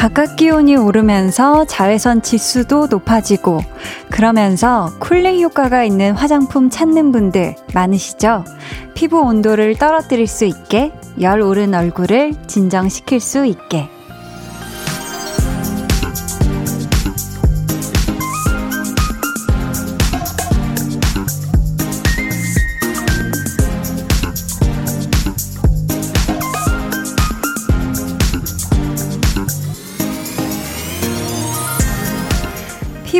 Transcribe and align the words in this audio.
바깥 0.00 0.36
기온이 0.36 0.76
오르면서 0.76 1.66
자외선 1.66 2.22
지수도 2.22 2.86
높아지고 2.86 3.60
그러면서 4.10 4.90
쿨링 4.98 5.40
효과가 5.42 5.84
있는 5.84 6.12
화장품 6.12 6.70
찾는 6.70 7.12
분들 7.12 7.54
많으시죠? 7.74 8.44
피부 8.94 9.20
온도를 9.20 9.76
떨어뜨릴 9.76 10.26
수 10.26 10.46
있게 10.46 10.90
열 11.20 11.40
오른 11.40 11.74
얼굴을 11.74 12.34
진정시킬 12.46 13.20
수 13.20 13.44
있게 13.44 13.88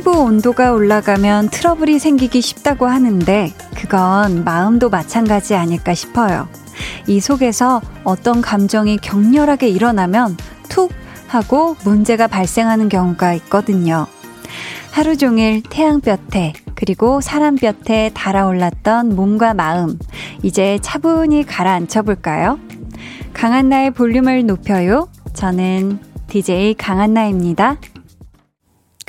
피부 0.01 0.13
온도가 0.13 0.73
올라가면 0.73 1.51
트러블이 1.51 1.99
생기기 1.99 2.41
쉽다고 2.41 2.87
하는데 2.87 3.53
그건 3.77 4.45
마음도 4.45 4.89
마찬가지 4.89 5.55
아닐까 5.55 5.93
싶어요. 5.93 6.49
이 7.11 7.19
속에서 7.19 7.83
어떤 8.05 8.41
감정이 8.41 8.97
격렬하게 8.99 9.69
일어나면 9.69 10.37
툭 10.69 10.93
하고 11.27 11.75
문제가 11.85 12.29
발생하는 12.29 12.89
경우가 12.89 13.35
있거든요. 13.35 14.07
하루 14.93 15.17
종일 15.17 15.61
태양볕에 15.61 16.53
그리고 16.77 17.21
사람 17.21 17.57
볕에 17.57 18.13
달아올랐던 18.15 19.17
몸과 19.17 19.55
마음 19.55 19.99
이제 20.45 20.79
차분히 20.83 21.45
가라앉혀 21.45 22.03
볼까요? 22.03 22.61
강한나의 23.35 23.91
볼륨을 23.91 24.47
높여요. 24.47 25.09
저는 25.35 25.99
DJ 26.29 26.75
강한나입니다. 26.75 27.79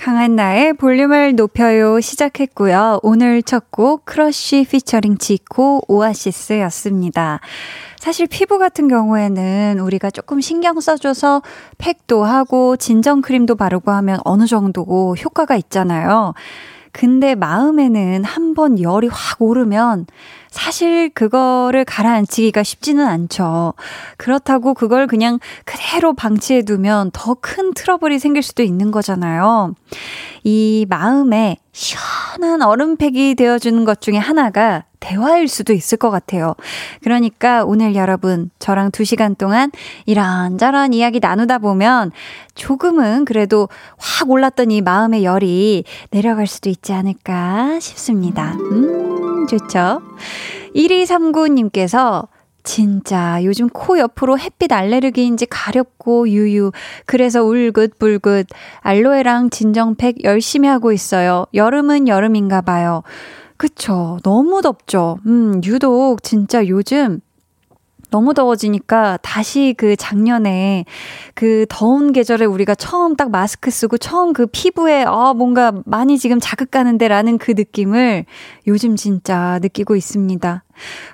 강한나의 0.02 0.74
볼륨을 0.74 1.36
높여요 1.36 2.00
시작했고요. 2.02 3.02
오늘 3.04 3.44
첫 3.44 3.66
곡 3.70 4.04
크러쉬 4.04 4.66
피처링 4.68 5.20
지코 5.20 5.84
오아시스였습니다. 5.88 7.40
사실 8.00 8.26
피부 8.26 8.58
같은 8.58 8.88
경우에는 8.88 9.78
우리가 9.80 10.10
조금 10.10 10.42
신경 10.42 10.80
써줘서 10.80 11.44
팩도 11.78 12.24
하고 12.24 12.78
진정 12.78 13.22
크림도 13.22 13.54
바르고 13.54 13.92
하면 13.92 14.20
어느 14.26 14.48
정도 14.48 15.16
효과가 15.16 15.56
있잖아요. 15.58 16.34
근데 16.92 17.36
마음에는 17.36 18.24
한 18.24 18.56
번 18.56 18.82
열이 18.82 19.08
확 19.08 19.40
오르면 19.40 20.08
사실 20.52 21.10
그거를 21.10 21.86
가라앉히기가 21.86 22.62
쉽지는 22.62 23.08
않죠. 23.08 23.74
그렇다고 24.18 24.74
그걸 24.74 25.08
그냥 25.08 25.40
그대로 25.66 26.14
방치해 26.14 26.62
두면 26.62 27.12
더 27.14 27.36
큰 27.42 27.74
트러블이 27.74 28.20
생길 28.20 28.44
수도 28.44 28.62
있는 28.62 28.92
거잖아요. 28.92 29.74
이 30.44 30.86
마음에 30.90 31.58
시원한 31.72 32.62
얼음팩이 32.62 33.36
되어주는 33.36 33.84
것 33.86 34.02
중에 34.02 34.18
하나가 34.18 34.84
대화일 35.00 35.48
수도 35.48 35.74
있을 35.74 35.98
것 35.98 36.12
같아요. 36.12 36.56
그러니까 37.02 37.64
오늘 37.64 37.96
여러분 37.96 38.52
저랑 38.60 38.92
두 38.92 39.04
시간 39.04 39.36
동안 39.36 39.72
이런저런 40.06 40.94
이야기 40.94 41.20
나누다 41.20 41.58
보면 41.58 42.12
조금은 42.54 43.26
그래도 43.26 43.70
확 43.98 44.30
올랐던 44.30 44.70
이 44.70 44.82
마음의 44.82 45.24
열이 45.24 45.86
내려갈 46.12 46.46
수도 46.46 46.70
있지 46.70 46.94
않을까 46.94 47.80
싶습니다. 47.80 48.54
음, 48.59 49.11
좋죠. 49.47 50.02
1239님께서 50.75 52.28
진짜 52.63 53.44
요즘 53.44 53.69
코 53.69 53.97
옆으로 53.97 54.38
햇빛 54.38 54.72
알레르기인지 54.72 55.47
가렵고 55.47 56.29
유유. 56.29 56.72
그래서 57.06 57.44
울긋불긋 57.44 58.47
알로에랑 58.81 59.50
진정팩 59.50 60.24
열심히 60.24 60.68
하고 60.68 60.91
있어요. 60.91 61.46
여름은 61.53 62.07
여름인가 62.07 62.62
봐요. 62.62 63.03
그쵸. 63.57 64.19
너무 64.24 64.62
덥죠. 64.62 65.19
음, 65.25 65.62
유독 65.63 66.24
진짜 66.24 66.66
요즘 66.68 67.22
너무 68.12 68.34
더워지니까 68.34 69.18
다시 69.22 69.74
그 69.78 69.96
작년에 69.96 70.86
그 71.34 71.66
더운 71.70 72.12
계절에 72.12 72.46
우리가 72.46 72.76
처음 72.76 73.16
딱 73.16 73.32
마스크 73.32 73.72
쓰고 73.72 73.98
처음 73.98 74.34
그 74.34 74.46
피부에 74.46 75.06
아 75.08 75.34
뭔가 75.34 75.72
많이 75.86 76.20
지금 76.20 76.38
자극 76.40 76.70
가는데라는 76.72 77.38
그 77.38 77.52
느낌을 77.52 78.26
요즘 78.68 78.96
진짜 78.98 79.60
느끼고 79.62 79.96
있습니다. 79.96 80.64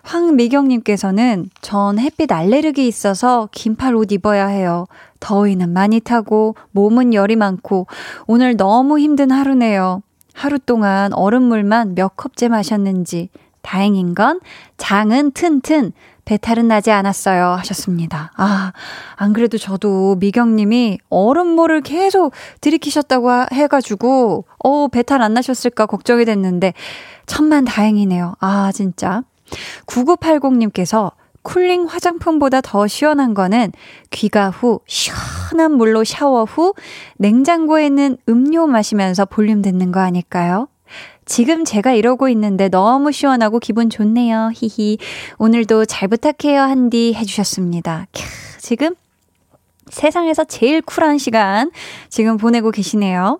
황미경님께서는 0.03 1.49
전 1.61 1.99
햇빛 1.99 2.31
알레르기 2.31 2.87
있어서 2.87 3.47
긴팔 3.51 3.95
옷 3.95 4.11
입어야 4.11 4.47
해요. 4.47 4.87
더위는 5.19 5.69
많이 5.69 5.99
타고 5.99 6.55
몸은 6.71 7.13
열이 7.13 7.35
많고 7.35 7.87
오늘 8.25 8.57
너무 8.57 8.99
힘든 8.99 9.29
하루네요. 9.29 10.01
하루 10.33 10.57
동안 10.59 11.13
얼음물만 11.13 11.95
몇 11.95 12.15
컵째 12.15 12.47
마셨는지 12.47 13.29
다행인 13.61 14.15
건 14.15 14.39
장은 14.77 15.31
튼튼 15.31 15.91
배탈은 16.27 16.67
나지 16.67 16.91
않았어요. 16.91 17.55
하셨습니다. 17.59 18.33
아, 18.35 18.73
안 19.15 19.31
그래도 19.31 19.57
저도 19.57 20.17
미경님이 20.19 20.99
얼음물을 21.09 21.81
계속 21.81 22.33
들이키셨다고 22.59 23.45
해가지고, 23.53 24.43
어, 24.61 24.87
배탈 24.89 25.21
안 25.21 25.33
나셨을까 25.33 25.85
걱정이 25.85 26.25
됐는데, 26.25 26.73
천만 27.27 27.63
다행이네요. 27.63 28.35
아, 28.41 28.71
진짜. 28.73 29.23
9980님께서 29.85 31.13
쿨링 31.43 31.85
화장품보다 31.85 32.59
더 32.59 32.87
시원한 32.87 33.33
거는 33.33 33.71
귀가 34.09 34.49
후 34.49 34.81
시원한 34.85 35.77
물로 35.77 36.03
샤워 36.03 36.43
후 36.43 36.73
냉장고에 37.15 37.85
있는 37.85 38.17
음료 38.27 38.67
마시면서 38.67 39.23
볼륨 39.23 39.61
듣는 39.61 39.93
거 39.93 40.01
아닐까요? 40.01 40.67
지금 41.27 41.65
제가 41.65 41.91
이러고 41.93 42.29
있는데 42.29 42.69
너무 42.69 43.11
시원하고 43.11 43.59
기분 43.59 43.89
좋네요. 43.89 44.51
히히. 44.55 44.97
오늘도 45.37 45.85
잘 45.85 46.07
부탁해요. 46.07 46.61
한디 46.61 47.13
해주셨습니다. 47.13 48.07
캬, 48.13 48.23
지금 48.61 48.95
세상에서 49.89 50.45
제일 50.45 50.81
쿨한 50.81 51.17
시간 51.17 51.71
지금 52.09 52.37
보내고 52.37 52.71
계시네요. 52.71 53.39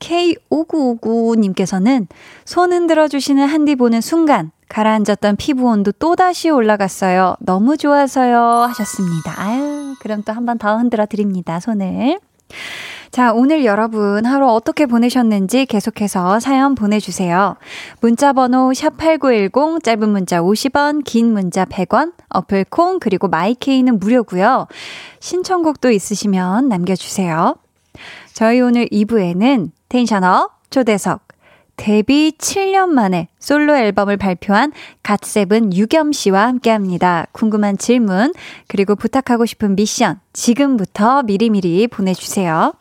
K5959님께서는 0.00 2.06
손 2.44 2.72
흔들어 2.72 3.08
주시는 3.08 3.46
한디 3.46 3.74
보는 3.74 4.00
순간 4.00 4.52
가라앉았던 4.68 5.36
피부 5.36 5.64
온도 5.64 5.90
또다시 5.92 6.50
올라갔어요. 6.50 7.36
너무 7.40 7.76
좋아서요. 7.76 8.38
하셨습니다. 8.68 9.34
아유, 9.42 9.94
그럼 10.00 10.22
또 10.22 10.32
한 10.32 10.44
번 10.46 10.58
더 10.58 10.76
흔들어 10.76 11.06
드립니다. 11.06 11.58
손을. 11.58 12.20
자, 13.10 13.32
오늘 13.32 13.64
여러분 13.64 14.26
하루 14.26 14.48
어떻게 14.48 14.86
보내셨는지 14.86 15.66
계속해서 15.66 16.40
사연 16.40 16.74
보내주세요. 16.74 17.56
문자번호 18.00 18.70
샵8910, 18.72 19.82
짧은 19.82 20.08
문자 20.08 20.40
50원, 20.40 21.04
긴 21.04 21.32
문자 21.32 21.64
100원, 21.64 22.12
어플 22.28 22.66
콩, 22.68 22.98
그리고 22.98 23.28
마이케이는 23.28 23.98
무료고요 23.98 24.66
신청곡도 25.20 25.90
있으시면 25.90 26.68
남겨주세요. 26.68 27.56
저희 28.34 28.60
오늘 28.60 28.86
2부에는 28.88 29.70
텐션업, 29.88 30.70
초대석, 30.70 31.26
데뷔 31.76 32.32
7년 32.36 32.88
만에 32.88 33.28
솔로 33.38 33.74
앨범을 33.74 34.16
발표한 34.18 34.72
갓세븐 35.02 35.72
유겸 35.72 36.12
씨와 36.12 36.46
함께 36.46 36.70
합니다. 36.70 37.26
궁금한 37.32 37.78
질문, 37.78 38.34
그리고 38.66 38.96
부탁하고 38.96 39.46
싶은 39.46 39.76
미션, 39.76 40.20
지금부터 40.32 41.22
미리미리 41.22 41.88
보내주세요. 41.88 42.74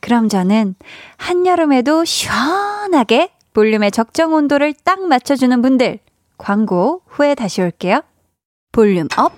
그럼 0.00 0.28
저는 0.28 0.74
한여름에도 1.16 2.04
시원하게 2.04 3.30
볼륨의 3.54 3.90
적정 3.92 4.34
온도를 4.34 4.74
딱 4.84 5.00
맞춰주는 5.00 5.62
분들 5.62 5.98
광고 6.38 7.02
후에 7.06 7.34
다시 7.34 7.62
올게요. 7.62 8.02
볼륨 8.72 9.06
up, 9.16 9.32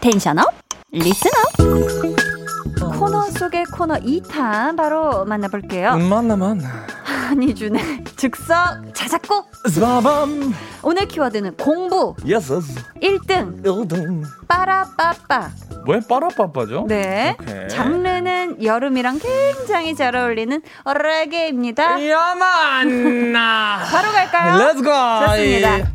tension 0.00 0.38
up, 0.38 0.54
listen 0.92 1.30
up. 1.60 2.98
코너 2.98 3.22
속의 3.30 3.64
코너 3.66 3.96
2탄 3.96 4.76
바로 4.76 5.24
만나볼게요. 5.24 5.94
음, 5.94 6.08
만나 6.08 6.36
만나. 6.36 6.86
한이준의 7.26 8.04
즉석 8.16 8.94
자작곡. 8.94 9.50
스바밤. 9.68 10.54
오늘 10.82 11.08
키워드는 11.08 11.56
공부. 11.56 12.14
yes. 12.24 12.60
1등. 13.02 13.62
1등. 13.64 14.22
빠라빠빠. 14.46 15.50
왜 15.88 16.00
빠라빠빠죠? 16.08 16.86
네. 16.88 17.36
오케이. 17.40 17.68
장르는 17.68 18.62
여름이랑 18.62 19.18
굉장히 19.18 19.94
잘 19.94 20.14
어울리는 20.16 20.60
레게입니다. 20.84 22.08
ya 22.08 22.50
man 22.50 23.14
나. 23.14 23.78
바로 23.90 24.12
갈까요? 24.12 24.58
Let's 24.58 24.82
go. 24.84 25.26
좋습니다. 25.26 25.90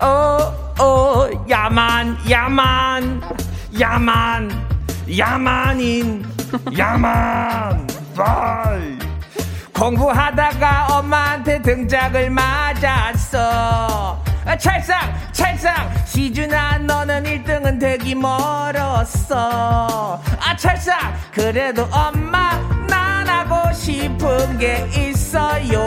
어, 0.00 0.74
어, 0.80 1.46
야만, 1.48 2.16
야만, 2.30 3.20
야만. 3.80 4.74
야만인 5.18 6.24
야만 6.78 7.86
바이 8.16 9.03
공부하다가 9.74 10.86
엄마한테 10.98 11.60
등짝을 11.60 12.30
맞았어. 12.30 14.22
아, 14.46 14.56
찰상 14.58 14.98
찰상 15.32 15.74
시준아 16.06 16.78
너는 16.78 17.24
1등은 17.24 17.80
되기 17.80 18.14
멀었어. 18.14 19.40
아 20.38 20.56
찰상 20.56 20.96
그래도 21.32 21.88
엄마 21.90 22.56
난 22.88 23.26
하고 23.28 23.72
싶은 23.72 24.58
게 24.58 24.86
있어요. 24.96 25.78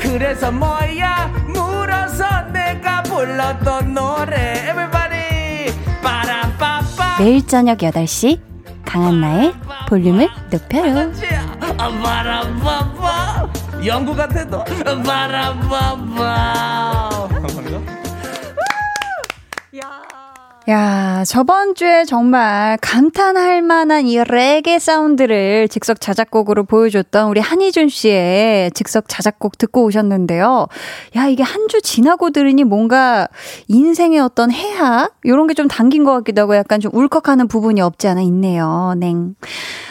그래서 0.00 0.50
뭐야? 0.50 1.26
물어서 1.48 2.24
내가 2.52 3.02
불렀던 3.02 3.92
노래. 3.92 4.64
Everybody 4.70 5.74
빠라빠빠. 6.02 7.18
매일 7.18 7.46
저녁 7.46 7.78
8시 7.78 8.40
강한나의 8.84 9.52
볼륨을 9.88 10.28
높여요. 10.50 11.12
아, 11.80 11.88
바라바바 11.88 13.52
영구 13.86 14.14
같아도 14.14 14.62
바라바바 15.02 16.24
야, 19.78 20.02
저번 21.26 21.74
주에 21.74 22.04
정말 22.04 22.76
감탄할 22.80 23.62
만한 23.62 24.06
이 24.06 24.22
레게 24.22 24.78
사운드를 24.78 25.68
즉석 25.68 26.00
자작곡으로 26.00 26.64
보여줬던 26.64 27.28
우리 27.28 27.40
한희준 27.40 27.88
씨의 27.88 28.70
즉석 28.72 29.08
자작곡 29.08 29.58
듣고 29.58 29.84
오셨는데요. 29.84 30.66
야, 31.16 31.26
이게 31.26 31.42
한 31.42 31.60
주 31.70 31.80
지나고 31.82 32.30
들으니 32.30 32.64
뭔가 32.64 33.28
인생의 33.68 34.18
어떤 34.18 34.50
해학? 34.50 35.12
요런 35.24 35.46
게 35.46 35.54
좀 35.54 35.68
담긴 35.68 36.02
것 36.04 36.12
같기도 36.12 36.42
하고 36.42 36.56
약간 36.56 36.80
좀 36.80 36.90
울컥하는 36.94 37.46
부분이 37.48 37.80
없지 37.80 38.08
않아 38.08 38.20
있네요. 38.22 38.94
냉. 38.96 39.34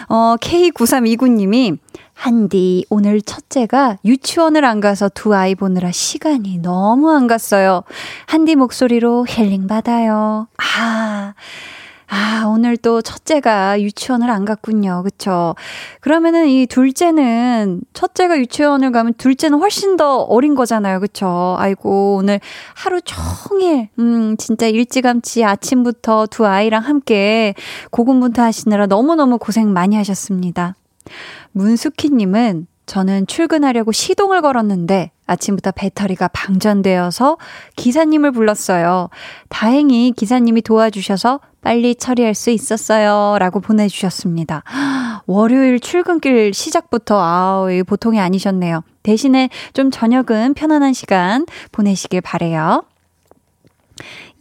어, 0.09 0.35
K9329님이 0.41 1.77
한디, 2.19 2.85
오늘 2.89 3.21
첫째가 3.21 3.99
유치원을 4.03 4.65
안 4.65 4.81
가서 4.81 5.07
두 5.07 5.33
아이 5.33 5.55
보느라 5.55 5.89
시간이 5.89 6.57
너무 6.57 7.09
안 7.11 7.27
갔어요. 7.27 7.83
한디 8.25 8.57
목소리로 8.57 9.25
힐링 9.25 9.67
받아요. 9.67 10.49
아, 10.57 11.33
아, 12.07 12.43
오늘 12.45 12.75
또 12.75 13.01
첫째가 13.01 13.79
유치원을 13.79 14.29
안 14.29 14.43
갔군요. 14.43 15.01
그쵸? 15.03 15.55
그러면은 16.01 16.49
이 16.49 16.67
둘째는, 16.67 17.83
첫째가 17.93 18.37
유치원을 18.37 18.91
가면 18.91 19.13
둘째는 19.13 19.57
훨씬 19.57 19.95
더 19.95 20.17
어린 20.17 20.55
거잖아요. 20.55 20.99
그쵸? 20.99 21.55
아이고, 21.57 22.17
오늘 22.17 22.41
하루 22.75 22.99
종일, 22.99 23.87
음, 23.97 24.35
진짜 24.35 24.67
일찌감치 24.67 25.45
아침부터 25.45 26.27
두 26.29 26.45
아이랑 26.45 26.83
함께 26.83 27.53
고군분투 27.91 28.41
하시느라 28.41 28.87
너무너무 28.87 29.37
고생 29.37 29.71
많이 29.71 29.95
하셨습니다. 29.95 30.75
문숙희님은 31.53 32.67
저는 32.85 33.27
출근하려고 33.27 33.91
시동을 33.91 34.41
걸었는데 34.41 35.11
아침부터 35.27 35.71
배터리가 35.71 36.27
방전되어서 36.29 37.37
기사님을 37.75 38.31
불렀어요. 38.31 39.09
다행히 39.47 40.11
기사님이 40.11 40.63
도와주셔서 40.63 41.39
빨리 41.61 41.93
처리할 41.93 42.33
수 42.33 42.49
있었어요. 42.49 43.37
라고 43.37 43.59
보내주셨습니다. 43.59 44.63
월요일 45.27 45.79
출근길 45.79 46.53
시작부터, 46.53 47.19
아우, 47.21 47.71
이 47.71 47.83
보통이 47.83 48.19
아니셨네요. 48.19 48.81
대신에 49.03 49.49
좀 49.73 49.91
저녁은 49.91 50.55
편안한 50.55 50.93
시간 50.93 51.45
보내시길 51.71 52.21
바래요. 52.21 52.83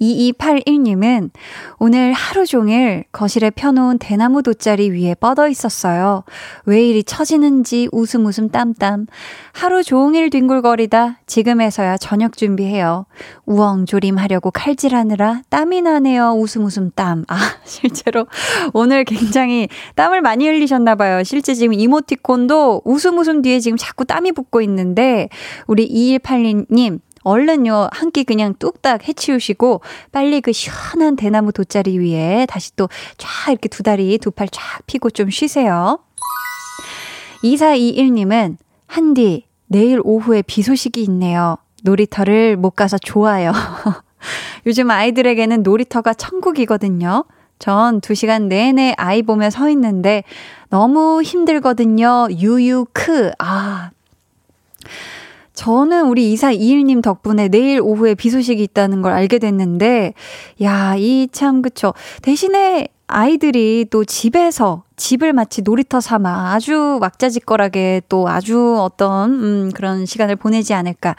2281님은 0.01 1.31
오늘 1.79 2.13
하루 2.13 2.47
종일 2.47 3.05
거실에 3.13 3.51
펴놓은 3.51 3.99
대나무 3.99 4.43
돗자리 4.43 4.91
위에 4.91 5.15
뻗어 5.15 5.49
있었어요. 5.49 6.25
왜 6.65 6.85
이리 6.87 7.03
처지는지 7.03 7.89
웃음 7.93 8.27
웃음 8.27 8.49
땀땀. 8.49 9.07
하루 9.53 9.83
종일 9.83 10.31
뒹굴거리다 10.31 11.21
지금에서야 11.27 11.97
저녁 11.97 12.37
준비해요. 12.37 13.07
우엉조림하려고 13.47 14.51
칼질하느라 14.51 15.43
땀이 15.51 15.83
나네요. 15.83 16.33
웃음 16.33 16.65
웃음 16.65 16.91
땀. 16.95 17.25
아, 17.29 17.39
실제로 17.65 18.27
오늘 18.73 19.05
굉장히 19.05 19.69
땀을 19.97 20.23
많이 20.23 20.47
흘리셨나봐요. 20.47 21.25
실제 21.25 21.55
지금 21.55 21.75
이모티콘도 21.75 22.83
웃음 22.85 23.19
웃음 23.19 23.43
뒤에 23.43 23.61
지금 23.61 23.77
자꾸 23.77 24.05
땀이 24.05 24.33
붙고 24.33 24.61
있는데 24.63 25.29
우리 25.67 25.89
2182님 25.89 27.01
얼른요, 27.23 27.89
한 27.93 28.11
끼 28.11 28.25
그냥 28.25 28.55
뚝딱 28.59 29.07
해치우시고, 29.07 29.83
빨리 30.13 30.41
그 30.41 30.53
시원한 30.53 31.17
대나무 31.17 31.53
돗자리 31.53 31.99
위에 31.99 32.47
다시 32.49 32.75
또 32.77 32.89
쫙 33.19 33.51
이렇게 33.51 33.69
두 33.69 33.83
다리, 33.83 34.19
두 34.19 34.31
팔쫙 34.31 34.87
피고 34.87 35.11
좀 35.11 35.31
쉬세요. 35.31 35.99
2421님은, 37.45 38.57
한디, 38.87 39.47
내일 39.67 40.01
오후에 40.03 40.43
비 40.43 40.63
소식이 40.63 41.03
있네요. 41.05 41.57
놀이터를 41.85 42.57
못 42.57 42.71
가서 42.71 42.99
좋아요. 42.99 43.53
요즘 44.67 44.91
아이들에게는 44.91 45.63
놀이터가 45.63 46.15
천국이거든요. 46.15 47.25
전 47.59 48.01
2시간 48.01 48.45
내내 48.45 48.95
아이 48.97 49.23
보며 49.23 49.51
서 49.51 49.69
있는데 49.71 50.25
너무 50.71 51.23
힘들거든요. 51.23 52.29
유유크. 52.31 53.33
아. 53.39 53.91
저는 55.59 56.07
우리 56.07 56.33
이사 56.33 56.53
이일님 56.53 57.03
덕분에 57.03 57.49
내일 57.49 57.81
오후에 57.81 58.15
비 58.15 58.31
소식이 58.31 58.63
있다는 58.63 59.03
걸 59.03 59.13
알게 59.13 59.41
됐는데, 59.41 60.15
야, 60.63 60.95
이 60.97 61.27
참, 61.33 61.63
그쵸. 61.63 61.95
대신에 62.23 62.87
아이들이 63.09 63.85
또 63.91 64.05
집에서 64.05 64.85
집을 64.95 65.33
마치 65.33 65.63
놀이터 65.63 66.01
삼아 66.01 66.53
아주 66.53 66.99
왁자지껄하게 67.01 68.03
또 68.09 68.29
아주 68.29 68.79
어떤, 68.79 69.33
음, 69.33 69.71
그런 69.75 70.07
시간을 70.07 70.37
보내지 70.37 70.75
않을까 70.75 71.17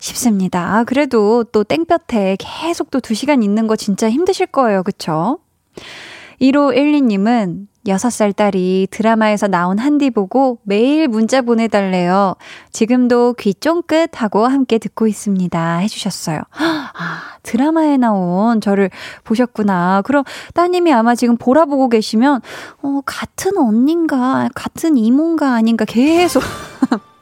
싶습니다. 0.00 0.78
아, 0.78 0.82
그래도 0.82 1.44
또 1.44 1.62
땡볕에 1.62 2.38
계속 2.40 2.90
또두 2.90 3.14
시간 3.14 3.44
있는 3.44 3.68
거 3.68 3.76
진짜 3.76 4.10
힘드실 4.10 4.46
거예요. 4.46 4.82
그쵸? 4.82 5.38
1512님은 6.40 7.66
6살 7.86 8.34
딸이 8.34 8.88
드라마에서 8.90 9.46
나온 9.46 9.78
한디 9.78 10.10
보고 10.10 10.58
매일 10.64 11.08
문자 11.08 11.40
보내달래요. 11.40 12.34
지금도 12.72 13.34
귀 13.34 13.54
쫑긋 13.54 14.20
하고 14.20 14.46
함께 14.46 14.78
듣고 14.78 15.06
있습니다. 15.06 15.76
해주셨어요. 15.78 16.40
아, 16.50 17.20
드라마에 17.42 17.96
나온 17.96 18.60
저를 18.60 18.90
보셨구나. 19.24 20.02
그럼 20.04 20.24
따님이 20.54 20.92
아마 20.92 21.14
지금 21.14 21.36
보라 21.36 21.66
보고 21.66 21.88
계시면, 21.88 22.40
어, 22.82 23.00
같은 23.06 23.56
언닌가, 23.56 24.48
같은 24.54 24.96
이모인가 24.96 25.54
아닌가 25.54 25.84
계속. 25.84 26.42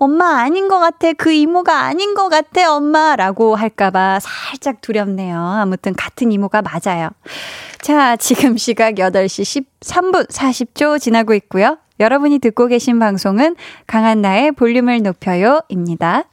엄마 0.00 0.40
아닌 0.40 0.66
것 0.66 0.78
같아. 0.78 1.12
그 1.12 1.30
이모가 1.30 1.82
아닌 1.82 2.14
것 2.14 2.30
같아, 2.30 2.74
엄마. 2.74 3.16
라고 3.16 3.54
할까봐 3.54 4.18
살짝 4.20 4.80
두렵네요. 4.80 5.38
아무튼 5.38 5.94
같은 5.94 6.32
이모가 6.32 6.62
맞아요. 6.62 7.10
자, 7.82 8.16
지금 8.16 8.56
시각 8.58 8.94
8시 8.94 9.64
13분 9.80 10.26
40초 10.30 10.98
지나고 10.98 11.34
있고요. 11.34 11.76
여러분이 12.00 12.38
듣고 12.38 12.66
계신 12.66 12.98
방송은 12.98 13.56
강한나의 13.86 14.52
볼륨을 14.52 15.02
높여요 15.02 15.60
입니다. 15.68 16.24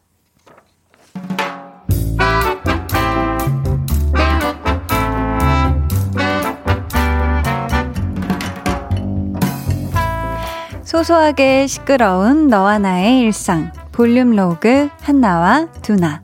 소소하게 10.87 11.67
시끄러운 11.67 12.47
너와 12.47 12.79
나의 12.79 13.19
일상 13.19 13.73
볼륨 13.91 14.37
로그 14.37 14.87
한나와 15.01 15.67
두나 15.81 16.21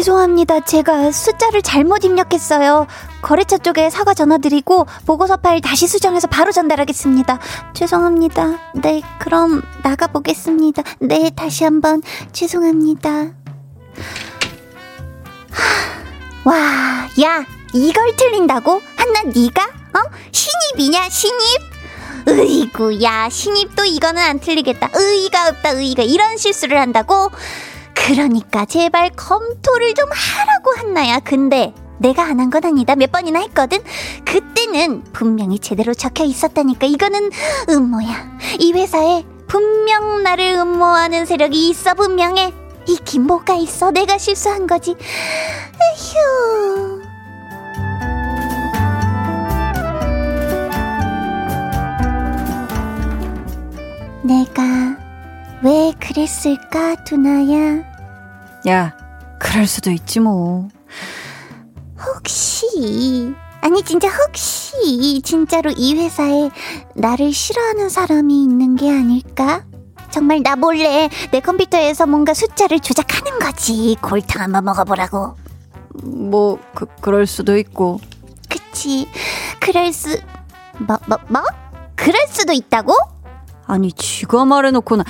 죄송합니다. 0.00 0.60
제가 0.60 1.12
숫자를 1.12 1.60
잘못 1.60 2.04
입력했어요. 2.04 2.86
거래처 3.20 3.58
쪽에 3.58 3.90
사과 3.90 4.14
전화드리고 4.14 4.86
보고서 5.04 5.36
파일 5.36 5.60
다시 5.60 5.86
수정해서 5.86 6.26
바로 6.26 6.52
전달하겠습니다. 6.52 7.38
죄송합니다. 7.74 8.58
네, 8.76 9.02
그럼 9.18 9.60
나가보겠습니다. 9.82 10.82
네, 11.00 11.30
다시 11.36 11.64
한번 11.64 12.00
죄송합니다. 12.32 13.32
와, 16.44 16.54
야, 17.20 17.44
이걸 17.74 18.16
틀린다고? 18.16 18.80
한나 18.96 19.22
네가? 19.24 19.62
어? 19.62 20.10
신입이냐, 20.32 21.10
신입? 21.10 21.70
으이구, 22.26 23.02
야, 23.02 23.28
신입도 23.28 23.84
이거는 23.84 24.22
안 24.22 24.40
틀리겠다. 24.40 24.88
의의가 24.94 25.48
없다, 25.48 25.70
의의가. 25.72 26.04
이런 26.04 26.38
실수를 26.38 26.80
한다고? 26.80 27.30
그러니까 28.06 28.64
제발 28.64 29.10
검토를 29.16 29.94
좀 29.94 30.08
하라고 30.10 30.72
한나야. 30.76 31.20
근데 31.20 31.72
내가 31.98 32.24
안 32.24 32.40
한 32.40 32.50
건 32.50 32.64
아니다. 32.64 32.96
몇 32.96 33.12
번이나 33.12 33.40
했거든. 33.40 33.78
그때는 34.24 35.02
분명히 35.12 35.58
제대로 35.58 35.92
적혀 35.94 36.24
있었다니까. 36.24 36.86
이거는 36.86 37.30
음모야. 37.68 38.38
이 38.58 38.72
회사에 38.72 39.24
분명 39.46 40.22
나를 40.22 40.54
음모하는 40.58 41.26
세력이 41.26 41.68
있어 41.68 41.94
분명해. 41.94 42.52
이긴 42.86 43.26
뭐가 43.26 43.54
있어? 43.54 43.90
내가 43.90 44.16
실수한 44.18 44.66
거지. 44.66 44.92
휴. 44.92 47.00
내가 54.22 54.62
왜 55.62 55.92
그랬을까, 56.00 56.96
두나야? 57.04 57.89
야, 58.68 58.94
그럴 59.38 59.66
수도 59.66 59.90
있지 59.90 60.20
뭐. 60.20 60.68
혹시, 61.98 63.34
아니, 63.60 63.82
진짜 63.82 64.08
혹시, 64.08 65.20
진짜로 65.22 65.70
이 65.76 65.94
회사에 65.94 66.50
나를 66.94 67.32
싫어하는 67.32 67.88
사람이 67.88 68.42
있는 68.42 68.76
게 68.76 68.90
아닐까? 68.90 69.64
정말 70.10 70.42
나 70.42 70.56
몰래 70.56 71.08
내 71.30 71.40
컴퓨터에서 71.40 72.06
뭔가 72.06 72.34
숫자를 72.34 72.80
조작하는 72.80 73.38
거지. 73.38 73.96
골탕 74.02 74.42
한번 74.42 74.64
먹어보라고. 74.64 75.36
뭐, 76.02 76.58
그, 76.74 76.86
그럴 77.00 77.26
수도 77.26 77.56
있고. 77.56 78.00
그치. 78.48 79.08
그럴 79.60 79.92
수, 79.92 80.18
뭐, 80.78 80.98
뭐, 81.06 81.18
뭐? 81.28 81.42
그럴 81.94 82.14
수도 82.28 82.52
있다고? 82.52 82.94
아니, 83.66 83.92
쥐가 83.92 84.44
말해놓고는. 84.46 85.04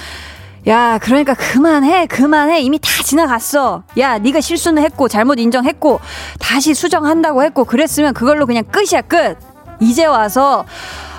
야, 0.71 0.99
그러니까 0.99 1.35
그만해, 1.35 2.07
그만해. 2.07 2.61
이미 2.61 2.79
다 2.79 3.03
지나갔어. 3.03 3.83
야, 3.99 4.19
네가 4.19 4.41
실수는 4.41 4.85
했고, 4.85 5.09
잘못 5.09 5.41
인정했고, 5.41 6.01
다시 6.39 6.75
수정한다고 6.75 7.43
했고, 7.43 7.65
그랬으면 7.65 8.15
그걸로 8.15 8.47
그냥 8.47 8.63
끝이야, 8.65 9.01
끝. 9.03 9.37
이제 9.81 10.07
와서, 10.07 10.65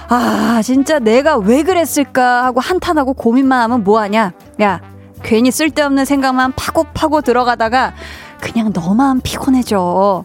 아, 0.08 0.62
진짜 0.64 1.00
내가 1.00 1.36
왜 1.38 1.64
그랬을까 1.64 2.46
하고 2.46 2.62
한탄하고 2.62 3.14
고민만 3.14 3.62
하면 3.64 3.84
뭐하냐. 3.84 4.32
야, 4.62 4.82
괜히 5.22 5.52
쓸데없는 5.52 6.06
생각만 6.06 6.54
파고 6.54 6.86
파고 6.94 7.22
들어가다가, 7.22 7.94
그냥 8.40 8.72
너만 8.74 9.20
피곤해져. 9.20 10.24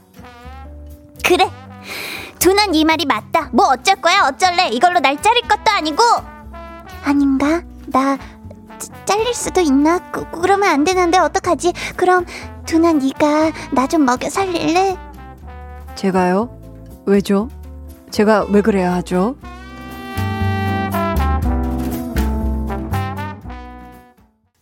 그래. 1.25 1.51
두난 2.39 2.77
이 2.77 2.85
말이 2.85 3.05
맞다. 3.05 3.49
뭐 3.53 3.67
어쩔 3.67 3.97
거야, 3.97 4.29
어쩔래. 4.29 4.69
이걸로 4.69 5.01
날 5.01 5.21
자를 5.21 5.41
것도 5.43 5.73
아니고. 5.73 6.03
아닌가? 7.05 7.63
나 7.87 8.17
잘릴 9.05 9.35
수도 9.35 9.61
있나? 9.61 9.99
그, 10.11 10.25
그러면 10.31 10.69
안 10.71 10.85
되는데 10.85 11.19
어떡하지? 11.19 11.73
그럼 11.97 12.25
두나 12.67 12.93
네가 12.93 13.53
나 13.73 13.87
좀 13.87 14.05
먹여 14.05 14.29
살릴래? 14.29 14.97
제가요? 15.95 16.51
왜죠? 17.07 17.49
제가 18.11 18.47
왜 18.51 18.61
그래야 18.63 18.95
하죠? 18.95 19.37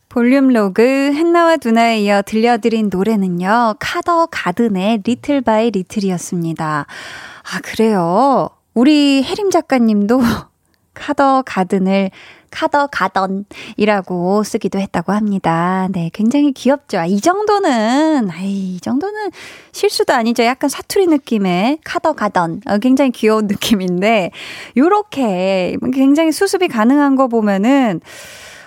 볼륨 0.08 0.48
로그 0.48 1.12
한나와 1.14 1.56
두나에 1.56 2.00
이어 2.02 2.22
들려드린 2.22 2.88
노래는요. 2.92 3.74
카더 3.80 4.26
가든의 4.30 5.00
Little 5.04 5.40
by 5.40 5.70
Little이었습니다. 5.72 6.86
아 6.86 7.60
그래요? 7.64 8.48
우리 8.74 9.24
혜림 9.24 9.50
작가님도 9.50 10.20
카더 10.94 11.42
가든을 11.44 12.10
카더 12.54 12.86
가던이라고 12.86 14.44
쓰기도 14.44 14.78
했다고 14.78 15.12
합니다. 15.12 15.88
네, 15.90 16.08
굉장히 16.12 16.52
귀엽죠. 16.52 17.02
이 17.08 17.20
정도는, 17.20 18.30
아이, 18.30 18.76
이 18.76 18.80
정도는 18.80 19.30
실수도 19.72 20.12
아니죠. 20.14 20.44
약간 20.44 20.70
사투리 20.70 21.08
느낌의 21.08 21.80
카더 21.84 22.12
가던. 22.12 22.60
어, 22.66 22.78
굉장히 22.78 23.10
귀여운 23.10 23.48
느낌인데, 23.48 24.30
요렇게 24.76 25.78
굉장히 25.92 26.30
수습이 26.30 26.68
가능한 26.68 27.16
거 27.16 27.26
보면은, 27.26 28.00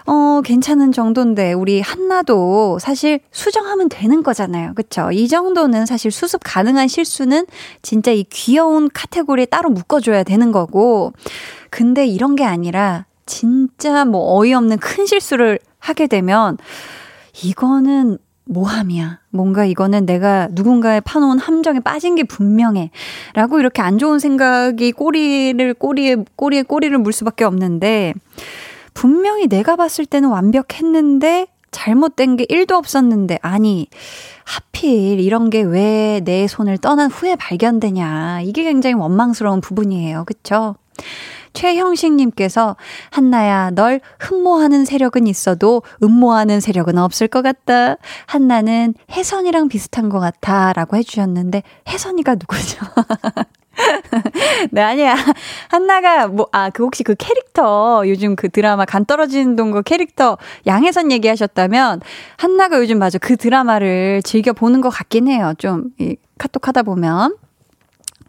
어, 0.06 0.42
괜찮은 0.44 0.92
정도인데, 0.92 1.54
우리 1.54 1.80
한나도 1.80 2.80
사실 2.80 3.22
수정하면 3.32 3.88
되는 3.88 4.22
거잖아요. 4.22 4.74
그쵸? 4.76 5.12
이 5.14 5.30
정도는 5.30 5.86
사실 5.86 6.12
수습 6.12 6.42
가능한 6.44 6.90
실수는 6.90 7.46
진짜 7.82 8.12
이 8.12 8.26
귀여운 8.26 8.90
카테고리에 8.94 9.46
따로 9.46 9.70
묶어 9.70 10.02
줘야 10.02 10.24
되는 10.24 10.52
거고, 10.52 11.14
근데 11.70 12.06
이런 12.06 12.36
게 12.36 12.44
아니라, 12.44 13.07
진짜 13.28 14.06
뭐 14.06 14.40
어이없는 14.40 14.80
큰 14.80 15.06
실수를 15.06 15.60
하게 15.78 16.08
되면, 16.08 16.58
이거는 17.44 18.18
모함이야. 18.46 19.20
뭔가 19.30 19.66
이거는 19.66 20.06
내가 20.06 20.48
누군가의 20.52 21.02
파놓은 21.02 21.38
함정에 21.38 21.80
빠진 21.82 22.16
게 22.16 22.24
분명해. 22.24 22.90
라고 23.34 23.60
이렇게 23.60 23.82
안 23.84 23.98
좋은 24.00 24.18
생각이 24.20 24.94
꼬리를, 24.94 25.74
꼬리에, 25.76 26.16
꼬리에 26.36 26.64
꼬리를 26.64 26.98
물 26.98 27.14
수밖에 27.14 27.44
없는데, 27.44 28.14
분명히 28.94 29.48
내가 29.48 29.76
봤을 29.76 30.06
때는 30.08 30.30
완벽했는데 30.30 31.48
잘못된 31.70 32.38
게 32.38 32.46
1도 32.46 32.72
없었는데 32.72 33.38
아니 33.44 33.88
하필 34.46 35.20
이런 35.20 35.52
게 35.52 35.62
왜 35.62 36.22
내 36.24 36.48
손을 36.48 36.80
떠난 36.80 37.12
후에 37.12 37.36
발견되냐 37.36 38.42
이게 38.42 38.64
굉장히 38.64 38.96
원망스러운 38.96 39.62
부분이에요 39.62 40.24
그쵸 40.26 40.76
최형식님께서 41.58 42.78
한나야 43.10 43.72
널 43.72 44.00
흠모하는 44.20 44.86
세력은 44.86 45.26
있어도 45.26 45.82
음모하는 46.04 46.60
세력은 46.60 47.00
없을 47.00 47.28
것 47.28 47.42
같다 47.42 47.96
한나는 48.28 48.94
혜선이랑 49.12 49.68
비슷한 49.68 50.10
것 50.10 50.20
같아 50.20 50.72
라고 50.74 50.98
해주셨는데 50.98 51.64
혜선이가 51.90 52.36
누구죠 52.36 52.78
네, 54.72 54.82
아니야. 54.82 55.16
한나가, 55.70 56.28
뭐, 56.28 56.48
아, 56.52 56.72
그 56.72 56.82
혹시 56.84 57.04
그 57.04 57.14
캐릭터, 57.14 58.02
요즘 58.08 58.36
그 58.36 58.50
드라마 58.50 58.86
간 58.86 59.06
떨어지는 59.06 59.56
동거 59.56 59.84
캐릭터 59.84 60.40
양혜선 60.66 61.12
얘기하셨다면, 61.12 62.02
한나가 62.38 62.80
요즘 62.80 62.98
맞아. 62.98 63.20
그 63.20 63.38
드라마를 63.38 64.24
즐겨 64.24 64.52
보는 64.52 64.82
것 64.82 64.90
같긴 64.90 65.28
해요. 65.28 65.54
좀, 65.60 65.92
이, 66.00 66.16
카톡 66.40 66.68
하다 66.68 66.82
보면. 66.82 67.38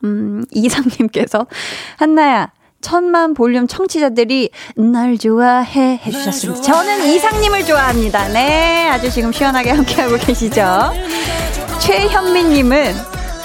음, 0.05 0.45
이상님께서, 0.51 1.47
한나야, 1.97 2.53
천만 2.81 3.35
볼륨 3.35 3.67
청취자들이 3.67 4.51
날 4.77 5.19
좋아해 5.19 6.01
해주셨습니다. 6.05 6.63
저는 6.63 7.07
이상님을 7.07 7.65
좋아합니다. 7.65 8.29
네, 8.29 8.89
아주 8.89 9.11
지금 9.11 9.33
시원하게 9.33 9.71
함께하고 9.71 10.17
계시죠. 10.17 10.63
최현민님은 11.81 12.95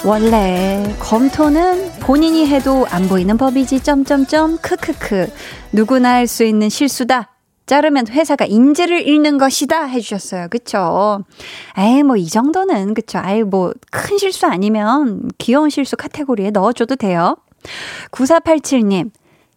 원래 0.05 0.95
검토는 0.99 1.91
본인이 2.01 2.45
해도 2.47 2.85
안 2.89 3.07
보이는 3.07 3.37
법이지 3.37 3.81
점점점 3.81 4.57
크크크 4.57 5.31
누구나 5.71 6.13
할 6.15 6.27
수 6.27 6.43
있는 6.43 6.69
실수다. 6.69 7.29
자르면 7.65 8.07
회사가 8.09 8.43
인재를 8.45 9.07
잃는 9.07 9.37
것이다 9.37 9.85
해주셨어요. 9.85 10.47
그쵸? 10.49 11.23
에이, 11.77 12.03
뭐, 12.03 12.17
이 12.17 12.27
정도는, 12.27 12.93
그쵸? 12.93 13.19
아이, 13.23 13.41
뭐, 13.41 13.71
큰 13.89 14.17
실수 14.17 14.45
아니면 14.47 15.29
귀여운 15.37 15.69
실수 15.69 15.95
카테고리에 15.95 16.51
넣어줘도 16.51 16.97
돼요. 16.97 17.37
9487님, 18.11 19.11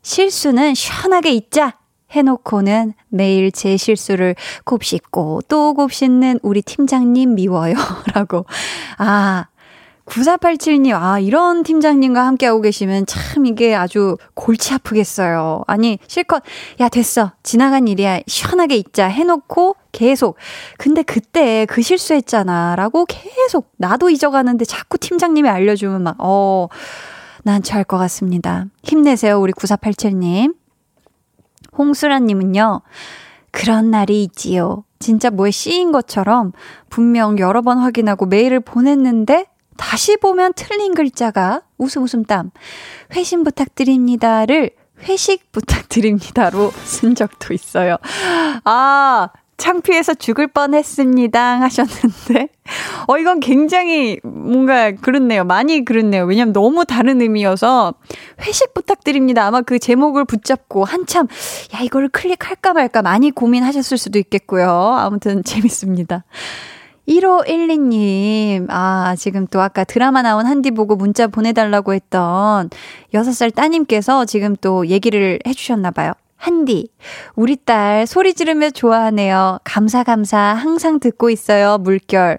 실수는 0.06 0.74
시원하게 0.74 1.32
잊자! 1.32 1.78
해놓고는 2.12 2.92
매일 3.08 3.50
제 3.50 3.76
실수를 3.76 4.36
곱씹고 4.64 5.40
또 5.48 5.74
곱씹는 5.74 6.38
우리 6.44 6.62
팀장님 6.62 7.34
미워요. 7.34 7.74
라고. 8.14 8.46
아, 8.98 9.46
9487님, 10.04 10.92
아, 10.94 11.18
이런 11.18 11.64
팀장님과 11.64 12.24
함께하고 12.24 12.60
계시면 12.60 13.06
참 13.06 13.46
이게 13.46 13.74
아주 13.74 14.16
골치 14.34 14.74
아프겠어요. 14.74 15.64
아니, 15.66 15.98
실컷, 16.06 16.44
야, 16.78 16.88
됐어. 16.88 17.32
지나간 17.42 17.88
일이야. 17.88 18.20
시원하게 18.28 18.76
있자. 18.76 19.08
해놓고 19.08 19.74
계속. 19.90 20.36
근데 20.78 21.02
그때 21.02 21.66
그 21.68 21.82
실수했잖아. 21.82 22.76
라고 22.76 23.06
계속 23.06 23.72
나도 23.76 24.10
잊어가는데 24.10 24.66
자꾸 24.66 24.98
팀장님이 24.98 25.48
알려주면 25.48 26.04
막, 26.04 26.14
어, 26.20 26.68
난처할 27.46 27.84
것 27.84 27.96
같습니다. 27.96 28.66
힘내세요. 28.82 29.40
우리 29.40 29.52
9487님. 29.52 30.56
홍수라님은요, 31.78 32.80
그런 33.52 33.90
날이 33.90 34.24
있지요. 34.24 34.84
진짜 34.98 35.30
뭐에 35.30 35.50
씌인 35.50 35.92
것처럼 35.92 36.52
분명 36.90 37.38
여러 37.38 37.62
번 37.62 37.78
확인하고 37.78 38.26
메일을 38.26 38.60
보냈는데 38.60 39.46
다시 39.76 40.16
보면 40.16 40.54
틀린 40.56 40.94
글자가 40.94 41.62
웃음 41.78 42.02
웃음 42.02 42.24
땀. 42.24 42.50
회신 43.14 43.44
부탁드립니다를 43.44 44.70
회식 45.02 45.52
부탁드립니다로 45.52 46.70
쓴 46.84 47.14
적도 47.14 47.54
있어요. 47.54 47.96
아, 48.64 49.28
창피해서 49.56 50.14
죽을 50.14 50.46
뻔 50.46 50.74
했습니다. 50.74 51.60
하셨는데. 51.60 52.48
어, 53.06 53.18
이건 53.18 53.40
굉장히 53.40 54.18
뭔가 54.22 54.92
그렇네요. 54.92 55.44
많이 55.44 55.84
그렇네요. 55.84 56.24
왜냐면 56.24 56.52
너무 56.52 56.84
다른 56.84 57.20
의미여서 57.20 57.94
회식 58.42 58.74
부탁드립니다. 58.74 59.46
아마 59.46 59.62
그 59.62 59.78
제목을 59.78 60.24
붙잡고 60.24 60.84
한참, 60.84 61.26
야, 61.74 61.80
이거를 61.80 62.08
클릭할까 62.08 62.74
말까 62.74 63.02
많이 63.02 63.30
고민하셨을 63.30 63.96
수도 63.96 64.18
있겠고요. 64.18 64.68
아무튼 64.68 65.42
재밌습니다. 65.44 66.24
1512님, 67.08 68.66
아, 68.68 69.14
지금 69.16 69.46
또 69.46 69.60
아까 69.60 69.84
드라마 69.84 70.22
나온 70.22 70.44
한디 70.44 70.72
보고 70.72 70.96
문자 70.96 71.28
보내달라고 71.28 71.94
했던 71.94 72.68
6살 73.14 73.54
따님께서 73.54 74.24
지금 74.24 74.56
또 74.60 74.88
얘기를 74.88 75.38
해주셨나봐요. 75.46 76.12
한디, 76.36 76.90
우리 77.34 77.56
딸 77.56 78.06
소리 78.06 78.34
지르며 78.34 78.70
좋아하네요. 78.70 79.58
감사, 79.64 80.04
감사. 80.04 80.38
항상 80.38 81.00
듣고 81.00 81.30
있어요. 81.30 81.78
물결. 81.78 82.38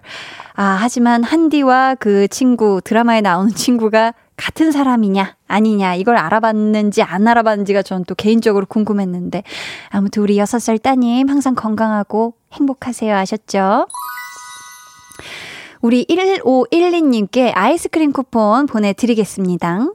아, 0.56 0.77
하지만 0.80 1.24
한디와 1.24 1.96
그 1.96 2.27
친구, 2.27 2.80
드라마에 2.84 3.22
나오는 3.22 3.51
친구가 3.54 4.13
같은 4.38 4.72
사람이냐, 4.72 5.36
아니냐, 5.48 5.96
이걸 5.96 6.16
알아봤는지 6.18 7.01
안 7.01 7.27
알아봤는지가 7.27 7.82
전 7.82 8.04
또 8.08 8.13
개인적으로 8.13 8.68
궁금했는데. 8.68 9.44
아무튼 9.89 10.22
우리 10.22 10.38
6살 10.38 10.82
따님 10.82 11.27
항상 11.27 11.56
건강하고 11.56 12.36
행복하세요. 12.54 13.16
아셨죠? 13.16 13.88
우리 15.82 16.06
1512님께 16.06 17.51
아이스크림 17.54 18.12
쿠폰 18.12 18.68
보내드리겠습니다. 18.68 19.88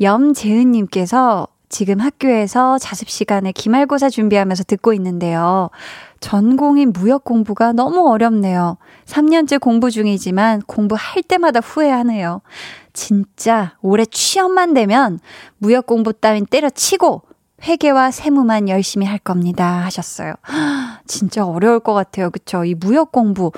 염재은님께서 0.00 1.46
지금 1.70 2.00
학교에서 2.00 2.78
자습 2.78 3.08
시간에 3.08 3.52
기말고사 3.52 4.10
준비하면서 4.10 4.64
듣고 4.64 4.92
있는데요. 4.92 5.70
전공인 6.18 6.92
무역 6.92 7.24
공부가 7.24 7.72
너무 7.72 8.10
어렵네요. 8.10 8.76
3년째 9.06 9.60
공부 9.60 9.90
중이지만 9.90 10.62
공부할 10.66 11.22
때마다 11.22 11.60
후회하네요. 11.60 12.42
진짜 12.92 13.76
올해 13.80 14.04
취업만 14.04 14.74
되면 14.74 15.20
무역 15.58 15.86
공부 15.86 16.12
따윈 16.12 16.46
때려치고 16.46 17.22
회계와 17.62 18.10
세무만 18.10 18.68
열심히 18.68 19.06
할 19.06 19.18
겁니다. 19.18 19.84
하셨어요. 19.84 20.34
진짜 21.10 21.44
어려울 21.44 21.80
것 21.80 21.92
같아요. 21.92 22.30
그쵸? 22.30 22.64
이 22.64 22.74
무역 22.74 23.10
공부. 23.10 23.50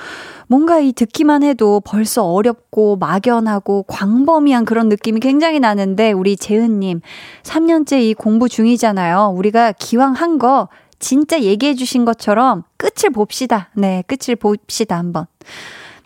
뭔가 0.49 0.81
이 0.81 0.93
듣기만 0.93 1.43
해도 1.43 1.81
벌써 1.85 2.25
어렵고 2.25 2.97
막연하고 2.97 3.85
광범위한 3.85 4.65
그런 4.65 4.89
느낌이 4.89 5.21
굉장히 5.21 5.61
나는데, 5.61 6.13
우리 6.13 6.37
재은님, 6.37 7.03
3년째 7.43 8.01
이 8.01 8.15
공부 8.15 8.49
중이잖아요. 8.49 9.35
우리가 9.37 9.73
기왕 9.73 10.15
한 10.15 10.39
거, 10.39 10.69
진짜 10.99 11.43
얘기해 11.43 11.75
주신 11.75 12.05
것처럼 12.05 12.63
끝을 12.79 13.11
봅시다. 13.11 13.69
네, 13.75 14.03
끝을 14.07 14.35
봅시다, 14.35 14.97
한번. 14.97 15.27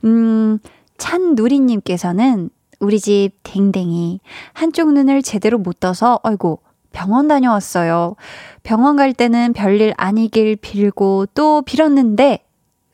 음, 0.05 0.59
찬누리님께서는 0.99 2.51
우리 2.81 3.01
집 3.01 3.31
댕댕이 3.43 4.21
한쪽 4.53 4.93
눈을 4.93 5.23
제대로 5.23 5.59
못 5.59 5.81
떠서 5.81 6.19
어이고 6.25 6.61
병원 6.97 7.29
다녀왔어요. 7.29 8.17
병원 8.63 8.97
갈 8.97 9.13
때는 9.13 9.53
별일 9.53 9.93
아니길 9.99 10.57
빌고 10.57 11.27
또 11.35 11.61
빌었는데 11.61 12.43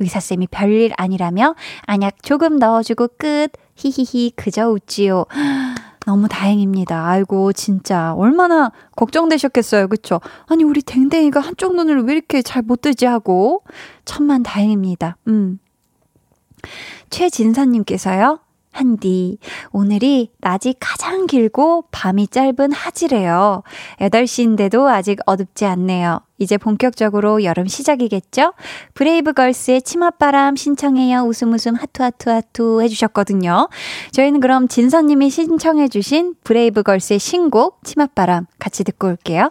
의사쌤이 0.01 0.49
별일 0.49 0.93
아니라며 0.97 1.55
안약 1.87 2.21
조금 2.25 2.59
넣어주고 2.59 3.11
끝. 3.17 3.53
히히히 3.77 4.33
그저 4.35 4.69
웃지요. 4.71 5.27
너무 6.05 6.27
다행입니다. 6.27 7.07
아이고, 7.07 7.53
진짜. 7.53 8.13
얼마나 8.15 8.73
걱정되셨겠어요. 8.97 9.87
그쵸? 9.87 10.21
아니, 10.47 10.65
우리 10.65 10.83
댕댕이가 10.83 11.39
한쪽 11.39 11.77
눈을 11.77 12.03
왜 12.03 12.15
이렇게 12.15 12.43
잘 12.43 12.63
못 12.65 12.81
뜨지 12.81 13.07
하고. 13.07 13.63
천만 14.05 14.43
다행입니다. 14.43 15.17
음. 15.29 15.61
최진사님께서요. 17.09 18.41
한디, 18.73 19.39
오늘이 19.71 20.31
낮이 20.39 20.75
가장 20.81 21.27
길고 21.27 21.85
밤이 21.91 22.29
짧은 22.29 22.73
하지래요. 22.73 23.63
8시인데도 24.01 24.87
아직 24.87 25.21
어둡지 25.27 25.67
않네요. 25.67 26.21
이제 26.39 26.57
본격적으로 26.57 27.45
여름 27.45 27.69
시작이겠죠? 27.69 28.55
브레이브걸스의 28.95 29.83
치맛바람 29.83 30.57
신청해요. 30.57 31.21
웃음 31.21 31.53
웃음 31.53 31.77
하투 31.77 32.03
하투 32.03 32.31
하투 32.31 32.83
해주셨거든요. 32.83 33.69
저희는 34.11 34.41
그럼 34.41 34.67
진서님이 34.67 35.31
신청해주신 35.31 36.35
브레이브걸스의 36.43 37.21
신곡 37.21 37.85
치맛바람 37.85 38.47
같이 38.59 38.83
듣고 38.83 39.07
올게요. 39.09 39.51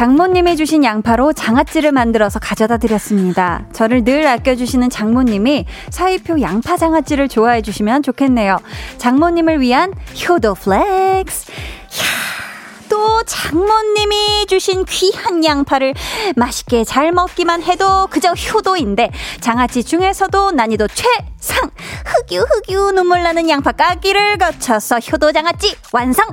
장모님이 0.00 0.56
주신 0.56 0.82
양파로 0.82 1.34
장아찌를 1.34 1.92
만들어서 1.92 2.38
가져다 2.38 2.78
드렸습니다. 2.78 3.66
저를 3.74 4.02
늘 4.02 4.26
아껴주시는 4.26 4.88
장모님이 4.88 5.66
사위표 5.90 6.40
양파 6.40 6.78
장아찌를 6.78 7.28
좋아해 7.28 7.60
주시면 7.60 8.02
좋겠네요. 8.04 8.56
장모님을 8.96 9.60
위한 9.60 9.92
효도 10.26 10.54
flex. 10.54 11.52
또 12.88 13.22
장모님이 13.24 14.46
주신 14.48 14.86
귀한 14.86 15.44
양파를 15.44 15.92
맛있게 16.34 16.84
잘 16.84 17.12
먹기만 17.12 17.62
해도 17.62 18.06
그저 18.06 18.32
효도인데 18.32 19.10
장아찌 19.40 19.84
중에서도 19.84 20.52
난이도 20.52 20.88
최상 20.88 21.70
흑유 22.06 22.40
흑유 22.40 22.92
눈물 22.92 23.22
나는 23.22 23.50
양파 23.50 23.72
까기를 23.72 24.38
거쳐서 24.38 24.98
효도 24.98 25.30
장아찌 25.30 25.76
완성 25.92 26.24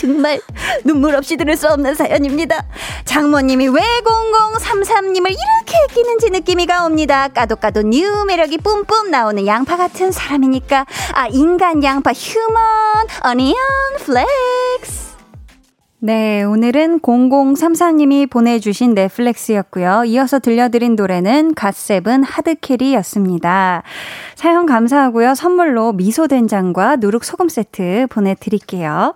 정말 0.00 0.40
눈물 0.82 1.14
없이 1.14 1.36
들을 1.36 1.54
수 1.56 1.68
없는 1.68 1.94
사연입니다. 1.94 2.64
장모님이 3.04 3.68
왜 3.68 3.82
0033님을 3.82 5.26
이렇게 5.26 5.76
아끼는지 5.90 6.30
느낌이 6.30 6.64
가 6.64 6.86
옵니다. 6.86 7.28
까도 7.28 7.56
까도 7.56 7.82
new 7.82 8.24
매력이 8.24 8.58
뿜뿜 8.58 9.10
나오는 9.10 9.46
양파 9.46 9.76
같은 9.76 10.10
사람이니까. 10.10 10.86
아 11.12 11.26
인간 11.26 11.84
양파 11.84 12.12
human 12.12 13.08
onion 13.24 13.56
flex 13.98 15.09
네, 16.02 16.42
오늘은 16.44 17.00
0034님이 17.00 18.30
보내주신 18.30 18.94
넷 18.94 19.13
flex였고요. 19.13 20.04
이어서 20.06 20.38
들려드린 20.38 20.96
노래는 20.96 21.52
갓세븐 21.54 22.22
hard 22.22 22.50
carry였습니다. 22.50 23.82
사연 24.34 24.64
감사하고요. 24.64 25.34
선물로 25.34 25.92
미소된장과 25.92 26.96
누룩소금 26.96 27.50
세트 27.50 28.06
보내드릴게요. 28.08 29.14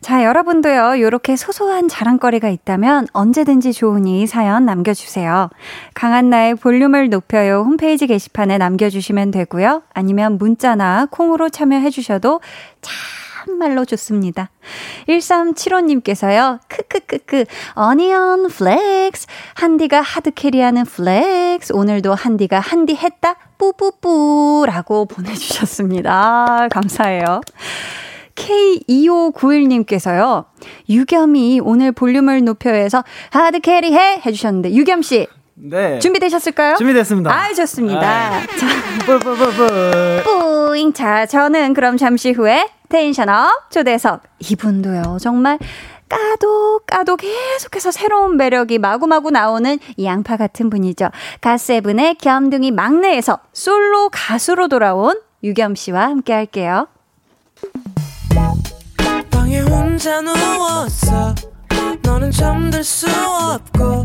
자, 0.00 0.24
여러분도요, 0.24 0.94
이렇게 0.96 1.36
소소한 1.36 1.88
자랑거리가 1.88 2.48
있다면 2.48 3.08
언제든지 3.12 3.74
좋으니 3.74 4.26
사연 4.26 4.64
남겨주세요. 4.64 5.50
강한나의 5.92 6.54
볼륨을 6.54 7.10
높여요 7.10 7.58
홈페이지 7.58 8.06
게시판에 8.06 8.56
남겨주시면 8.56 9.32
되고요. 9.32 9.82
아니면 9.92 10.38
문자나 10.38 11.08
콩으로 11.10 11.50
참여해주셔도 11.50 12.40
참 12.80 13.21
참말로 13.44 13.84
좋습니다. 13.84 14.50
1375님께서요, 15.08 16.60
크크크크, 16.68 17.44
onion 17.74 18.48
flex. 18.48 19.26
한디가 19.54 20.00
hard 20.00 20.30
carry하는 20.32 20.84
flex. 20.84 21.72
오늘도 21.72 22.14
한디가 22.14 22.60
한디 22.60 22.94
했다? 22.94 23.36
뿌뿌뿌. 23.58 24.64
라고 24.66 25.06
보내주셨습니다. 25.06 26.68
감사해요. 26.70 27.40
K2591님께서요, 28.34 30.46
유겸이 30.88 31.60
오늘 31.62 31.92
볼륨을 31.92 32.42
높여서 32.44 33.04
hard 33.30 33.60
carry 33.60 33.92
해! 33.92 34.22
해주셨는데, 34.24 34.72
유겸씨. 34.72 35.26
네. 35.54 35.98
준비되셨을까요? 35.98 36.76
준비됐습니다. 36.76 37.30
아, 37.32 37.52
좋습니다. 37.52 38.00
아. 38.00 38.40
자, 38.40 38.66
뿌뿌뿌뿌. 39.06 40.22
뿌잉. 40.24 40.92
자, 40.92 41.26
저는 41.26 41.74
그럼 41.74 41.96
잠시 41.96 42.32
후에 42.32 42.68
tension 42.88 43.52
up 43.52 43.70
초대석. 43.70 44.22
이분도요, 44.40 45.18
정말 45.20 45.58
까도 46.08 46.80
까도 46.86 47.16
계속해서 47.16 47.90
새로운 47.90 48.36
매력이 48.36 48.78
마구마구 48.78 49.30
나오는 49.30 49.78
이 49.96 50.04
양파 50.04 50.36
같은 50.36 50.68
분이죠. 50.68 51.08
갓세븐의 51.40 52.16
겸둥이 52.16 52.70
막내에서 52.70 53.38
솔로 53.52 54.10
가수로 54.10 54.68
돌아온 54.68 55.18
유겸 55.42 55.74
씨와 55.74 56.02
함께 56.02 56.34
할게요. 56.34 56.88
방에 59.30 59.60
혼자 59.60 60.20
누웠어. 60.20 61.34
너는 62.02 62.30
잠들 62.30 62.84
수 62.84 63.06
없고 63.08 64.04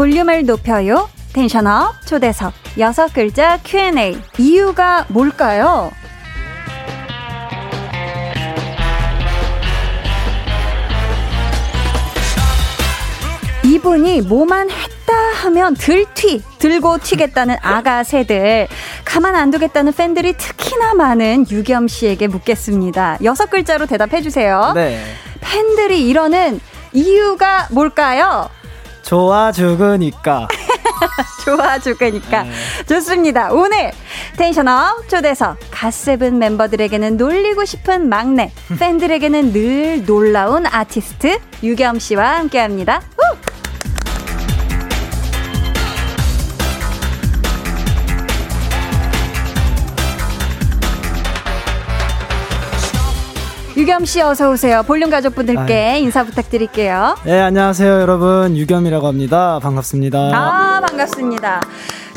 볼륨을 0.00 0.46
높여요. 0.46 1.10
텐션업 1.34 2.06
초대석 2.06 2.54
여섯 2.78 3.12
글자 3.12 3.58
Q&A 3.58 4.16
이유가 4.38 5.04
뭘까요? 5.10 5.92
이분이 13.62 14.22
뭐만 14.22 14.70
했다 14.70 15.12
하면 15.42 15.74
들튀 15.74 16.42
들고 16.58 16.96
튀겠다는 17.00 17.56
아가 17.60 18.02
새들 18.02 18.68
가만 19.04 19.36
안 19.36 19.50
두겠다는 19.50 19.92
팬들이 19.92 20.32
특히나 20.32 20.94
많은 20.94 21.44
유겸 21.50 21.88
씨에게 21.88 22.26
묻겠습니다. 22.26 23.18
여섯 23.22 23.50
글자로 23.50 23.84
대답해 23.84 24.22
주세요. 24.22 24.72
네. 24.74 24.98
팬들이 25.42 26.08
이러는 26.08 26.58
이유가 26.94 27.68
뭘까요? 27.70 28.48
좋아 29.10 29.50
죽으니까. 29.50 30.46
좋아 31.44 31.80
죽으니까 31.80 32.44
좋습니다. 32.88 33.50
오늘 33.50 33.90
텐션업 34.36 35.08
초대석 35.08 35.56
갓세븐 35.72 36.38
멤버들에게는 36.38 37.16
놀리고 37.16 37.64
싶은 37.64 38.08
막내 38.08 38.52
팬들에게는 38.78 39.52
늘 39.52 40.04
놀라운 40.06 40.64
아티스트 40.64 41.40
유겸 41.64 41.98
씨와 41.98 42.36
함께합니다. 42.36 43.02
우! 43.18 43.49
유겸 53.80 54.04
씨 54.04 54.20
어서 54.20 54.50
오세요. 54.50 54.82
볼륨 54.82 55.08
가족분들께 55.08 56.00
인사 56.00 56.22
부탁드릴게요. 56.22 57.16
네, 57.24 57.40
안녕하세요, 57.40 57.90
여러분. 58.02 58.54
유겸이라고 58.54 59.06
합니다. 59.06 59.58
반갑습니다. 59.62 60.18
아 60.34 60.82
반갑습니다. 60.86 61.62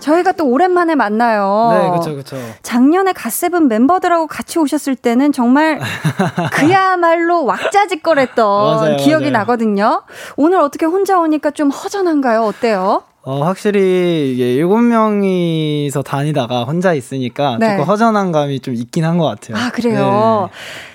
저희가 0.02 0.34
또 0.34 0.46
오랜만에 0.50 0.96
만나요. 0.96 1.70
네, 1.72 1.98
그쵸, 1.98 2.16
그쵸. 2.18 2.36
작년에 2.64 3.14
갓세븐 3.14 3.70
멤버들하고 3.70 4.28
같이 4.28 4.60
오셨을 4.60 4.98
때는 4.98 5.32
정말 5.32 5.80
그야말로 6.52 7.46
왁자지껄했던 7.46 8.76
맞아요, 8.76 8.98
기억이 8.98 9.32
맞아요. 9.32 9.38
나거든요. 9.46 10.02
오늘 10.36 10.60
어떻게 10.60 10.86
혼자 10.86 11.18
오니까 11.18 11.52
좀 11.52 11.70
허전한가요? 11.70 12.44
어때요? 12.44 13.04
어, 13.26 13.42
확실히 13.46 14.34
이게 14.34 14.54
일곱 14.56 14.80
명이서 14.82 16.02
다니다가 16.04 16.66
혼자 16.66 16.94
있으니까 16.94 17.58
네. 17.58 17.78
조금 17.78 17.86
허전한 17.86 18.34
감이 18.34 18.60
좀 18.60 18.74
있긴 18.74 19.06
한 19.06 19.18
것 19.18 19.24
같아요. 19.26 19.56
아, 19.58 19.70
그래요. 19.72 20.50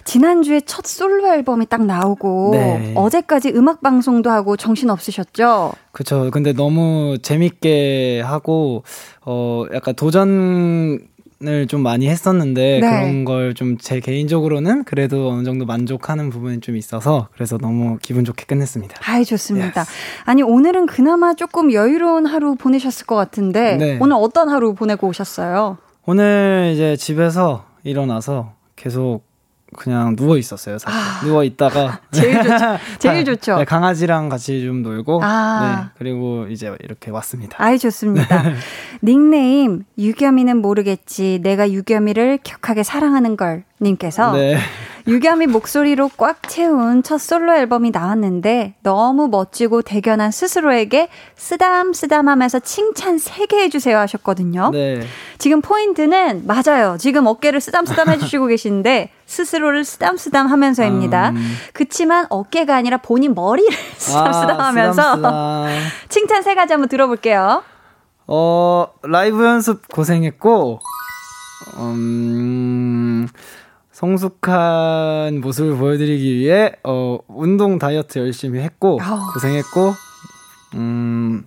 지난주에 0.04 0.60
첫 0.66 0.84
솔로 0.86 1.26
앨범이 1.28 1.66
딱 1.66 1.86
나오고 1.86 2.50
네. 2.52 2.92
어제까지 2.96 3.52
음악 3.54 3.80
방송도 3.80 4.28
하고 4.30 4.56
정신 4.58 4.90
없으셨죠? 4.90 5.72
그쵸. 5.92 6.30
근데 6.30 6.52
너무 6.52 7.16
재밌게 7.22 8.20
하고, 8.20 8.82
어, 9.24 9.64
약간 9.72 9.94
도전을 9.94 11.00
좀 11.68 11.82
많이 11.82 12.08
했었는데, 12.08 12.80
네. 12.80 12.80
그런 12.80 13.24
걸 13.24 13.54
좀 13.54 13.78
제 13.78 14.00
개인적으로는 14.00 14.82
그래도 14.84 15.30
어느 15.30 15.44
정도 15.44 15.64
만족하는 15.66 16.30
부분이 16.30 16.60
좀 16.60 16.76
있어서, 16.76 17.28
그래서 17.32 17.58
너무 17.58 17.98
기분 18.02 18.24
좋게 18.24 18.44
끝냈습니다. 18.46 18.96
아이, 19.04 19.24
좋습니다. 19.24 19.84
아니, 20.24 20.42
오늘은 20.42 20.86
그나마 20.86 21.34
조금 21.34 21.72
여유로운 21.72 22.26
하루 22.26 22.56
보내셨을 22.56 23.06
것 23.06 23.14
같은데, 23.14 23.76
네. 23.76 23.98
오늘 24.00 24.16
어떤 24.18 24.48
하루 24.48 24.74
보내고 24.74 25.06
오셨어요? 25.08 25.78
오늘 26.06 26.72
이제 26.74 26.96
집에서 26.96 27.66
일어나서 27.84 28.54
계속 28.74 29.22
그냥 29.76 30.16
누워 30.16 30.38
있었어요. 30.38 30.78
사실 30.78 31.28
누워 31.28 31.44
있다가 31.44 31.80
아. 31.80 32.00
제일 32.10 32.42
좋죠. 32.42 32.78
제일 32.98 33.24
좋죠. 33.24 33.58
네, 33.58 33.64
강아지랑 33.64 34.28
같이 34.28 34.62
좀 34.62 34.82
놀고 34.82 35.20
아. 35.22 35.60
네, 35.62 35.90
그리고 35.98 36.46
이제 36.48 36.74
이렇게 36.82 37.10
왔습니다. 37.10 37.56
아이, 37.62 37.78
좋습니다. 37.78 38.42
닉네임, 39.02 39.84
유겸이는 39.98 40.56
모르겠지. 40.58 41.40
내가 41.42 41.70
유겸이를 41.70 42.38
격하게 42.42 42.82
사랑하는 42.82 43.36
걸. 43.36 43.64
님께서. 43.80 44.32
네. 44.32 44.58
유겸이 45.08 45.46
목소리로 45.46 46.10
꽉 46.18 46.46
채운 46.48 47.02
첫 47.02 47.16
솔로 47.18 47.54
앨범이 47.54 47.92
나왔는데 47.92 48.74
너무 48.82 49.28
멋지고 49.28 49.80
대견한 49.80 50.30
스스로에게 50.30 51.08
쓰담쓰담 51.34 52.28
하면서 52.28 52.58
칭찬 52.58 53.16
3개 53.16 53.54
해주세요 53.54 53.96
하셨거든요. 54.00 54.68
네. 54.70 55.00
지금 55.38 55.62
포인트는 55.62 56.46
맞아요. 56.46 56.98
지금 56.98 57.26
어깨를 57.26 57.58
쓰담쓰담 57.62 58.10
해주시고 58.10 58.48
계신데 58.48 59.10
스스로를 59.24 59.84
쓰담쓰담 59.84 60.46
하면서입니다. 60.46 61.30
음. 61.30 61.56
그치만 61.72 62.26
어깨가 62.28 62.76
아니라 62.76 62.98
본인 62.98 63.34
머리를 63.34 63.72
쓰담쓰담 63.96 64.60
아, 64.60 64.66
하면서 64.66 65.16
쓰담쓰담. 65.16 65.64
칭찬 66.10 66.42
세 66.42 66.54
가지 66.54 66.74
한번 66.74 66.90
들어볼게요. 66.90 67.62
어, 68.26 68.88
라이브 69.04 69.42
연습 69.42 69.88
고생했고, 69.88 70.80
음, 71.78 73.26
성숙한 73.98 75.40
모습을 75.40 75.76
보여드리기 75.76 76.36
위해, 76.36 76.70
어, 76.84 77.18
운동 77.26 77.80
다이어트 77.80 78.20
열심히 78.20 78.60
했고, 78.60 79.00
아우. 79.02 79.32
고생했고, 79.32 79.92
음, 80.76 81.44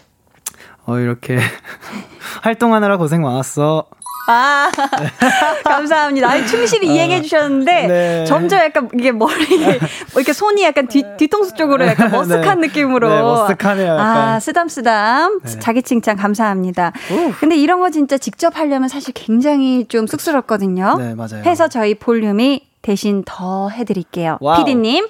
어, 0.86 1.00
이렇게, 1.00 1.38
활동하느라 2.44 2.98
고생 2.98 3.22
많았어. 3.22 3.86
아, 4.28 4.72
감사합니다. 5.64 6.30
아니, 6.30 6.48
충실히 6.48 6.88
이행해 6.88 7.22
주셨는데, 7.22 7.88
네. 7.88 8.26
점점 8.26 8.60
약간 8.60 8.90
이게 8.94 9.12
머리, 9.12 9.58
뭐 10.14 10.18
이렇게 10.18 10.34
손이 10.34 10.64
약간 10.64 10.88
뒤, 10.88 11.04
뒤통수 11.18 11.56
쪽으로 11.56 11.86
약간 11.88 12.12
머쓱한 12.12 12.60
네. 12.60 12.68
느낌으로. 12.68 13.10
네, 13.10 13.16
머쓱하네요, 13.22 13.88
약간. 13.88 14.18
아, 14.18 14.40
쓰담쓰담. 14.40 15.40
네. 15.44 15.60
자기 15.60 15.82
칭찬 15.82 16.18
감사합니다. 16.18 16.94
근데 17.40 17.56
이런 17.56 17.80
거 17.80 17.90
진짜 17.90 18.18
직접 18.18 18.58
하려면 18.58 18.90
사실 18.90 19.14
굉장히 19.14 19.86
좀 19.88 20.08
쑥스럽거든요. 20.08 20.96
네, 20.98 21.16
맞아요. 21.16 21.44
해서 21.46 21.68
저희 21.68 21.96
볼륨이 21.96 22.68
대신 22.82 23.24
더 23.26 23.70
해드릴게요. 23.70 24.38
wow. 24.42 24.64
피디님. 24.64 25.08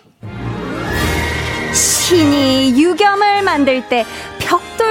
신이 1.73 2.73
유겸을 2.81 3.43
만들 3.43 3.87
때 3.87 4.05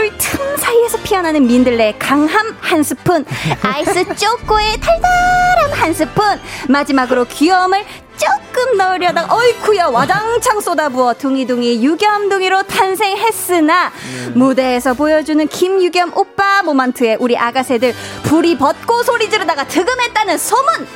벽돌 0.00 0.16
틈 0.16 0.56
사이에서 0.56 0.98
피어나는 1.02 1.46
민들레 1.46 1.96
강함 1.98 2.56
한 2.60 2.82
스푼 2.82 3.24
아이스 3.62 4.04
초코의 4.16 4.80
달달함 4.80 5.72
한 5.72 5.92
스푼 5.92 6.40
마지막으로 6.68 7.26
귀여움을 7.26 7.84
조금 8.16 8.78
넣으려다가 8.78 9.34
어이쿠야 9.34 9.88
와장창 9.88 10.60
쏟아부어 10.60 11.14
둥이둥이 11.14 11.84
유겸둥이로 11.84 12.62
탄생했으나 12.64 13.92
무대에서 14.34 14.94
보여주는 14.94 15.46
김유겸 15.46 16.12
오빠 16.16 16.62
moment에 16.62 17.16
우리 17.20 17.36
아가새들 17.36 17.94
부리 18.24 18.56
벗고 18.58 19.02
소리 19.02 19.28
지르다가 19.28 19.66
득음했다는 19.66 20.38
소문. 20.38 20.86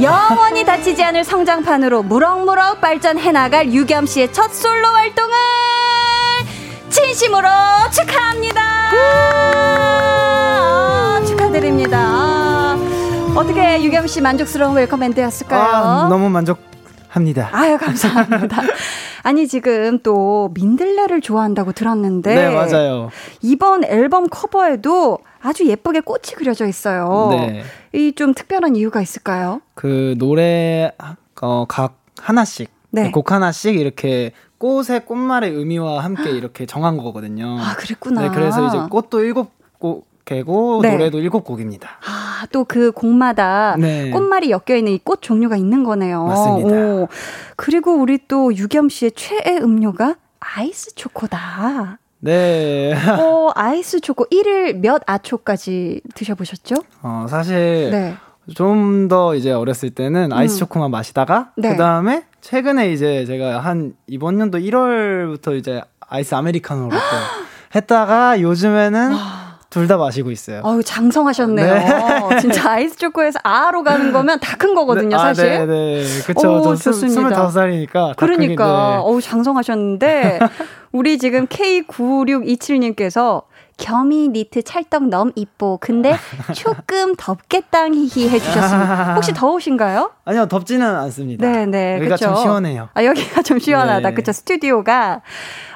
영원히 0.00 0.64
닫히지 0.64 1.02
않을 1.02 1.24
성장판으로 1.24 2.04
무럭무럭 2.04 2.80
발전해나갈 2.80 3.72
유겸 3.72 4.06
씨의 4.06 4.32
첫 4.32 4.52
솔로 4.52 4.86
활동을 4.86 5.34
진심으로 6.90 7.48
축하합니다. 7.92 8.60
아, 9.90 11.20
축하드립니다. 11.26 11.98
아, 12.00 12.76
어떻게 13.36 13.82
유겸 13.82 14.06
씨 14.06 14.20
만족스러운 14.20 14.74
welcome 14.76 15.00
멘트였을까요? 15.00 15.60
아, 15.62 16.08
너무 16.08 16.28
만족합니다. 16.30 17.48
아유, 17.52 17.76
감사합니다. 17.78 18.62
아니, 19.22 19.46
지금 19.48 19.98
또 20.02 20.50
민들레를 20.54 21.20
좋아한다고 21.20 21.72
들었는데. 21.72 22.34
네, 22.34 22.48
맞아요. 22.54 23.10
이번 23.42 23.84
앨범 23.84 24.28
커버에도 24.28 25.18
아주 25.42 25.66
예쁘게 25.66 26.00
꽃이 26.00 26.34
그려져 26.36 26.66
있어요. 26.66 27.28
네. 27.30 27.62
이 27.92 28.12
좀 28.16 28.34
특별한 28.34 28.76
이유가 28.76 29.00
있을까요? 29.00 29.60
그 29.74 30.14
노래 30.18 30.90
어, 31.40 31.64
각 31.68 31.98
하나씩 32.20 32.70
네. 32.90 33.10
곡 33.10 33.30
하나씩 33.32 33.76
이렇게 33.78 34.32
꽃의 34.58 35.04
꽃말의 35.06 35.52
의미와 35.52 36.02
함께 36.02 36.30
이렇게 36.30 36.66
정한 36.66 36.96
거거든요. 36.96 37.58
아, 37.60 37.74
그랬구나. 37.76 38.22
네, 38.22 38.28
그래서 38.30 38.66
이제 38.66 38.78
꽃도 38.90 39.20
일곱 39.22 39.52
곡이고 39.78 40.80
네. 40.82 40.90
노래도 40.92 41.18
일곱 41.20 41.44
곡입니다. 41.44 41.88
아, 42.06 42.46
또 42.52 42.64
그 42.64 42.90
곡마다 42.92 43.76
네. 43.78 44.10
꽃말이 44.10 44.50
엮여 44.50 44.76
있는 44.76 44.92
이 44.92 44.98
꽃 44.98 45.22
종류가 45.22 45.56
있는 45.56 45.84
거네요. 45.84 46.24
맞습니다. 46.24 46.68
오. 46.68 47.08
그리고 47.56 47.94
우리 47.96 48.18
또 48.28 48.54
유겸 48.54 48.88
씨의 48.88 49.12
최애 49.12 49.58
음료가 49.58 50.16
아이스 50.40 50.94
초코다. 50.94 51.98
네. 52.20 52.94
어, 53.20 53.50
아이스 53.54 54.00
초코 54.00 54.24
1일 54.26 54.78
몇 54.78 55.02
아초까지 55.06 56.00
드셔보셨죠? 56.14 56.74
어, 57.02 57.26
사실 57.28 57.90
네. 57.92 58.14
좀 58.54 59.08
더 59.08 59.34
이제 59.34 59.52
어렸을 59.52 59.90
때는 59.90 60.32
아이스 60.32 60.56
음. 60.56 60.58
초코만 60.60 60.90
마시다가 60.90 61.50
네. 61.56 61.70
그 61.70 61.76
다음에 61.76 62.24
최근에 62.40 62.92
이제 62.92 63.24
제가 63.26 63.60
한 63.60 63.94
이번 64.06 64.38
연도 64.40 64.58
1월부터 64.58 65.56
이제 65.56 65.80
아이스 66.00 66.34
아메리카노로 66.34 66.90
또 66.90 66.96
했다가 67.74 68.40
요즘에는 68.40 69.12
둘 69.70 69.86
다 69.86 69.96
마시고 69.98 70.30
있어요. 70.30 70.62
어유 70.64 70.82
장성하셨네요. 70.82 72.38
진짜 72.40 72.70
아이스 72.72 72.96
초코에서 72.96 73.38
아로 73.42 73.82
가는 73.82 74.12
거면 74.12 74.40
다 74.40 74.56
큰 74.56 74.74
거거든요, 74.74 75.16
네, 75.16 75.22
사실. 75.22 75.44
아, 75.52 75.66
네, 75.66 76.02
네. 76.02 76.04
그쵸. 76.26 76.58
오, 76.60 76.74
좋습니다. 76.74 77.48
25살이니까. 77.50 78.16
그러니까 78.16 79.00
어우 79.02 79.20
장성하셨는데 79.20 80.38
우리 80.92 81.18
지금 81.18 81.46
K9627님께서 81.46 83.42
겸이 83.78 84.28
니트 84.28 84.62
찰떡 84.62 85.08
넘 85.08 85.32
이뻐. 85.36 85.78
근데 85.80 86.14
조금 86.54 87.14
덥겠당 87.16 87.94
히히 87.94 88.28
해주셨습니다. 88.28 89.14
혹시 89.14 89.32
더우신가요? 89.32 90.10
아니요, 90.24 90.46
덥지는 90.46 90.84
않습니다. 90.86 91.50
네네. 91.50 91.96
여기가 91.98 92.16
그쵸? 92.16 92.26
좀 92.26 92.36
시원해요. 92.36 92.88
아, 92.92 93.04
여기가 93.04 93.42
좀 93.42 93.58
시원하다. 93.58 94.08
네. 94.10 94.14
그쵸? 94.14 94.32
스튜디오가. 94.32 95.22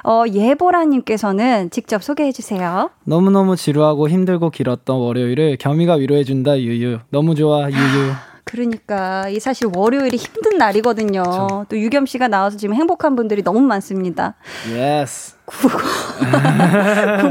어, 0.03 0.23
예보라님께서는 0.31 1.69
직접 1.71 2.03
소개해 2.03 2.31
주세요. 2.33 2.89
너무 3.05 3.31
너무 3.31 3.55
지루하고 3.55 4.09
힘들고 4.09 4.49
길었던 4.51 4.95
월요일을 4.97 5.57
겸이가 5.57 5.95
위로해 5.95 6.23
준다, 6.23 6.59
유유. 6.59 6.99
너무 7.09 7.35
좋아, 7.35 7.69
유유. 7.69 8.11
그러니까 8.53 9.27
이 9.29 9.39
사실 9.39 9.67
월요일이 9.75 10.15
힘든 10.15 10.59
날이거든요. 10.59 11.23
또 11.67 11.75
유겸 11.75 12.05
씨가 12.05 12.27
나와서 12.27 12.55
지금 12.55 12.75
행복한 12.75 13.15
분들이 13.15 13.41
너무 13.41 13.61
많습니다. 13.61 14.35
yes. 14.71 15.33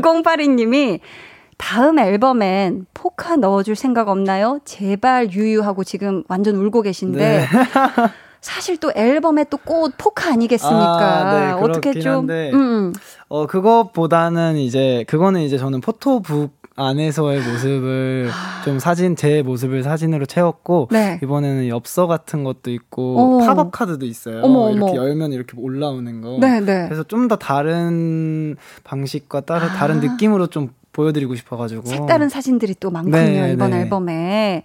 9082님이 0.03 0.99
다음 1.59 2.01
앨범엔 2.01 2.87
포카 2.93 3.37
넣어줄 3.37 3.77
생각 3.77 4.09
없나요? 4.09 4.59
제발 4.65 5.31
유유하고 5.31 5.85
지금 5.85 6.25
완전 6.27 6.57
울고 6.57 6.83
계신데. 6.83 7.19
네. 7.19 7.47
사실 8.41 8.77
또 8.79 8.91
앨범에 8.97 9.45
또 9.45 9.59
꽃 9.65 9.93
포카 9.97 10.33
아니겠습니까? 10.33 10.81
아, 10.81 11.39
네, 11.39 11.53
어떻게 11.53 12.01
좀. 12.01 12.13
한데. 12.13 12.51
음, 12.53 12.59
음. 12.59 12.93
어, 13.29 13.47
그것보다는 13.47 14.57
이제, 14.57 15.05
그거는 15.07 15.43
이제 15.43 15.57
저는 15.57 15.81
포토북 15.81 16.51
안에서의 16.77 17.41
모습을 17.41 18.31
좀 18.65 18.79
사진, 18.79 19.15
제 19.17 19.43
모습을 19.43 19.83
사진으로 19.83 20.27
채웠고, 20.27 20.89
네. 20.91 21.19
이번에는 21.23 21.69
엽서 21.69 22.07
같은 22.07 22.45
것도 22.45 22.71
있고, 22.71 23.37
오. 23.37 23.39
팝업 23.41 23.73
카드도 23.73 24.07
있어요. 24.07 24.41
어머, 24.43 24.71
이렇게 24.71 24.93
어머. 24.93 24.97
열면 25.09 25.33
이렇게 25.33 25.57
올라오는 25.59 26.21
거. 26.23 26.39
네, 26.41 26.61
네. 26.61 26.85
그래서 26.87 27.03
좀 27.05 27.29
더 27.29 27.37
다른 27.37 28.57
방식과 28.85 29.43
따로 29.43 29.67
다른 29.69 30.01
느낌으로 30.01 30.49
좀 30.49 30.71
보여드리고 30.93 31.35
싶어가지고. 31.37 31.83
아. 31.83 31.87
색다른 31.87 32.29
사진들이 32.29 32.75
또 32.81 32.91
많군요, 32.91 33.17
네, 33.17 33.53
이번 33.53 33.71
네. 33.71 33.81
앨범에. 33.83 34.63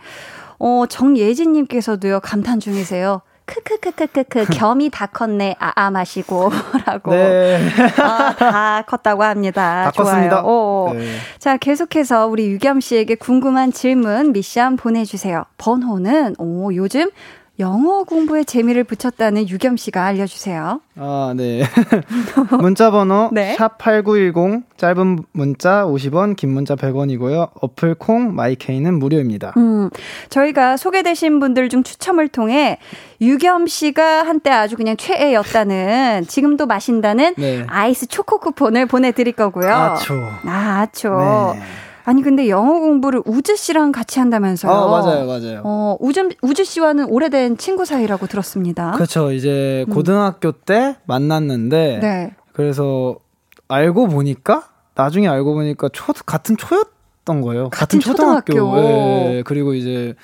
어, 0.60 0.86
정예진님께서도요, 0.89 2.20
감탄 2.22 2.60
중이세요. 2.60 3.22
크크크크크크, 3.48 4.46
겸이 4.54 4.90
다 4.92 5.08
컸네, 5.08 5.56
아아 5.58 5.90
마시고. 5.90 6.52
라고. 6.86 7.12
네. 7.12 7.60
아, 7.98 8.36
다 8.38 8.82
컸다고 8.84 9.24
합니다. 9.24 9.86
다 9.86 9.92
좋아요. 9.92 10.08
컸습니다. 10.12 10.44
오. 10.44 10.94
네. 10.94 11.08
자, 11.40 11.58
계속해서 11.58 12.28
우리 12.28 12.48
유겸 12.48 12.82
씨에게 12.82 13.16
궁금한 13.16 13.72
질문, 13.72 14.34
미션 14.34 14.76
보내주세요. 14.76 15.46
번호는, 15.58 16.36
오, 16.38 16.74
요즘 16.76 17.10
영어 17.60 18.04
공부에 18.04 18.43
재미를 18.43 18.84
붙였다는 18.84 19.50
유겸 19.50 19.78
씨가 19.78 20.06
알려주세요. 20.06 20.80
아, 20.96 21.34
네. 21.36 21.63
문자 22.62 22.91
번호 22.91 23.30
네. 23.32 23.56
샵8910 23.58 24.63
짧은 24.78 25.24
문자 25.32 25.84
50원, 25.86 26.36
긴 26.36 26.52
문자 26.52 26.76
100원이고요. 26.76 27.50
어플 27.60 27.96
콩 27.96 28.36
마이케이는 28.36 29.00
무료입니다. 29.00 29.54
음, 29.58 29.89
저희가 30.30 30.78
소개되신 30.78 31.39
분들 31.39 31.70
중 31.70 31.82
추첨을 31.82 32.28
통해 32.28 32.78
유겸 33.22 33.65
씨가 33.65 34.28
한때 34.28 34.52
아주 34.52 34.76
그냥 34.76 34.96
최애였다는 34.96 36.26
지금도 36.28 36.67
마신다는 36.67 37.34
네. 37.38 37.63
아이스 37.67 38.08
초코 38.08 38.38
쿠폰을 38.39 38.86
보내 38.86 39.12
드릴 39.12 39.34
거고요. 39.34 39.74
아초. 39.74 40.13
아, 40.46 40.82
아초. 40.82 41.54
네. 41.56 41.62
아니 42.08 42.22
근데 42.22 42.48
영어 42.48 42.80
공부를 42.80 43.22
우즈 43.26 43.58
씨랑 43.58 43.91
같이 43.91 44.20
한다면서요? 44.20 44.72
어, 44.72 44.89
맞아요, 44.89 45.28
맞아요. 45.28 45.62
어, 45.65 45.98
우즈, 46.00 46.30
우즈 46.41 46.63
씨와는 46.63 47.10
오래된 47.10 47.58
친구 47.58 47.84
사이라고 47.84 48.28
들었습니다. 48.28 48.93
그렇죠. 48.93 49.34
이제 49.34 49.86
고등학교 49.91 50.54
때 50.54 50.96
만났는데 51.06 51.96
음. 51.96 52.00
네. 52.00 52.36
그래서 52.54 53.17
알고 53.67 54.08
보니까 54.08 54.70
나중에 54.96 55.28
알고 55.28 55.54
보니까 55.54 55.89
초 55.91 56.13
같은 56.26 56.56
초였던 56.56 57.41
거예요. 57.41 57.70
같은 57.72 58.00
초등학교. 58.00 58.54
초등학교. 58.54 58.80
예, 58.80 59.43
그리고 59.46 59.74
이제 59.74 60.15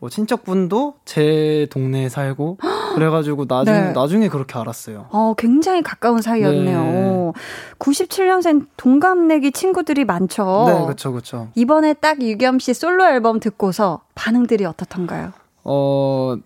뭐 0.00 0.10
친척분도 0.10 0.94
제 1.04 1.68
동네에 1.70 2.08
살고 2.08 2.58
그래가지고 2.98 3.46
나중에 3.48 3.80
네. 3.80 3.92
나중에 3.92 4.28
그렇게 4.28 4.58
알았어요. 4.58 5.06
어, 5.10 5.34
굉장히 5.36 5.82
가까운 5.82 6.20
사이였네요. 6.22 6.80
네. 6.80 7.32
97년생 7.78 8.66
동갑내기 8.76 9.52
친구들이 9.52 10.04
많죠. 10.04 10.64
네, 10.66 10.84
그렇죠, 10.84 11.12
그렇죠. 11.12 11.48
이번에 11.54 11.94
딱 11.94 12.20
유겸 12.22 12.58
씨 12.58 12.74
솔로 12.74 13.06
앨범 13.06 13.40
듣고서 13.40 14.00
반응들이 14.14 14.64
어떻던가요? 14.64 15.32
어, 15.64 16.36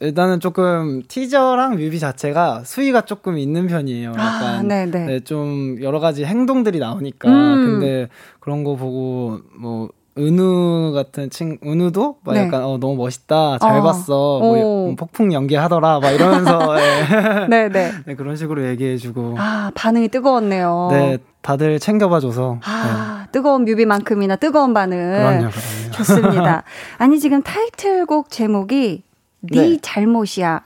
일단은 0.00 0.40
조금 0.40 1.02
티저랑 1.06 1.76
뮤비 1.76 1.98
자체가 2.00 2.62
수위가 2.64 3.02
조금 3.02 3.36
있는 3.36 3.66
편이에요. 3.66 4.14
아, 4.16 4.36
약간 4.36 4.68
네네. 4.68 5.06
네, 5.06 5.20
좀 5.20 5.76
여러 5.82 6.00
가지 6.00 6.24
행동들이 6.24 6.78
나오니까. 6.78 7.28
음. 7.28 7.66
근데 7.66 8.08
그런 8.40 8.64
거 8.64 8.76
보고 8.76 9.40
뭐 9.54 9.90
은우 10.20 10.92
같은 10.92 11.30
친 11.30 11.58
은우도 11.64 12.18
막 12.22 12.34
네. 12.34 12.44
약간 12.44 12.62
어 12.64 12.78
너무 12.78 12.96
멋있다 12.96 13.58
잘 13.58 13.78
어. 13.78 13.82
봤어 13.82 14.38
오. 14.38 14.54
뭐 14.54 14.94
폭풍 14.96 15.32
연기하더라 15.32 16.00
막 16.00 16.10
이러면서 16.10 16.74
네. 16.76 17.48
네네. 17.48 17.92
네, 18.06 18.14
그런 18.14 18.36
식으로 18.36 18.66
얘기해주고 18.68 19.36
아, 19.38 19.70
반응이 19.74 20.08
뜨거웠네요. 20.08 20.88
네 20.92 21.18
다들 21.42 21.78
챙겨봐줘서 21.78 22.60
아, 22.64 23.26
뜨거운 23.32 23.64
뮤비만큼이나 23.64 24.36
뜨거운 24.36 24.74
반응. 24.74 24.98
네. 24.98 25.18
그럼요 25.18 25.50
그럼요 25.50 25.90
좋습니다. 25.92 26.62
아니, 26.98 27.18
지금 27.18 27.42
타이틀곡 27.42 28.30
제목이 28.30 29.02
네, 29.40 29.60
네. 29.60 29.78
잘못이야. 29.80 30.60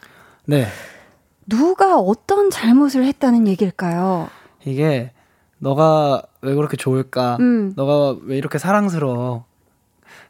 네 0.46 0.66
누가 1.46 1.98
어떤 1.98 2.50
잘못을 2.50 3.04
했다는 3.04 3.46
얘기일까요? 3.48 4.28
이게 4.64 5.10
너가 5.64 6.22
왜 6.42 6.54
그렇게 6.54 6.76
좋을까? 6.76 7.38
음. 7.40 7.72
너가 7.74 8.20
왜 8.24 8.36
이렇게 8.36 8.58
사랑스러워? 8.58 9.46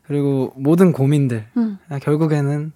그리고 0.06 0.52
모든 0.56 0.92
고민들 0.92 1.44
음. 1.56 1.78
그냥 1.86 2.00
결국에는 2.00 2.72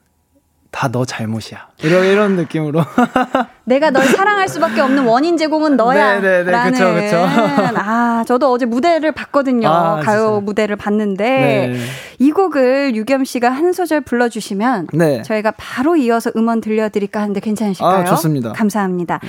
다 0.70 0.88
너 0.90 1.04
잘못이야. 1.04 1.68
이런 1.83 2.04
이런 2.04 2.37
느낌으로. 2.37 2.83
내가 3.64 3.90
널 3.90 4.04
사랑할 4.04 4.48
수밖에 4.48 4.81
없는 4.81 5.04
원인 5.04 5.37
제공은 5.37 5.76
너야. 5.76 6.20
네, 6.20 6.20
네, 6.20 6.44
네. 6.44 6.50
라는. 6.50 6.72
그쵸, 6.72 6.94
그쵸. 6.94 7.16
아, 7.76 8.24
저도 8.26 8.52
어제 8.52 8.64
무대를 8.66 9.12
봤거든요. 9.12 9.68
아, 9.68 10.00
가요 10.00 10.18
진짜요? 10.18 10.40
무대를 10.42 10.76
봤는데 10.76 11.24
네. 11.72 11.78
이 12.18 12.31
곡을 12.31 12.94
유겸 12.96 13.24
씨가 13.24 13.50
한 13.50 13.72
소절 13.72 14.02
불러주시면 14.02 14.88
네. 14.92 15.22
저희가 15.22 15.52
바로 15.57 15.96
이어서 15.96 16.31
음원 16.37 16.61
들려드릴까 16.61 17.20
하는데 17.20 17.40
괜찮으실까요? 17.40 18.00
아, 18.00 18.04
좋습니다. 18.04 18.52
감사합니다. 18.52 19.20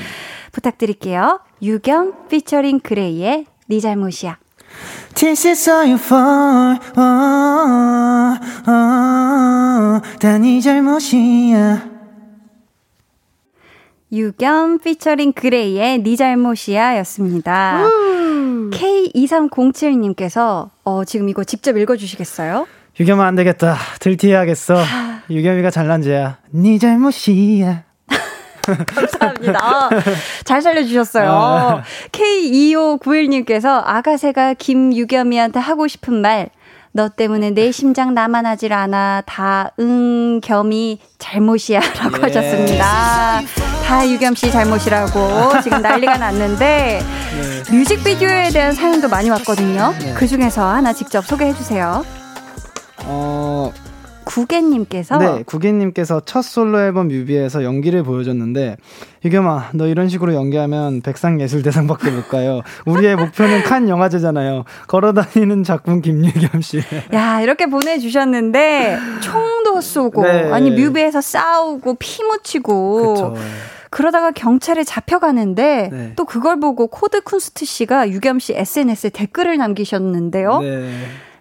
부탁드릴게요. 0.52 1.39
유겸 1.62 2.28
피처링 2.30 2.80
그레이의 2.82 3.45
네 3.67 3.80
잘못이야. 3.80 4.38
This 5.15 5.47
is 5.47 5.69
all 5.69 5.85
you 5.87 5.97
for. 5.97 6.77
Oh, 6.97 8.37
oh, 8.67 10.01
다네 10.19 10.61
잘못이야. 10.61 11.89
유겸 14.11 14.79
피처링 14.79 15.33
그레이의 15.33 15.99
네 15.99 16.15
잘못이야 16.15 16.97
였습니다. 16.99 17.83
K2307님께서 18.71 20.69
어, 20.83 21.05
지금 21.05 21.29
이거 21.29 21.43
직접 21.43 21.77
읽어주시겠어요? 21.77 22.65
유겸아 22.99 23.25
안 23.25 23.35
되겠다. 23.35 23.75
들티해야겠어. 23.99 24.77
유겸이가 25.29 25.69
잘난 25.69 26.01
죄야. 26.01 26.39
네 26.51 26.79
잘못이야. 26.79 27.88
감사합니다. 28.88 29.89
잘 30.43 30.62
살려주셨어요. 30.62 31.32
아. 31.32 31.84
K2591님께서 32.12 33.82
아가새가 33.86 34.53
김유겸이한테 34.55 35.60
하고 35.60 35.88
싶은 35.88 36.21
말. 36.21 36.49
너 36.91 37.08
때문에 37.08 37.51
내 37.51 37.71
심장 37.71 38.13
나만 38.15 38.45
하질 38.45 38.73
않아. 38.73 39.21
다, 39.25 39.71
응, 39.79 40.41
겸이 40.41 40.99
잘못이야. 41.19 41.79
라고 42.01 42.17
예. 42.17 42.21
하셨습니다. 42.23 43.41
다 43.86 44.08
유겸 44.08 44.36
씨 44.36 44.51
잘못이라고 44.51 45.62
지금 45.62 45.82
난리가 45.82 46.17
났는데, 46.17 47.01
뮤직비디오에 47.71 48.49
대한 48.49 48.73
사연도 48.73 49.08
많이 49.08 49.29
왔거든요. 49.29 49.93
네. 49.99 50.13
그 50.15 50.25
중에서 50.25 50.67
하나 50.67 50.91
직접 50.91 51.25
소개해주세요. 51.25 52.03
어, 53.05 53.71
구개님께서 54.29 55.17
네, 55.17 55.43
구기님께서 55.43 56.21
첫 56.23 56.43
솔로 56.43 56.79
앨범 56.79 57.07
뮤비에서 57.07 57.63
연기를 57.63 58.03
보여줬는데 58.03 58.77
유겸아, 59.25 59.71
너 59.73 59.87
이런 59.87 60.07
식으로 60.07 60.33
연기하면 60.33 61.01
백상예술대상밖에 61.01 62.11
못 62.11 62.29
가요. 62.29 62.61
우리의 62.85 63.15
목표는 63.15 63.63
칸 63.63 63.89
영화제잖아요. 63.89 64.63
걸어다니는 64.87 65.63
작품 65.63 66.01
김유겸 66.01 66.61
씨. 66.61 66.79
야, 67.13 67.41
이렇게 67.41 67.65
보내주셨는데, 67.65 68.97
총도 69.21 69.81
쏘고, 69.81 70.23
네. 70.23 70.51
아니, 70.51 70.71
뮤비에서 70.71 71.19
싸우고, 71.19 71.95
피 71.99 72.23
묻히고, 72.23 73.13
그쵸. 73.13 73.35
그러다가 73.89 74.31
경찰에 74.31 74.85
잡혀가는데, 74.85 75.89
네. 75.91 76.13
또 76.15 76.23
그걸 76.23 76.59
보고 76.61 76.87
코드 76.87 77.19
쿤스트 77.21 77.65
씨가 77.65 78.09
유겸 78.09 78.39
씨 78.39 78.53
SNS에 78.53 79.09
댓글을 79.09 79.57
남기셨는데요. 79.57 80.59
네. 80.59 80.89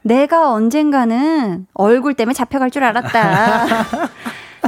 내가 0.08 0.52
언젠가는 0.52 1.66
얼굴 1.74 2.14
때문에 2.14 2.32
잡혀갈 2.32 2.70
줄 2.70 2.82
알았다. 2.82 3.66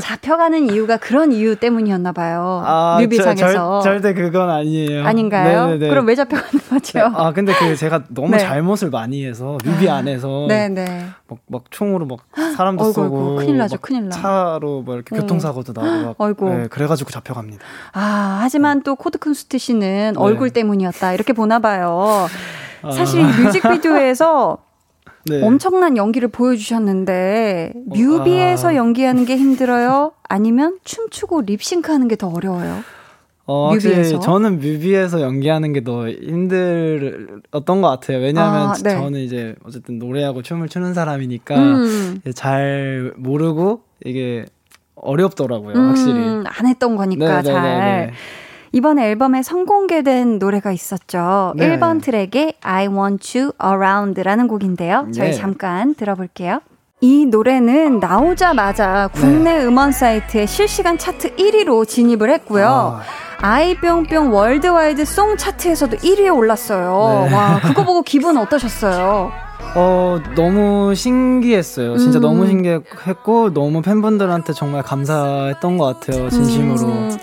잡혀가는 0.00 0.70
이유가 0.70 0.98
그런 0.98 1.32
이유 1.32 1.56
때문이었나 1.56 2.12
봐요. 2.12 2.62
뮤비상에서. 3.00 3.78
아, 3.78 3.82
절, 3.82 4.00
절대 4.00 4.14
그건 4.14 4.48
아니에요. 4.48 5.04
아닌가요? 5.04 5.66
네네네. 5.66 5.88
그럼 5.88 6.06
왜 6.06 6.14
잡혀가는 6.14 6.60
거죠? 6.68 6.98
네, 6.98 7.04
아 7.12 7.32
근데 7.32 7.52
그 7.54 7.74
제가 7.74 8.04
너무 8.08 8.30
네. 8.30 8.38
잘못을 8.38 8.90
많이 8.90 9.26
해서 9.26 9.58
뮤비 9.64 9.88
안에서 9.90 10.46
네네. 10.48 11.06
막, 11.28 11.38
막 11.48 11.64
총으로 11.70 12.06
막 12.06 12.20
사람도 12.56 12.84
어이구, 12.84 12.92
쏘고 12.92 13.16
어이구, 13.16 13.36
큰일 13.36 13.58
나죠, 13.58 13.74
막 13.76 13.82
큰일 13.82 14.08
나. 14.08 14.10
차로 14.10 14.82
뭐 14.82 14.94
이렇게 14.94 15.16
어. 15.16 15.20
교통사고도 15.20 15.72
나고 15.72 16.06
막 16.06 16.14
어이구. 16.20 16.48
네, 16.48 16.66
그래 16.68 16.86
가지고 16.86 17.10
잡혀갑니다. 17.10 17.64
아, 17.92 18.38
하지만 18.42 18.82
또 18.82 18.94
코드 18.94 19.18
쿤스트 19.18 19.58
씨는 19.58 20.12
네. 20.14 20.20
얼굴 20.20 20.50
때문이었다. 20.50 21.14
이렇게 21.14 21.32
보나 21.32 21.58
봐요. 21.58 22.28
아. 22.82 22.90
사실 22.92 23.20
이 23.22 23.24
뮤직비디오에서 23.24 24.58
네. 25.26 25.42
엄청난 25.42 25.96
연기를 25.96 26.28
보여주셨는데 26.28 27.72
뮤비에서 27.86 28.68
아. 28.70 28.74
연기하는 28.76 29.24
게 29.24 29.36
힘들어요? 29.36 30.12
아니면 30.28 30.78
춤추고 30.84 31.42
립싱크하는 31.42 32.08
게 32.08 32.16
더 32.16 32.28
어려워요? 32.28 32.82
어, 33.46 33.72
뮤비에서? 33.74 34.20
저는 34.20 34.60
뮤비에서 34.60 35.20
연기하는 35.22 35.72
게 35.72 35.80
더 35.82 36.08
힘들었던 36.08 37.80
것 37.82 37.88
같아요. 37.88 38.18
왜냐하면 38.18 38.68
아, 38.68 38.72
네. 38.74 38.90
저는 38.90 39.20
이제 39.20 39.54
어쨌든 39.64 39.98
노래하고 39.98 40.42
춤을 40.42 40.68
추는 40.68 40.94
사람이니까 40.94 41.56
음. 41.56 42.20
잘 42.34 43.12
모르고 43.16 43.82
이게 44.04 44.46
어렵더라고요, 44.94 45.74
확실히. 45.74 46.18
음, 46.18 46.44
안 46.46 46.66
했던 46.66 46.94
거니까 46.96 47.42
네, 47.42 47.48
네, 47.48 47.52
잘. 47.52 47.62
네, 47.62 48.06
네. 48.06 48.12
이번 48.72 48.98
앨범에 48.98 49.42
선공개된 49.42 50.38
노래가 50.38 50.70
있었죠. 50.70 51.54
네. 51.56 51.76
1번 51.78 52.00
트랙의 52.02 52.54
I 52.60 52.86
Want 52.86 53.38
You 53.38 53.52
Around라는 53.62 54.46
곡인데요. 54.46 55.08
저희 55.12 55.30
네. 55.30 55.32
잠깐 55.32 55.94
들어볼게요. 55.94 56.60
이 57.00 57.26
노래는 57.26 57.98
나오자마자 57.98 59.08
국내 59.12 59.58
네. 59.58 59.64
음원 59.64 59.90
사이트에 59.90 60.46
실시간 60.46 60.98
차트 60.98 61.34
1위로 61.36 61.88
진입을 61.88 62.30
했고요. 62.30 63.00
아. 63.00 63.00
아이뿅뿅 63.42 64.34
worldwide 64.34 65.04
song 65.06 65.36
차트에서도 65.36 65.96
1위에 65.96 66.34
올랐어요. 66.34 67.26
네. 67.28 67.34
와, 67.34 67.58
그거 67.62 67.84
보고 67.84 68.02
기분 68.02 68.36
어떠셨어요? 68.36 69.32
어, 69.74 70.20
너무 70.36 70.94
신기했어요. 70.94 71.96
진짜 71.96 72.18
음. 72.18 72.22
너무 72.22 72.46
신기했고, 72.46 73.54
너무 73.54 73.80
팬분들한테 73.80 74.52
정말 74.52 74.82
감사했던 74.82 75.78
것 75.78 76.00
같아요, 76.00 76.28
진심으로. 76.28 76.86
음. 76.86 77.18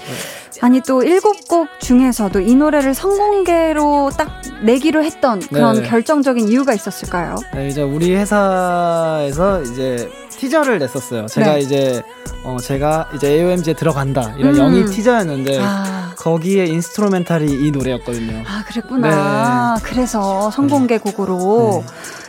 아니 0.62 0.82
또 0.82 1.04
일곱 1.04 1.48
곡 1.48 1.67
중에서도 1.80 2.39
이 2.39 2.56
노래를 2.56 2.93
선공개로 2.93 4.12
딱 4.17 4.41
내기로 4.63 5.04
했던 5.04 5.39
그런 5.39 5.82
네. 5.82 5.88
결정적인 5.88 6.48
이유가 6.48 6.74
있었을까요? 6.74 7.36
네, 7.54 7.67
이제 7.67 7.82
우리 7.82 8.15
회사에서 8.15 9.62
이제 9.62 10.10
티저를 10.30 10.80
냈었어요. 10.80 11.28
제가 11.28 11.54
네. 11.54 11.60
이제, 11.60 12.04
어, 12.43 12.58
제가 12.62 13.10
이제 13.15 13.28
AOMG에 13.28 13.74
들어간다. 13.74 14.34
이런 14.38 14.54
음. 14.56 14.60
영입 14.60 14.91
티저였는데, 14.91 15.60
아, 15.60 15.96
거기에 16.17 16.65
instrumental이 16.65 17.45
이 17.67 17.71
노래였거든요. 17.71 18.43
아 18.47 18.63
그랬구나. 18.67 19.77
그래서 19.84 20.49
선공개 20.51 20.97
곡으로 20.97 21.84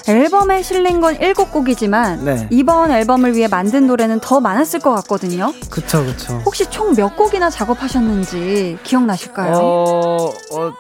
앨범에 0.07 0.63
실린 0.63 1.01
건 1.01 1.17
일곱 1.21 1.51
곡이지만 1.53 2.25
네. 2.25 2.47
이번 2.51 2.91
앨범을 2.91 3.35
위해 3.35 3.49
만든 3.49 3.87
노래는 3.87 4.21
더 4.21 4.41
많았을 4.41 4.81
것 4.81 4.95
같거든요. 4.95 5.53
그쵸, 5.71 6.05
그쵸. 6.05 6.41
혹시 6.45 6.65
총 6.71 6.95
몇 6.99 7.17
곡이나 7.17 7.51
작업하셨는지 7.51 8.79
기억나실까요? 8.83 9.53
어, 9.57 10.27
어, 10.53 10.73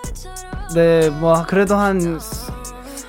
네, 0.75 1.11
뭐, 1.11 1.45
그래도 1.47 1.77
한, 1.77 2.19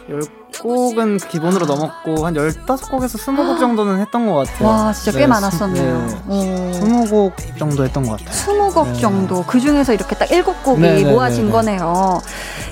열 0.09 0.21
곡은 0.59 1.17
기본으로 1.17 1.65
넘었고, 1.65 2.25
한 2.25 2.35
열다섯 2.35 2.91
곡에서 2.91 3.17
스무 3.17 3.45
곡 3.45 3.59
정도는 3.59 3.99
했던 3.99 4.25
것 4.27 4.35
같아요. 4.35 4.67
와 4.67 4.93
진짜 4.93 5.11
꽤 5.11 5.19
네, 5.19 5.27
많았었네요. 5.27 6.07
네. 6.27 6.73
스무 6.73 7.07
곡 7.07 7.33
정도 7.57 7.83
했던 7.83 8.03
것 8.03 8.19
같아요. 8.19 8.29
20곡 8.29 8.93
네. 8.93 8.99
정도. 8.99 9.43
그 9.45 9.59
중에서 9.59 9.93
이렇게 9.93 10.15
딱 10.15 10.27
7곡이 10.27 10.79
네, 10.79 11.03
네, 11.03 11.11
모아진 11.11 11.43
네, 11.43 11.45
네. 11.47 11.51
거네요. 11.51 12.21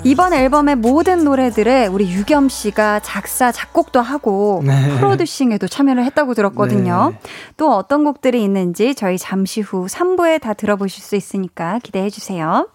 이번 0.03 0.33
앨범의 0.33 0.75
모든 0.75 1.23
노래들에 1.23 1.87
우리 1.87 2.11
유겸 2.11 2.49
씨가 2.49 2.99
작사, 3.01 3.51
작곡도 3.51 4.01
하고 4.01 4.61
네. 4.65 4.95
프로듀싱에도 4.97 5.67
참여를 5.67 6.05
했다고 6.05 6.33
들었거든요. 6.33 7.13
네. 7.13 7.19
또 7.57 7.73
어떤 7.73 8.03
곡들이 8.03 8.43
있는지 8.43 8.95
저희 8.95 9.17
잠시 9.17 9.61
후 9.61 9.87
3부에 9.87 10.41
다 10.41 10.53
들어보실 10.53 11.03
수 11.03 11.15
있으니까 11.15 11.79
기대해 11.83 12.09
주세요. 12.09 12.67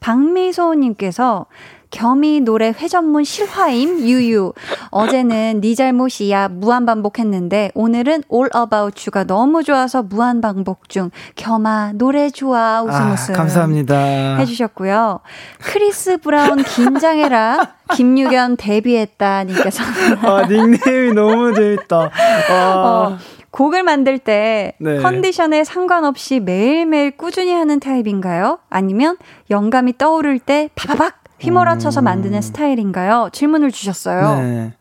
박미소님께서 0.00 1.46
겸이 1.94 2.40
노래 2.40 2.70
회전문 2.70 3.22
실화임 3.22 4.00
유유. 4.00 4.52
어제는 4.90 5.60
네 5.60 5.74
잘못이야 5.76 6.48
무한 6.48 6.86
반복했는데 6.86 7.70
오늘은 7.74 8.24
All 8.32 8.50
About 8.54 9.00
You가 9.08 9.22
너무 9.22 9.62
좋아서 9.62 10.02
무한 10.02 10.40
반복 10.40 10.88
중. 10.88 11.10
겸아 11.36 11.92
노래 11.94 12.30
좋아 12.30 12.82
웃음 12.82 13.00
아, 13.00 13.12
웃음. 13.12 13.34
감사합니다. 13.34 14.38
해주셨고요. 14.38 15.20
크리스 15.60 16.18
브라운 16.18 16.64
긴장해라. 16.64 17.74
김유견 17.94 18.56
데뷔했다 18.56 19.44
님께서 19.44 19.84
아, 20.22 20.46
닉네임이 20.48 21.12
너무 21.12 21.54
재밌다. 21.54 22.10
아, 22.50 22.52
어, 22.52 23.18
곡을 23.52 23.84
만들 23.84 24.18
때 24.18 24.74
네. 24.80 24.98
컨디션에 24.98 25.62
상관없이 25.62 26.40
매일매일 26.40 27.16
꾸준히 27.16 27.52
하는 27.52 27.78
타입인가요? 27.78 28.58
아니면 28.68 29.16
영감이 29.50 29.96
떠오를 29.96 30.40
때 30.40 30.70
파바박 30.74 31.23
휘몰아쳐서 31.40 32.00
만드는 32.02 32.40
스타일인가요? 32.42 33.28
질문을 33.32 33.70
주셨어요. 33.72 34.40
네. 34.40 34.72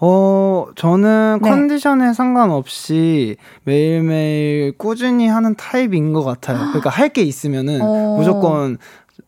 어, 0.00 0.66
저는 0.74 1.38
네. 1.42 1.48
컨디션에 1.48 2.12
상관없이 2.12 3.36
매일매일 3.64 4.72
꾸준히 4.76 5.28
하는 5.28 5.54
타입인 5.54 6.12
것 6.12 6.24
같아요. 6.24 6.58
그러니까 6.68 6.90
할 6.90 7.08
게 7.12 7.22
있으면은 7.22 7.80
어. 7.82 8.16
무조건 8.18 8.78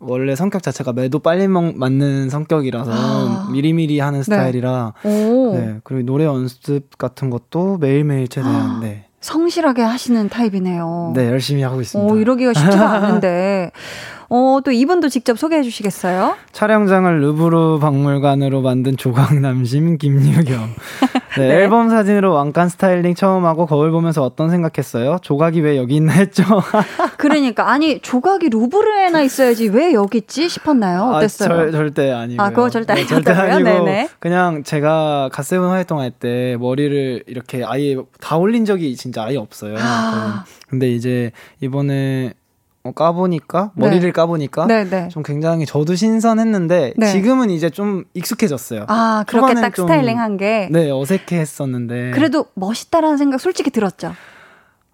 원래 0.01 0.35
성격 0.35 0.63
자체가 0.63 0.93
매도 0.95 1.19
빨리 1.19 1.47
먹, 1.49 1.77
맞는 1.77 2.29
성격이라서 2.31 2.91
아. 2.93 3.49
미리미리 3.53 4.01
하는 4.01 4.23
스타일이라 4.23 4.95
오, 5.05 5.53
네. 5.55 5.77
그리고 5.85 6.05
노래 6.07 6.25
연습 6.25 6.97
같은 6.99 7.31
것도 7.31 7.79
매일매일 7.79 8.29
최대한 8.29 8.81
네. 8.81 9.05
성실하게 9.21 9.81
하시는 9.83 10.29
타입이네요. 10.29 11.13
네, 11.15 11.29
열심히 11.29 11.63
하고 11.63 11.81
있습니다. 11.81 12.13
오, 12.13 12.17
이러기가 12.19 12.53
쉽지가 12.53 12.91
않은데. 12.91 13.71
어, 14.37 14.59
또 14.65 14.73
이분도 14.73 15.11
직접 15.11 15.39
소개해 15.39 15.63
주시겠어요? 15.63 16.35
촬영장을 16.51 17.21
루브르 17.21 17.79
박물관으로 17.79 18.63
만든 18.63 18.97
조각남심 18.97 19.97
김유경. 19.97 20.71
네, 21.39 21.49
네. 21.49 21.55
앨범 21.55 21.89
사진으로 21.89 22.33
왕관 22.33 22.69
스타일링 22.69 23.15
처음 23.15 23.45
하고 23.45 23.65
거울 23.67 23.93
보면서 23.93 24.25
어떤 24.25 24.51
생각했어요? 24.51 25.19
조각이 25.23 25.61
왜 25.61 25.77
여기 25.77 25.95
있나 25.95 26.15
했죠? 26.15 26.43
그러니까, 27.17 27.71
아니, 27.71 28.01
조각이 28.01 28.49
루브르에나 28.49 29.23
있어야지 29.23 29.69
왜 29.69 29.93
여기 29.93 30.19
있지 30.19 30.49
싶었나요? 30.49 31.13
어땠어요? 31.13 31.53
아, 31.53 31.57
절, 31.57 31.71
절대 31.71 32.11
아니고요. 32.11 32.45
아, 32.45 32.51
그거 32.51 32.69
절대 32.71 32.95
네, 32.95 33.07
절대? 33.07 33.31
아니고 33.31 33.85
네네. 33.85 34.09
그냥 34.19 34.65
제가 34.65 35.31
갓세븐 35.33 35.69
활동할 35.69 36.11
때 36.11 36.57
머리를 36.59 37.23
이렇게 37.29 37.63
아예 37.65 37.97
다 38.21 38.37
올린 38.37 38.65
적이 38.65 38.97
진짜 38.97 39.23
아예 39.23 39.37
없어요. 39.37 39.77
아. 39.79 40.45
근데 40.69 40.91
이제 40.91 41.31
이번에 41.61 42.35
어, 42.35 42.44
까보니까 42.93 43.71
네. 43.75 43.87
머리를 43.87 44.13
까보니까 44.13 44.67
네 44.67 44.85
네. 44.85 45.09
좀 45.09 45.23
굉장히 45.23 45.65
저도 45.65 45.95
신선했는데 45.95 46.95
네. 46.97 47.07
지금은 47.07 47.49
이제 47.51 47.71
좀 47.71 48.05
익숙해졌어요. 48.13 48.85
아, 48.89 49.25
그렇게 49.27 49.55
딱 49.55 49.75
좀, 49.75 49.87
스타일링 49.87 50.19
한 50.19 50.37
게. 50.37 50.69
네, 50.71 50.91
어색해했었는데. 50.91 52.11
그래도 52.11 52.47
멋있다라는 52.55 53.17
생각 53.17 53.41
솔직히 53.41 53.71
들었죠. 53.71 54.15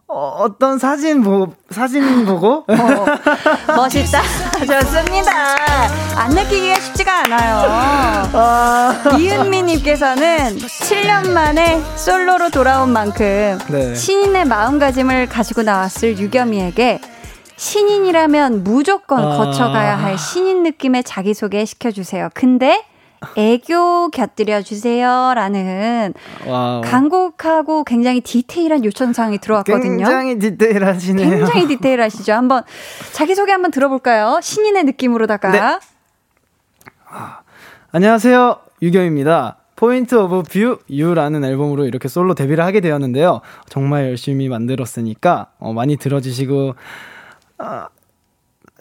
어, 0.06 0.36
어떤 0.40 0.78
사진 0.78 1.22
보 1.22 1.52
사진 1.70 2.26
보고 2.26 2.64
어, 2.66 3.76
멋있다. 3.76 4.22
좋습니다. 4.58 5.56
안 6.16 6.30
느끼기가 6.30 6.80
쉽지가 6.80 7.24
않아요. 7.24 8.28
이은미님께서는 9.18 10.58
7년 10.58 11.30
만에 11.30 11.80
솔로로 11.96 12.50
돌아온 12.50 12.92
만큼 12.92 13.58
네. 13.68 13.94
신인의 13.94 14.46
마음가짐을 14.46 15.28
가지고 15.28 15.62
나왔을 15.62 16.18
유겸이에게 16.18 17.00
신인이라면 17.60 18.64
무조건 18.64 19.22
아. 19.22 19.36
거쳐가야 19.36 19.94
할 19.94 20.16
신인 20.16 20.62
느낌의 20.62 21.04
자기소개 21.04 21.66
시켜주세요. 21.66 22.30
근데 22.32 22.82
애교 23.36 24.08
곁들여 24.08 24.62
주세요라는 24.62 26.14
와우. 26.46 26.80
간곡하고 26.82 27.84
굉장히 27.84 28.22
디테일한 28.22 28.82
요청 28.86 29.12
사항이 29.12 29.36
들어왔거든요. 29.40 29.98
굉장히 29.98 30.38
디테일하시네요. 30.38 31.28
굉장히 31.28 31.68
디테일하시죠. 31.68 32.32
한번 32.32 32.62
자기 33.12 33.34
소개 33.34 33.52
한번 33.52 33.70
들어볼까요? 33.70 34.40
신인의 34.42 34.84
느낌으로다가 34.84 35.50
네. 35.50 35.60
안녕하세요. 37.92 38.56
유겸입니다. 38.80 39.58
Point 39.76 40.14
of 40.14 40.44
View 40.44 40.78
U라는 40.88 41.44
앨범으로 41.44 41.84
이렇게 41.84 42.08
솔로 42.08 42.34
데뷔를 42.34 42.64
하게 42.64 42.80
되었는데요. 42.80 43.42
정말 43.68 44.06
열심히 44.06 44.48
만들었으니까 44.48 45.48
어, 45.58 45.74
많이 45.74 45.98
들어주시고 45.98 46.74
어, 47.60 47.86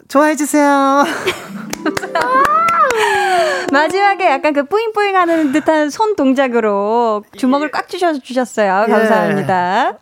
좋아해 0.08 0.36
주세요. 0.36 1.04
마지막에 3.72 4.28
약간 4.28 4.52
그 4.52 4.64
뿌잉뿌잉 4.64 5.16
하는 5.16 5.52
듯한 5.52 5.90
손 5.90 6.16
동작으로 6.16 7.24
주먹을 7.36 7.70
꽉 7.70 7.88
주셔 7.88 8.12
주셨어요. 8.14 8.86
예. 8.88 8.90
감사합니다. 8.90 9.98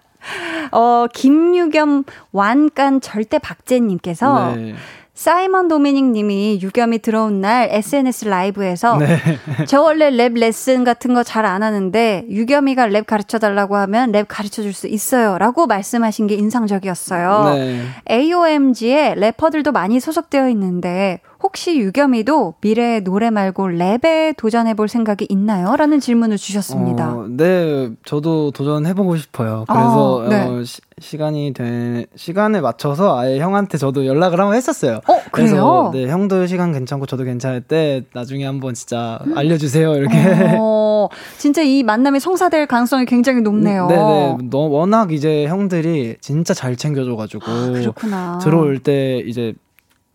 어 0.72 1.06
김유겸 1.12 2.04
완간 2.32 3.00
절대 3.00 3.38
박재님께서 3.38 4.54
네. 4.56 4.74
사이먼 5.18 5.66
도미닉 5.66 6.04
님이 6.12 6.60
유겸이 6.62 7.00
들어온 7.00 7.40
날 7.40 7.68
SNS 7.72 8.26
라이브에서 8.26 8.98
네. 8.98 9.18
저 9.66 9.82
원래 9.82 10.10
랩 10.10 10.34
레슨 10.34 10.84
같은 10.84 11.12
거 11.12 11.24
잘 11.24 11.44
안 11.44 11.64
하는데 11.64 12.24
유겸이가 12.30 12.86
랩 12.86 13.04
가르쳐 13.04 13.40
달라고 13.40 13.74
하면 13.76 14.12
랩 14.12 14.26
가르쳐 14.28 14.62
줄 14.62 14.72
수 14.72 14.86
있어요. 14.86 15.36
라고 15.38 15.66
말씀하신 15.66 16.28
게 16.28 16.36
인상적이었어요. 16.36 17.54
네. 17.56 17.82
AOMG에 18.08 19.14
래퍼들도 19.16 19.72
많이 19.72 19.98
소속되어 19.98 20.50
있는데 20.50 21.18
혹시 21.42 21.78
유겸이도 21.78 22.54
미래의 22.60 23.02
노래 23.02 23.30
말고 23.30 23.64
랩에 23.70 24.36
도전해 24.36 24.74
볼 24.74 24.88
생각이 24.88 25.26
있나요? 25.28 25.74
라는 25.74 25.98
질문을 25.98 26.36
주셨습니다. 26.36 27.10
어, 27.12 27.26
네, 27.28 27.90
저도 28.04 28.52
도전해 28.52 28.94
보고 28.94 29.16
싶어요. 29.16 29.64
그래서 29.68 30.22
아, 30.26 30.28
네. 30.28 30.42
어, 30.46 30.62
시, 30.64 30.80
간이 31.18 31.52
되, 31.54 32.06
시간에 32.16 32.60
맞춰서 32.60 33.18
아예 33.18 33.38
형한테 33.38 33.78
저도 33.78 34.06
연락을 34.06 34.40
한번 34.40 34.56
했었어요. 34.56 35.00
어, 35.06 35.20
그래서 35.32 35.90
그래요? 35.90 36.06
네, 36.06 36.10
형도 36.10 36.46
시간 36.46 36.72
괜찮고 36.72 37.06
저도 37.06 37.24
괜찮을 37.24 37.62
때 37.62 38.04
나중에 38.14 38.44
한번 38.46 38.74
진짜 38.74 39.18
알려주세요. 39.34 39.94
이렇게. 39.94 40.16
어, 40.58 41.08
진짜 41.38 41.62
이 41.62 41.82
만남이 41.82 42.20
성사될 42.20 42.66
가능성이 42.66 43.04
굉장히 43.04 43.42
높네요. 43.42 43.86
네네. 43.86 44.38
너, 44.50 44.58
워낙 44.58 45.12
이제 45.12 45.46
형들이 45.46 46.16
진짜 46.20 46.54
잘 46.54 46.76
챙겨줘가지고. 46.76 47.42
아, 47.46 47.70
그렇구나. 47.72 48.38
들어올 48.38 48.78
때 48.78 49.18
이제 49.26 49.54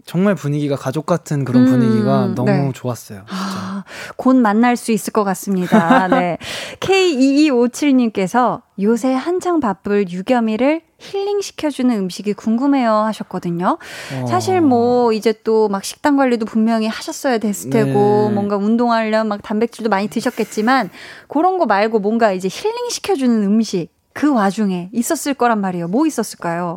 정말 0.06 0.36
분위기가 0.36 0.76
가족 0.76 1.06
같은 1.06 1.46
그런 1.46 1.66
음, 1.66 1.72
분위기가 1.72 2.28
너무 2.36 2.52
네. 2.52 2.72
좋았어요. 2.74 3.20
진짜. 3.28 3.34
아, 3.34 3.84
곧 4.18 4.36
만날 4.36 4.76
수 4.76 4.92
있을 4.92 5.14
것 5.14 5.24
같습니다. 5.24 6.08
네. 6.12 6.38
K2257님께서 6.80 8.62
요새 8.82 9.14
한창 9.14 9.60
바쁠 9.60 10.10
유겸이를 10.10 10.82
힐링시켜주는 10.98 11.96
음식이 11.98 12.34
궁금해요 12.34 12.92
하셨거든요. 12.92 13.78
어. 14.22 14.26
사실 14.28 14.62
뭐 14.62 15.12
이제 15.14 15.34
또 15.44 15.68
막 15.70 15.84
식단 15.84 16.18
관리도 16.18 16.46
분명히 16.46 16.88
하셨어야 16.88 17.38
됐을 17.38 17.70
테고 17.70 18.28
네. 18.30 18.34
뭔가 18.34 18.58
운동하려면 18.58 19.28
막 19.28 19.42
단백질도 19.42 19.90
많이 19.90 20.08
드셨겠지만 20.08 20.90
그런 21.28 21.58
거 21.58 21.66
말고 21.66 22.00
뭔가 22.00 22.32
이제 22.32 22.48
힐링시켜주는 22.52 23.44
음식 23.44 23.90
그 24.14 24.32
와중에 24.34 24.90
있었을 24.94 25.34
거란 25.34 25.60
말이에요. 25.62 25.88
뭐 25.88 26.06
있었을까요? 26.06 26.76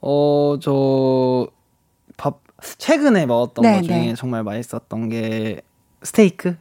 어, 0.00 0.56
저, 0.60 1.46
밥, 1.50 1.51
최근에 2.78 3.26
먹었던 3.26 3.62
네, 3.62 3.76
것 3.76 3.84
중에 3.84 3.98
네. 3.98 4.14
정말 4.14 4.42
맛있었던 4.42 5.08
게 5.08 5.62
스테이크? 6.02 6.56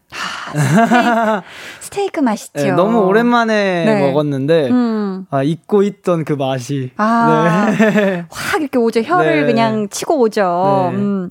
스테이크 1.80 2.20
맛있죠. 2.20 2.62
네, 2.62 2.72
너무 2.72 3.00
오랜만에 3.00 3.86
네. 3.86 4.08
먹었는데, 4.08 4.70
음. 4.70 5.26
아, 5.30 5.44
잊고 5.44 5.84
있던 5.84 6.26
그 6.26 6.34
맛이. 6.34 6.92
아, 6.98 7.68
네. 7.78 8.26
확 8.30 8.62
이렇게 8.62 8.78
오죠. 8.78 9.02
혀를 9.02 9.42
네. 9.42 9.46
그냥 9.48 9.90
치고 9.90 10.20
오죠. 10.20 10.90
네. 10.92 10.98
음. 10.98 11.30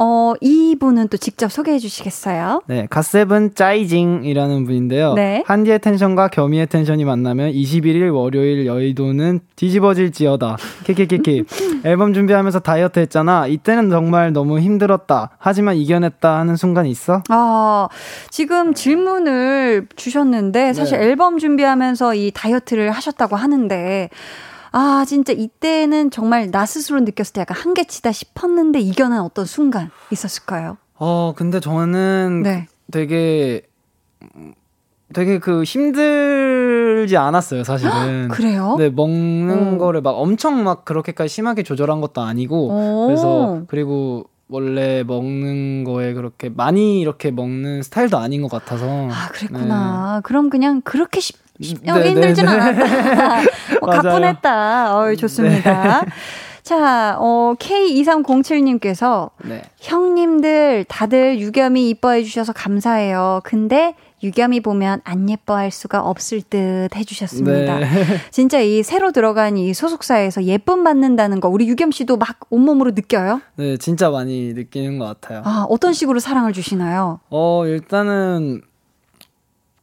어, 0.00 0.34
이분은 0.40 1.08
또 1.08 1.16
직접 1.16 1.50
소개해 1.50 1.80
주시겠어요? 1.80 2.62
네, 2.66 2.86
갓세븐 2.88 3.54
짜이징이라는 3.56 4.64
분인데요. 4.64 5.14
네. 5.14 5.42
한디의 5.44 5.80
텐션과 5.80 6.28
겸이의 6.28 6.68
텐션이 6.68 7.04
만나면 7.04 7.50
21일 7.52 8.14
월요일 8.14 8.64
여의도는 8.66 9.40
뒤집어질지어다. 9.56 10.56
키키키키. 10.84 11.44
앨범 11.84 12.14
준비하면서 12.14 12.60
다이어트 12.60 13.00
했잖아. 13.00 13.48
이때는 13.48 13.90
정말 13.90 14.32
너무 14.32 14.60
힘들었다. 14.60 15.30
하지만 15.38 15.74
이겨냈다 15.76 16.38
하는 16.38 16.54
순간 16.54 16.86
있어? 16.86 17.24
아, 17.28 17.88
지금 18.30 18.74
질문을 18.74 19.88
주셨는데 19.96 20.74
사실 20.74 20.98
네. 20.98 21.06
앨범 21.06 21.38
준비하면서 21.38 22.14
이 22.14 22.30
다이어트를 22.32 22.92
하셨다고 22.92 23.34
하는데 23.34 24.10
아, 24.72 25.04
진짜 25.06 25.32
이때는 25.32 26.10
정말 26.10 26.50
나 26.50 26.66
스스로 26.66 27.00
느꼈을 27.00 27.32
때 27.32 27.40
약간 27.40 27.56
한계치다 27.56 28.12
싶었는데 28.12 28.80
이겨낸 28.80 29.20
어떤 29.20 29.44
순간 29.44 29.90
있었을까요? 30.10 30.76
어, 30.94 31.32
근데 31.36 31.60
저는 31.60 32.42
네. 32.42 32.66
되게 32.90 33.62
되게 35.14 35.38
그 35.38 35.62
힘들지 35.62 37.16
않았어요, 37.16 37.64
사실은. 37.64 38.28
그래요? 38.32 38.76
네, 38.78 38.90
먹는 38.90 39.74
오. 39.74 39.78
거를 39.78 40.02
막 40.02 40.10
엄청 40.10 40.64
막 40.64 40.84
그렇게까지 40.84 41.28
심하게 41.28 41.62
조절한 41.62 42.00
것도 42.00 42.20
아니고 42.20 42.68
오. 42.68 43.06
그래서 43.06 43.62
그리고 43.68 44.24
원래 44.50 45.02
먹는 45.04 45.84
거에 45.84 46.14
그렇게 46.14 46.48
많이 46.48 47.00
이렇게 47.00 47.30
먹는 47.30 47.82
스타일도 47.82 48.16
아닌 48.18 48.42
것 48.42 48.50
같아서 48.50 48.86
아, 49.10 49.28
그랬구나. 49.32 50.20
그럼 50.24 50.48
그냥 50.50 50.80
그렇게 50.82 51.20
쉽, 51.20 51.36
쉽 51.60 51.78
네, 51.82 51.90
어, 51.90 52.00
힘들진 52.02 52.44
네, 52.44 52.50
네. 52.52 52.58
않았다. 52.60 53.40
어, 53.80 53.86
맞아요. 53.86 54.02
네. 54.02 54.08
가뿐했다. 54.08 54.96
어, 54.98 55.14
좋습니다. 55.14 56.04
자, 56.62 57.16
어, 57.18 57.54
K2307님께서 57.58 59.30
네. 59.44 59.62
형님들 59.80 60.84
다들 60.86 61.40
유겸이 61.40 61.88
이뻐해 61.88 62.22
주셔서 62.22 62.52
감사해요. 62.52 63.40
근데 63.42 63.94
유겸이 64.22 64.60
보면 64.60 65.00
안 65.04 65.30
예뻐할 65.30 65.70
수가 65.70 66.02
없을 66.02 66.42
듯 66.42 66.88
해주셨습니다. 66.94 67.78
네. 67.78 67.86
진짜 68.30 68.60
이 68.60 68.82
새로 68.82 69.12
들어간 69.12 69.56
이 69.56 69.72
소속사에서 69.72 70.44
예쁨 70.44 70.84
받는다는 70.84 71.40
거 71.40 71.48
우리 71.48 71.66
유겸 71.68 71.90
씨도 71.92 72.16
막 72.18 72.36
온몸으로 72.50 72.90
느껴요? 72.90 73.40
네, 73.56 73.76
진짜 73.76 74.10
많이 74.10 74.52
느끼는 74.52 74.98
것 74.98 75.06
같아요. 75.06 75.42
아, 75.44 75.66
어떤 75.70 75.92
식으로 75.92 76.18
사랑을 76.18 76.52
주시나요? 76.52 77.20
어, 77.30 77.64
일단은 77.66 78.62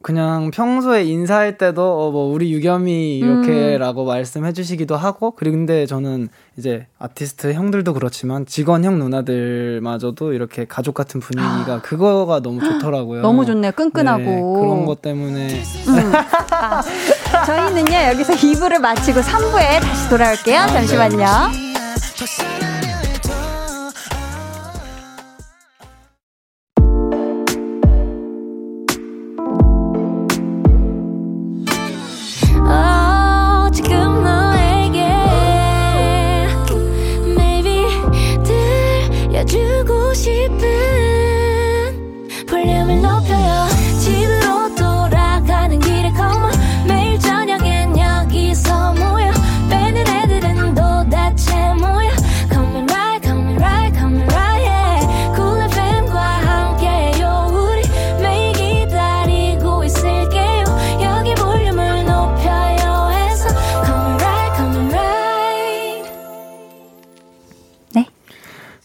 그냥 0.06 0.52
평소에 0.52 1.02
인사할 1.02 1.58
때도 1.58 1.82
어, 1.82 2.12
뭐 2.12 2.32
우리 2.32 2.52
유겸이 2.52 3.18
이렇게라고 3.18 4.04
말씀해 4.04 4.52
주시기도 4.52 4.94
하고 4.94 5.32
그리고 5.32 5.56
근데 5.56 5.84
저는 5.84 6.28
이제 6.56 6.86
아티스트 7.00 7.52
형들도 7.52 7.92
그렇지만 7.92 8.46
직원 8.46 8.84
형 8.84 9.00
누나들마저도 9.00 10.32
이렇게 10.32 10.64
가족 10.64 10.94
같은 10.94 11.18
분위기가 11.18 11.82
그거가 11.82 12.38
너무 12.38 12.60
좋더라고요. 12.60 13.22
너무 13.22 13.44
좋네요. 13.44 13.72
끈끈하고. 13.72 14.22
네, 14.22 14.36
그런 14.36 14.86
것 14.86 15.02
때문에 15.02 15.64
저희는요, 17.44 17.96
여기서 18.12 18.34
2부를 18.34 18.78
마치고 18.78 19.18
3부에 19.18 19.80
다시 19.80 20.08
돌아올게요. 20.08 20.66
잠시만요. 20.68 21.24
어, 21.24 22.65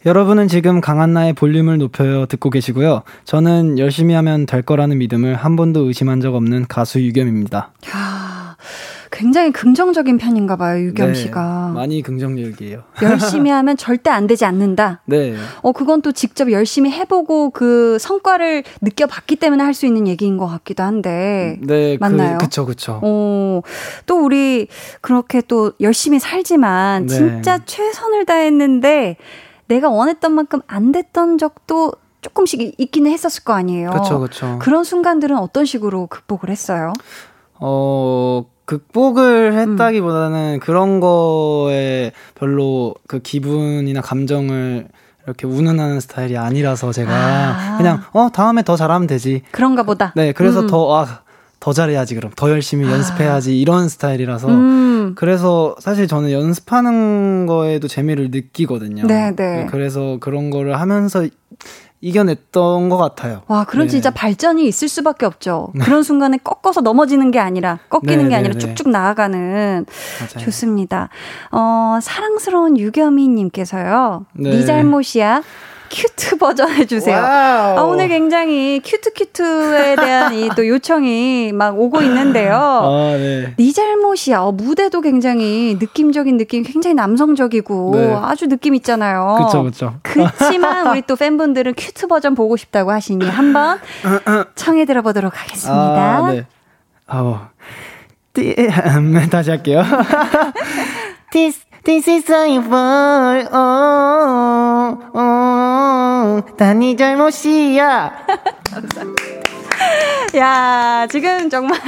여러분은 0.05 0.47
지금 0.47 0.81
강한나의 0.81 1.33
볼륨을 1.33 1.77
높여요 1.77 2.25
듣고 2.25 2.49
계시고요. 2.49 3.03
저는 3.23 3.77
열심히 3.77 4.15
하면 4.15 4.45
될 4.47 4.63
거라는 4.63 4.97
믿음을 4.97 5.35
한 5.35 5.55
번도 5.55 5.81
의심한 5.87 6.21
적 6.21 6.33
없는 6.33 6.65
가수 6.67 6.99
유겸입니다. 6.99 7.69
아, 7.93 8.55
굉장히 9.11 9.51
긍정적인 9.51 10.17
편인가 10.17 10.55
봐요, 10.55 10.83
유겸 10.83 11.09
네, 11.09 11.13
씨가. 11.13 11.73
많이 11.75 12.01
긍정적이에요. 12.01 12.81
열심히 13.03 13.51
하면 13.51 13.77
절대 13.77 14.09
안 14.09 14.25
되지 14.25 14.43
않는다. 14.43 15.01
네. 15.05 15.35
어, 15.61 15.71
그건 15.71 16.01
또 16.01 16.11
직접 16.11 16.51
열심히 16.51 16.89
해보고 16.91 17.51
그 17.51 17.99
성과를 17.99 18.63
느껴봤기 18.81 19.35
때문에 19.35 19.63
할 19.63 19.75
수 19.75 19.85
있는 19.85 20.07
얘기인 20.07 20.37
것 20.37 20.47
같기도 20.47 20.81
한데. 20.81 21.57
네, 21.61 21.97
맞나요? 21.99 22.39
그, 22.39 22.45
그쵸, 22.45 22.65
그쵸. 22.65 22.99
어, 23.03 23.61
또 24.07 24.25
우리 24.25 24.67
그렇게 25.01 25.41
또 25.47 25.73
열심히 25.79 26.17
살지만 26.19 27.05
네. 27.05 27.13
진짜 27.15 27.59
최선을 27.63 28.25
다했는데 28.25 29.17
내가 29.71 29.89
원했던 29.89 30.33
만큼 30.33 30.59
안 30.67 30.91
됐던 30.91 31.37
적도 31.37 31.93
조금씩 32.19 32.61
이- 32.61 32.75
있기는 32.77 33.09
했었을 33.09 33.45
거 33.45 33.53
아니에요. 33.53 33.91
그쵸, 33.91 34.19
그쵸. 34.19 34.59
그런 34.59 34.83
순간들은 34.83 35.37
어떤 35.37 35.63
식으로 35.63 36.07
극복을 36.07 36.49
했어요? 36.49 36.91
어, 37.55 38.45
극복을 38.65 39.53
했다기보다는 39.53 40.59
그런 40.61 40.99
거에 40.99 42.11
별로 42.35 42.93
그 43.07 43.19
기분이나 43.19 44.01
감정을 44.01 44.89
이렇게 45.25 45.47
운운하는 45.47 45.99
스타일이 46.01 46.37
아니라서 46.37 46.91
제가 46.91 47.11
아. 47.13 47.77
그냥 47.77 48.01
어 48.11 48.29
다음에 48.29 48.63
더 48.63 48.75
잘하면 48.75 49.07
되지. 49.07 49.43
그런가 49.51 49.83
보다. 49.83 50.11
네, 50.15 50.33
그래서 50.33 50.61
음. 50.61 50.67
더 50.67 50.97
아, 51.01 51.21
더 51.59 51.71
잘해야지 51.73 52.15
그럼 52.15 52.31
더 52.35 52.49
열심히 52.49 52.89
연습해야지 52.91 53.59
이런 53.59 53.87
스타일이라서 53.87 54.47
음. 54.49 54.90
그래서 55.15 55.75
사실 55.79 56.07
저는 56.07 56.31
연습하는 56.31 57.45
거에도 57.45 57.87
재미를 57.87 58.29
느끼거든요. 58.31 59.07
네, 59.07 59.35
네. 59.35 59.67
그래서 59.69 60.17
그런 60.19 60.49
거를 60.49 60.79
하면서 60.79 61.27
이겨냈던 62.01 62.89
것 62.89 62.97
같아요. 62.97 63.43
와, 63.47 63.63
그럼 63.63 63.85
네. 63.85 63.91
진짜 63.91 64.09
발전이 64.09 64.65
있을 64.67 64.87
수밖에 64.87 65.25
없죠. 65.27 65.71
그런 65.81 66.01
순간에 66.01 66.37
꺾어서 66.43 66.81
넘어지는 66.81 67.29
게 67.29 67.39
아니라, 67.39 67.77
꺾이는 67.89 68.17
네, 68.17 68.23
게 68.23 68.29
네, 68.29 68.35
아니라 68.35 68.53
네. 68.53 68.59
쭉쭉 68.59 68.89
나아가는. 68.89 69.85
맞아요. 70.19 70.45
좋습니다. 70.45 71.09
어, 71.51 71.99
사랑스러운 72.01 72.77
유겸이님께서요. 72.77 74.25
네. 74.33 74.49
네. 74.49 74.65
잘못이야. 74.65 75.43
cute 75.91 76.37
버전 76.37 76.71
해주세요. 76.71 77.15
와우. 77.17 77.77
아, 77.77 77.83
오늘 77.83 78.07
굉장히 78.07 78.81
cute 78.83 79.11
cute에 79.13 79.95
대한 79.97 80.33
이 80.33 80.49
또 80.55 80.67
요청이 80.67 81.51
막 81.53 81.79
오고 81.79 82.01
있는데요. 82.01 82.55
아, 82.55 83.13
네. 83.17 83.53
네 83.57 83.71
잘못이야. 83.71 84.41
어, 84.41 84.51
무대도 84.51 85.01
굉장히 85.01 85.77
느낌적인 85.79 86.37
느낌, 86.37 86.63
굉장히 86.63 86.93
남성적이고 86.93 87.91
네. 87.95 88.13
아주 88.21 88.47
느낌 88.47 88.75
있잖아요. 88.75 89.37
그쵸, 89.45 89.63
그쵸. 89.63 89.93
그치만 90.01 90.87
우리 90.87 91.01
또 91.03 91.15
팬분들은 91.15 91.73
cute 91.75 92.07
버전 92.07 92.35
보고 92.35 92.57
싶다고 92.57 92.91
하시니 92.91 93.27
한번 93.27 93.79
청해 94.55 94.85
들어보도록 94.85 95.39
하겠습니다. 95.41 96.17
아, 96.17 96.31
네. 96.31 96.45
아, 97.07 97.49
띠, 98.33 98.55
음, 98.97 99.27
다시 99.29 99.49
할게요. 99.49 99.83
this, 101.31 101.61
this 101.83 102.07
is 102.07 102.29
a 102.29 102.59
boy, 102.59 103.47
어, 103.51 104.97
어, 105.13 106.41
다니 106.57 106.95
잘못이야. 106.95 108.25
야, 110.37 111.07
지금 111.09 111.49
정말 111.49 111.79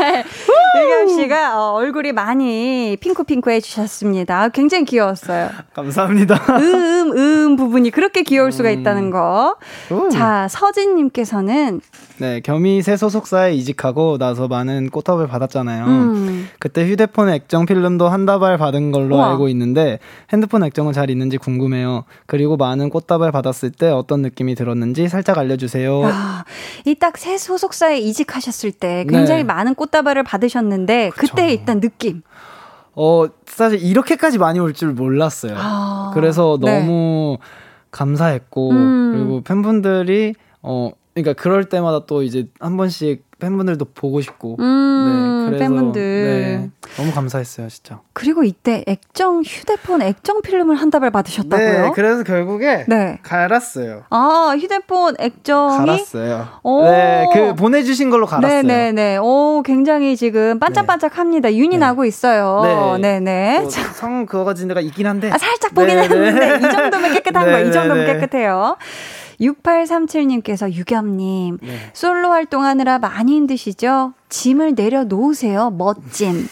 유겸 0.76 1.08
씨가 1.16 1.62
어, 1.62 1.74
얼굴이 1.74 2.12
많이 2.12 2.98
핑크핑크 3.00 3.50
해주셨습니다. 3.52 4.50
굉장히 4.50 4.86
귀여웠어요. 4.86 5.50
감사합니다. 5.74 6.36
음, 6.60 7.18
음 7.18 7.56
부분이 7.56 7.92
그렇게 7.92 8.24
귀여울 8.24 8.52
수가 8.52 8.70
있다는 8.72 9.12
거. 9.12 9.56
음. 9.92 10.10
자, 10.10 10.48
서진님께서는 10.50 11.82
네, 12.18 12.42
겸이 12.42 12.82
새 12.82 12.96
소속사에 12.96 13.54
이직하고 13.56 14.18
나서 14.18 14.48
많은 14.48 14.90
꽃다발 14.90 15.28
받았잖아요. 15.28 15.86
음, 15.86 16.48
그때 16.60 16.88
휴대폰 16.88 17.30
액정 17.30 17.66
필름도 17.66 18.08
한 18.08 18.26
다발 18.26 18.58
받은 18.58 18.92
걸로 18.92 19.16
우와. 19.16 19.32
알고 19.32 19.48
있는데 19.50 20.00
핸드폰 20.32 20.64
액정은 20.64 20.94
잘 20.94 21.10
있는지 21.10 21.38
궁금해요. 21.38 22.06
그리고 22.26 22.56
많은 22.56 22.90
꽃다발 22.90 23.32
받았을 23.32 23.72
때 23.72 23.90
어떤 23.90 24.22
느낌이 24.22 24.56
들었는지 24.56 25.10
살짝 25.10 25.38
알려주세요. 25.38 26.04
아, 26.06 26.46
이딱 26.86 27.18
새 27.18 27.38
소속사에 27.38 27.93
이직하셨을 28.00 28.72
때 28.72 29.06
굉장히 29.10 29.42
네. 29.42 29.44
많은 29.44 29.76
꽃다발을 29.76 30.24
받으셨는데 30.24 31.12
그때 31.16 31.52
일단 31.52 31.80
느낌. 31.80 32.22
어, 32.96 33.26
사실 33.46 33.82
이렇게까지 33.82 34.38
많이 34.38 34.60
올 34.60 34.74
줄 34.74 34.94
몰랐어요. 34.94 35.56
아, 35.58 36.12
그래서 36.14 36.58
네. 36.62 36.80
너무 36.80 37.38
감사했고 37.92 38.72
음. 38.72 39.12
그리고 39.14 39.42
팬분들이 39.42 40.34
어 40.62 40.92
그러니까 41.14 41.34
그럴 41.42 41.66
때마다 41.66 42.06
또 42.06 42.24
이제 42.24 42.48
한 42.60 42.78
번씩 42.78 43.24
팬분들도 43.44 43.86
보고 43.94 44.22
싶고 44.22 44.56
음, 44.60 45.46
네, 45.46 45.50
그래서 45.58 45.64
팬분들. 45.70 46.02
네, 46.02 46.70
너무 46.98 47.12
감사했어요, 47.14 47.68
진짜. 47.70 48.00
그리고 48.14 48.44
이때 48.44 48.84
액정 48.88 49.42
휴대폰 49.46 50.02
액정 50.02 50.42
필름을 50.42 50.76
한 50.78 50.90
다발 50.90 51.12
받으셨다고요? 51.12 51.82
네, 51.88 51.92
그래서 51.94 52.24
결국에 52.24 52.86
네. 52.88 53.20
갈았어요. 53.24 54.04
아, 54.10 54.56
휴대폰 54.58 55.16
액정이 55.20 55.78
갈았어요. 55.78 56.48
오. 56.64 56.84
네, 56.84 57.26
그 57.34 57.56
보내주신 57.56 58.10
걸로 58.10 58.26
갈았어요. 58.26 58.62
네네네. 58.64 59.18
오, 59.22 59.62
굉장히 59.66 60.16
지금 60.16 60.60
반짝반짝합니다. 60.60 61.54
윤이 61.54 61.70
네. 61.70 61.78
나고 61.78 62.06
있어요. 62.06 62.98
네. 63.02 63.20
네네. 63.20 63.60
뭐 63.62 63.70
성 63.70 64.26
그거 64.26 64.44
가진 64.44 64.68
데가 64.68 64.80
있긴 64.82 65.06
한데. 65.08 65.30
아, 65.32 65.38
살짝 65.38 65.74
보긴 65.74 65.96
네, 65.96 66.08
네. 66.08 66.16
했는데, 66.16 66.58
이 66.68 66.72
정도면 66.72 67.14
깨끗한 67.14 67.44
거예요. 67.52 67.68
이 67.68 67.72
정도면 67.72 68.06
네, 68.06 68.14
네. 68.14 68.20
깨끗해요. 68.20 68.78
6837님께서 69.44 70.72
유겸님, 70.72 71.60
네. 71.62 71.78
솔로 71.94 72.30
활동하느라 72.30 73.00
많이 73.00 73.36
힘드시죠? 73.36 74.14
짐을 74.30 74.74
내려놓으세요. 74.76 75.72
멋짐. 75.72 76.48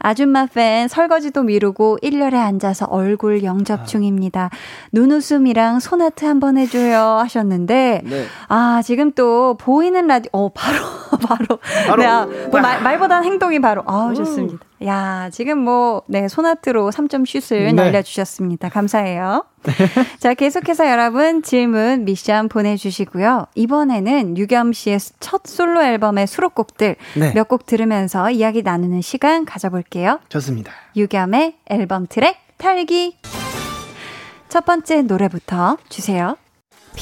아줌마 0.00 0.46
팬 0.46 0.86
설거지도 0.88 1.42
미루고 1.42 1.98
일렬에 2.02 2.38
앉아서 2.38 2.86
얼굴 2.86 3.42
영접 3.42 3.86
중입니다. 3.86 4.50
눈웃음이랑 4.92 5.80
손하트 5.80 6.24
한번 6.24 6.56
해줘요 6.56 7.18
하셨는데 7.18 8.02
네. 8.04 8.24
아 8.48 8.80
지금 8.84 9.10
또 9.12 9.56
보이는 9.58 10.06
라디오 10.06 10.30
어 10.32 10.48
바로 10.50 10.78
바로, 11.26 11.58
바로. 11.88 12.02
네, 12.02 12.06
아, 12.06 12.26
뭐 12.50 12.60
말, 12.60 12.80
말보다는 12.82 13.24
행동이 13.24 13.60
바로 13.60 13.82
아 13.86 14.12
좋습니다. 14.14 14.64
야 14.84 15.28
지금 15.32 15.58
뭐 15.58 16.02
네 16.06 16.28
손하트로 16.28 16.90
3점 16.90 17.26
슛을 17.26 17.66
네. 17.66 17.72
날려주셨습니다. 17.72 18.68
감사해요. 18.68 19.44
자 20.18 20.34
계속해서 20.34 20.88
여러분 20.88 21.42
질문 21.42 22.04
미션 22.04 22.48
보내주시고요. 22.48 23.46
이번에는 23.54 24.38
유겸 24.38 24.72
씨의 24.72 24.98
첫 25.20 25.42
솔로 25.46 25.82
앨범의 25.82 26.26
수록곡들 26.26 26.96
네. 27.16 27.32
몇곡 27.34 27.66
들으면서 27.66 28.30
이야기 28.30 28.62
나누는 28.62 29.02
시간 29.02 29.44
가져볼게요. 29.44 30.20
좋습니다. 30.28 30.72
유겸의 30.96 31.56
앨범 31.66 32.06
트랙 32.06 32.36
탈기. 32.56 33.18
첫 34.48 34.64
번째 34.64 35.02
노래부터 35.02 35.76
주세요. 35.88 36.36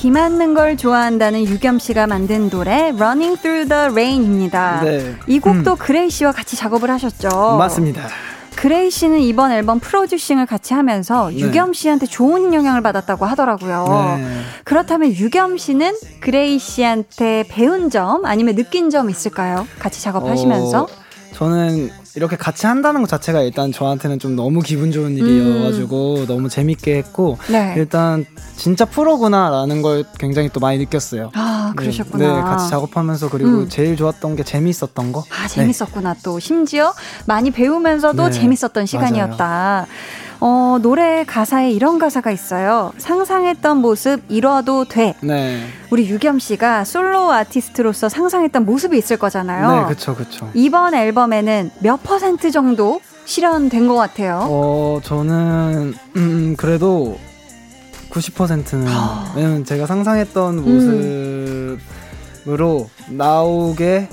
비 0.07 0.13
맞는 0.13 0.55
걸 0.55 0.77
좋아한다는 0.77 1.49
유겸 1.49 1.81
씨가 1.81 2.07
만든 2.07 2.49
노래 2.49 2.93
Running 2.95 3.43
Through 3.43 3.69
the 3.69 3.87
Rain입니다. 3.91 4.83
네. 4.85 5.17
이 5.27 5.41
곡도 5.41 5.75
그레이 5.75 6.11
씨와 6.11 6.31
같이 6.31 6.55
작업을 6.55 6.93
하셨죠. 6.93 7.57
맞습니다. 7.59 8.07
그레이 8.55 8.89
씨는 8.89 9.19
이번 9.19 9.51
앨범 9.51 9.81
프로듀싱을 9.81 10.47
같이 10.47 10.75
하면서 10.75 11.29
네. 11.31 11.41
유겸 11.41 11.73
씨한테 11.73 12.07
좋은 12.07 12.55
영향을 12.55 12.83
받았다고 12.83 13.25
하더라고요. 13.25 14.17
네. 14.21 14.43
그렇다면 14.63 15.11
유겸 15.11 15.59
씨는 15.59 15.97
그레이 16.21 16.61
씨한테 16.61 17.45
배운 17.49 17.91
점 17.91 18.27
아니면 18.27 18.55
느낀 18.55 18.91
점 18.91 19.11
있을까요? 19.11 19.67
같이 19.81 20.01
작업하시면서? 20.01 20.83
어, 20.85 20.89
저는 21.33 21.91
이렇게 22.17 22.35
같이 22.35 22.67
한다는 22.67 23.03
것 23.03 23.09
자체가 23.09 23.43
일단 23.43 23.73
저한테는 23.73 24.19
좀 24.19 24.35
너무 24.37 24.63
기분 24.63 24.91
좋은 24.91 25.17
일이어가지고 25.19 26.25
너무 26.27 26.49
재밌게 26.49 26.97
했고 26.97 27.37
음. 27.49 27.53
네. 27.53 27.75
일단 27.77 28.25
진짜 28.57 28.87
프로구나라는 28.87 29.83
걸 29.83 30.05
굉장히 30.19 30.49
또 30.51 30.59
많이 30.59 30.79
느꼈어요. 30.79 31.31
아, 31.35 31.75
네, 31.77 31.83
그러셨구나. 31.83 32.37
네, 32.37 32.43
같이 32.43 32.71
작업하면서 32.71 33.29
그리고 33.29 33.51
음. 33.51 33.69
제일 33.69 33.97
좋았던 33.97 34.35
게 34.37 34.45
재밌었던 34.45 35.13
거. 35.13 35.25
아, 35.31 35.47
재밌었구나. 35.47 36.17
또 36.23 36.41
심지어 36.41 36.95
많이 37.27 37.51
배우면서도 37.51 38.25
네, 38.25 38.31
재밌었던 38.31 38.87
시간이었다. 38.87 39.87
어, 40.41 40.79
노래 40.83 41.25
가사에 41.25 41.71
이런 41.71 41.99
가사가 41.99 42.31
있어요. 42.31 42.93
상상했던 42.99 43.79
모습 43.79 44.23
이뤄도 44.29 44.85
돼. 44.87 45.15
네. 45.21 45.37
네. 45.37 45.67
우리 45.91 46.09
유겸 46.09 46.39
씨가 46.39 46.85
솔로 46.85 47.31
아티스트로서 47.33 48.09
상상했던 48.09 48.65
모습이 48.65 48.97
있을 48.99 49.17
거잖아요. 49.19 49.83
네, 49.83 49.95
그쵸, 49.95 50.15
그쵸. 50.15 50.51
이번 50.55 50.95
앨범에는 50.95 51.71
몇 51.81 52.03
퍼센트 52.03 52.51
정도 52.51 53.01
실현된 53.25 53.89
것 53.89 53.95
같아요. 53.95 54.41
어, 54.49 55.01
저는, 55.03 55.95
음, 56.17 56.55
그래도 56.57 57.19
90%는, 58.11 58.87
아. 58.89 59.33
왜냐면 59.37 59.65
제가 59.65 59.87
상상했던 59.87 60.59
음. 60.59 61.79
모습으로 62.45 62.89
나오게 63.09 64.09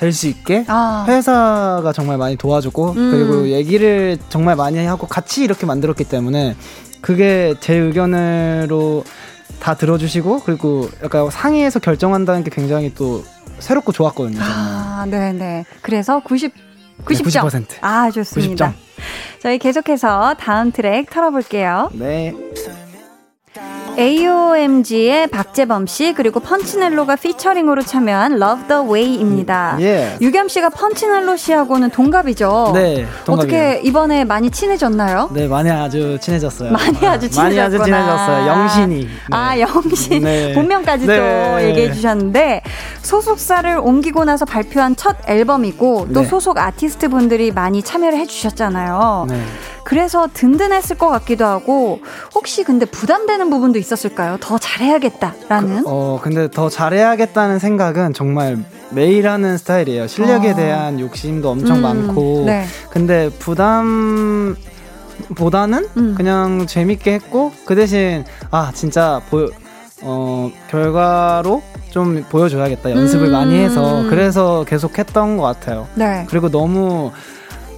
될 0.00 0.12
수 0.14 0.26
있게 0.28 0.64
아, 0.66 1.04
회사가 1.06 1.92
정말 1.94 2.16
많이 2.16 2.36
도와줬고 2.36 2.92
음. 2.92 3.10
그리고 3.10 3.48
얘기를 3.50 4.18
정말 4.30 4.56
많이 4.56 4.84
하고 4.84 5.06
같이 5.06 5.44
이렇게 5.44 5.66
만들었기 5.66 6.04
때문에 6.04 6.56
그게 7.02 7.54
제 7.60 7.74
의견으로 7.74 9.04
다 9.60 9.74
들어주시고 9.74 10.40
그리고 10.40 10.88
약간 11.04 11.28
상의해서 11.30 11.80
결정한다는 11.80 12.44
게 12.44 12.50
굉장히 12.50 12.94
또 12.94 13.22
새롭고 13.58 13.92
좋았거든요. 13.92 14.38
저는. 14.38 14.50
아, 14.50 15.04
네 15.06 15.32
네. 15.34 15.64
그래서 15.82 16.20
90 16.20 16.52
90점. 17.04 17.40
90%. 17.40 17.66
아, 17.82 18.10
좋습니다. 18.10 18.70
90점. 18.70 18.72
저희 19.40 19.58
계속해서 19.58 20.34
다음 20.38 20.72
트랙 20.72 21.08
털어볼게요. 21.10 21.90
네. 21.92 22.34
AOMG의 24.00 25.26
박재범 25.26 25.86
씨 25.86 26.14
그리고 26.14 26.40
펀치넬로가 26.40 27.16
피처링으로 27.16 27.82
참여한 27.82 28.40
Love 28.40 28.66
the 28.66 28.82
Way입니다. 28.90 29.76
예. 29.80 30.16
유겸 30.22 30.48
씨가 30.48 30.70
펀치넬로 30.70 31.36
씨하고는 31.36 31.90
동갑이죠. 31.90 32.72
네, 32.74 33.06
동갑이에요. 33.26 33.34
어떻게 33.34 33.80
이번에 33.86 34.24
많이 34.24 34.50
친해졌나요? 34.50 35.28
네, 35.34 35.46
많이 35.46 35.70
아주 35.70 36.16
친해졌어요. 36.18 36.72
많이 36.72 37.06
아주 37.06 37.28
친해졌구나. 37.28 37.42
많이 37.42 37.60
아주 37.60 37.84
친해졌어요. 37.84 38.46
영신이. 38.48 39.00
네. 39.04 39.08
아, 39.32 39.58
영신. 39.58 40.24
네. 40.24 40.54
본명까지 40.54 41.06
네. 41.06 41.16
또 41.18 41.62
얘기해 41.68 41.92
주셨는데, 41.92 42.62
소속사를 43.02 43.78
옮기고 43.78 44.24
나서 44.24 44.44
발표한 44.44 44.96
첫 44.96 45.16
앨범이고, 45.26 46.08
또 46.12 46.20
네. 46.22 46.26
소속 46.26 46.58
아티스트 46.58 47.08
분들이 47.08 47.50
많이 47.50 47.82
참여를 47.82 48.18
해 48.18 48.26
주셨잖아요. 48.26 49.26
네. 49.28 49.42
그래서 49.84 50.28
든든했을 50.32 50.98
것 50.98 51.08
같기도 51.08 51.46
하고, 51.46 52.00
혹시 52.34 52.62
근데 52.62 52.86
부담되는 52.86 53.50
부분도 53.50 53.78
있었을까요? 53.78 54.36
더 54.40 54.58
잘해야겠다라는? 54.58 55.82
어, 55.86 56.20
근데 56.22 56.48
더 56.50 56.68
잘해야겠다는 56.68 57.58
생각은 57.58 58.12
정말 58.12 58.58
매일 58.90 59.28
하는 59.28 59.58
스타일이에요. 59.58 60.06
실력에 60.06 60.50
어. 60.50 60.54
대한 60.54 61.00
욕심도 61.00 61.50
엄청 61.50 61.78
음, 61.78 61.82
많고. 61.82 62.44
네. 62.46 62.66
근데 62.90 63.30
부담, 63.38 64.56
보다는 65.34 65.86
음. 65.96 66.14
그냥 66.16 66.66
재밌게 66.66 67.12
했고, 67.14 67.52
그 67.64 67.74
대신, 67.74 68.24
아, 68.50 68.70
진짜, 68.74 69.20
보여, 69.30 69.48
어, 70.02 70.50
결과로 70.70 71.62
좀 71.90 72.24
보여줘야겠다. 72.28 72.90
연습을 72.90 73.26
음. 73.28 73.32
많이 73.32 73.58
해서. 73.58 74.04
그래서 74.08 74.64
계속 74.66 74.98
했던 74.98 75.36
것 75.36 75.42
같아요. 75.42 75.88
네. 75.94 76.24
그리고 76.28 76.48
너무 76.48 77.10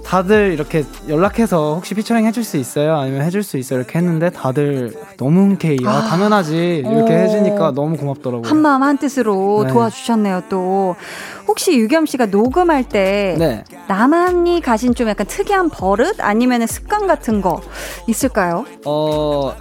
다들 0.04 0.52
이렇게 0.52 0.84
연락해서 1.08 1.74
혹시 1.76 1.94
피처링 1.94 2.26
해줄 2.26 2.44
수 2.44 2.58
있어요? 2.58 2.96
아니면 2.96 3.22
해줄 3.22 3.42
수 3.42 3.56
있어요? 3.56 3.78
이렇게 3.78 3.98
했는데 3.98 4.28
다들 4.28 4.92
너무 5.16 5.40
흔쾌히 5.40 5.78
아, 5.86 6.02
당연하지 6.02 6.82
이렇게 6.84 7.14
오. 7.14 7.18
해주니까 7.18 7.72
너무 7.74 7.96
고맙더라고요. 7.96 8.46
한 8.46 8.58
마음 8.58 8.82
한 8.82 8.98
뜻으로 8.98 9.64
네. 9.66 9.72
도와주셨네요, 9.72 10.42
또. 10.50 10.96
혹시 11.48 11.78
유겸 11.78 12.04
씨가 12.06 12.26
녹음할 12.26 12.84
때 12.84 13.36
네. 13.38 13.64
나만이 13.88 14.60
가진 14.60 14.94
좀 14.94 15.08
약간 15.08 15.26
특이한 15.26 15.70
버릇 15.70 16.16
아니면 16.20 16.66
습관 16.66 17.06
같은 17.06 17.40
거 17.40 17.62
있을까요? 18.06 18.66
어 18.84 19.54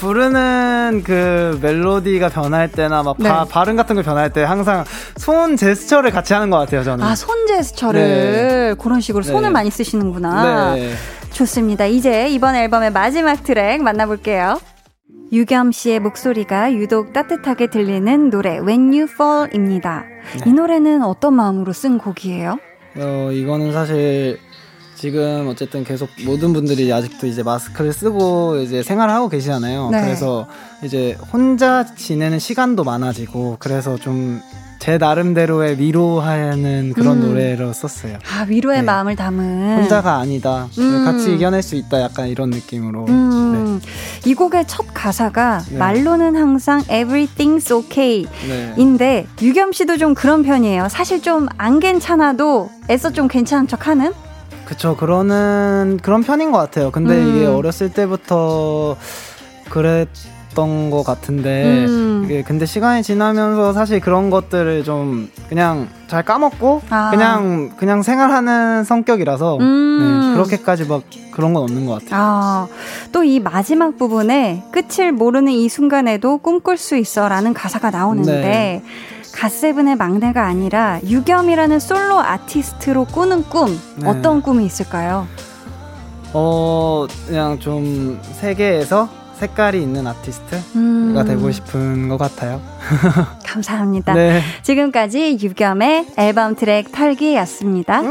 부르는 0.00 1.02
그 1.04 1.58
멜로디가 1.62 2.30
변할 2.30 2.72
때나 2.72 3.02
막 3.02 3.18
바, 3.18 3.44
네. 3.44 3.50
발음 3.50 3.76
같은 3.76 3.94
거 3.94 4.02
변할 4.02 4.32
때 4.32 4.42
항상 4.42 4.84
손 5.16 5.56
제스처를 5.56 6.10
같이 6.10 6.32
하는 6.32 6.50
것 6.50 6.58
같아요 6.58 6.82
저는. 6.82 7.04
아, 7.04 7.14
손 7.14 7.46
제스처를 7.46 8.76
그런 8.80 9.00
식으로 9.00 9.22
손을 9.22 9.50
네. 9.50 9.50
많이 9.50 9.70
쓰시는구나. 9.70 10.74
네. 10.74 10.92
좋습니다. 11.32 11.84
이제 11.86 12.28
이번 12.28 12.54
앨범의 12.56 12.92
마지막 12.92 13.44
트랙 13.44 13.82
만나볼게요. 13.82 14.58
유겸 15.32 15.70
씨의 15.70 16.00
목소리가 16.00 16.72
유독 16.72 17.12
따뜻하게 17.12 17.68
들리는 17.68 18.30
노래 18.30 18.58
When 18.58 18.88
You 18.92 19.06
Fall입니다. 19.08 20.04
네. 20.42 20.50
이 20.50 20.52
노래는 20.52 21.02
어떤 21.04 21.34
마음으로 21.34 21.72
쓴 21.72 21.98
곡이에요? 21.98 22.58
어, 22.96 23.30
이거는 23.32 23.72
사실 23.72 24.40
지금 25.00 25.48
어쨌든 25.48 25.82
계속 25.82 26.10
모든 26.26 26.52
분들이 26.52 26.92
아직도 26.92 27.26
이제 27.26 27.42
마스크를 27.42 27.92
쓰고 27.92 28.58
이제 28.58 28.82
생활을 28.82 29.14
하고 29.14 29.30
계시잖아요. 29.30 29.88
네. 29.90 30.02
그래서 30.02 30.46
이제 30.82 31.16
혼자 31.32 31.86
지내는 31.94 32.38
시간도 32.38 32.84
많아지고 32.84 33.56
그래서 33.58 33.96
좀 33.96 34.40
제 34.80 34.96
나름대로의 34.96 35.78
위로하는 35.78 36.94
그런 36.94 37.18
음. 37.18 37.28
노래로 37.28 37.74
썼어요. 37.74 38.14
아, 38.32 38.46
위로의 38.48 38.78
네. 38.78 38.82
마음을 38.82 39.14
담은 39.14 39.76
혼자가 39.82 40.16
아니다. 40.16 40.68
음. 40.78 41.04
같이 41.04 41.34
이겨낼 41.34 41.62
수 41.62 41.76
있다. 41.76 42.00
약간 42.00 42.28
이런 42.28 42.48
느낌으로. 42.48 43.04
음, 43.06 43.78
이 44.24 44.34
곡의 44.34 44.64
첫 44.66 44.86
가사가 44.94 45.64
네. 45.70 45.76
말로는 45.76 46.34
항상 46.34 46.80
everything's 46.84 47.70
okay 47.70 48.24
네. 48.48 48.74
인데 48.78 49.26
유겸 49.42 49.72
씨도 49.72 49.98
좀 49.98 50.14
그런 50.14 50.42
편이에요. 50.42 50.88
사실 50.88 51.20
좀 51.20 51.46
안 51.58 51.78
괜찮아도 51.78 52.70
애써 52.88 53.12
좀 53.12 53.28
괜찮은 53.28 53.68
척하는? 53.68 54.14
그쵸 54.70 54.96
그러는 54.96 55.98
그런 56.00 56.22
편인 56.22 56.52
것 56.52 56.58
같아요. 56.58 56.92
근데 56.92 57.14
음. 57.20 57.28
이게 57.28 57.44
어렸을 57.44 57.92
때부터 57.92 58.96
그랬던 59.68 60.90
것 60.90 61.02
같은데 61.02 61.86
음. 61.86 62.22
이게 62.24 62.44
근데 62.44 62.66
시간이 62.66 63.02
지나면서 63.02 63.72
사실 63.72 63.98
그런 63.98 64.30
것들을 64.30 64.84
좀 64.84 65.28
그냥 65.48 65.88
잘 66.06 66.22
까먹고 66.22 66.82
아. 66.88 67.10
그냥 67.10 67.72
그냥 67.78 68.02
생활하는 68.04 68.84
성격이라서 68.84 69.56
음. 69.58 70.28
네, 70.30 70.34
그렇게까지 70.34 70.84
막 70.86 71.02
그런 71.32 71.52
건 71.52 71.64
없는 71.64 71.86
것 71.86 72.04
같아요. 72.04 72.20
아, 72.22 72.68
또 73.10 73.24
이 73.24 73.40
마지막 73.40 73.98
부분에 73.98 74.62
끝을 74.70 75.10
모르는 75.10 75.50
이 75.50 75.68
순간에도 75.68 76.38
꿈꿀 76.38 76.76
수 76.78 76.96
있어 76.96 77.28
라는 77.28 77.54
가사가 77.54 77.90
나오는데 77.90 78.40
네. 78.40 78.82
갓세븐의 79.34 79.96
막내가 79.96 80.46
아니라 80.46 81.00
유겸이라는 81.04 81.78
솔로 81.80 82.18
아티스트로 82.20 83.06
꾸는 83.06 83.44
꿈 83.44 83.78
네. 83.96 84.08
어떤 84.08 84.42
꿈이 84.42 84.64
있을까요? 84.66 85.26
어 86.32 87.06
그냥 87.26 87.58
좀 87.58 88.20
세계에서 88.22 89.08
색깔이 89.38 89.80
있는 89.82 90.06
아티스트가 90.06 90.58
음, 90.76 91.24
되고 91.26 91.50
싶은 91.50 92.08
것 92.08 92.18
같아요. 92.18 92.60
감사합니다. 93.46 94.12
네. 94.14 94.42
지금까지 94.62 95.38
유겸의 95.40 96.08
앨범 96.18 96.54
트랙 96.54 96.92
털기였습니다. 96.92 98.02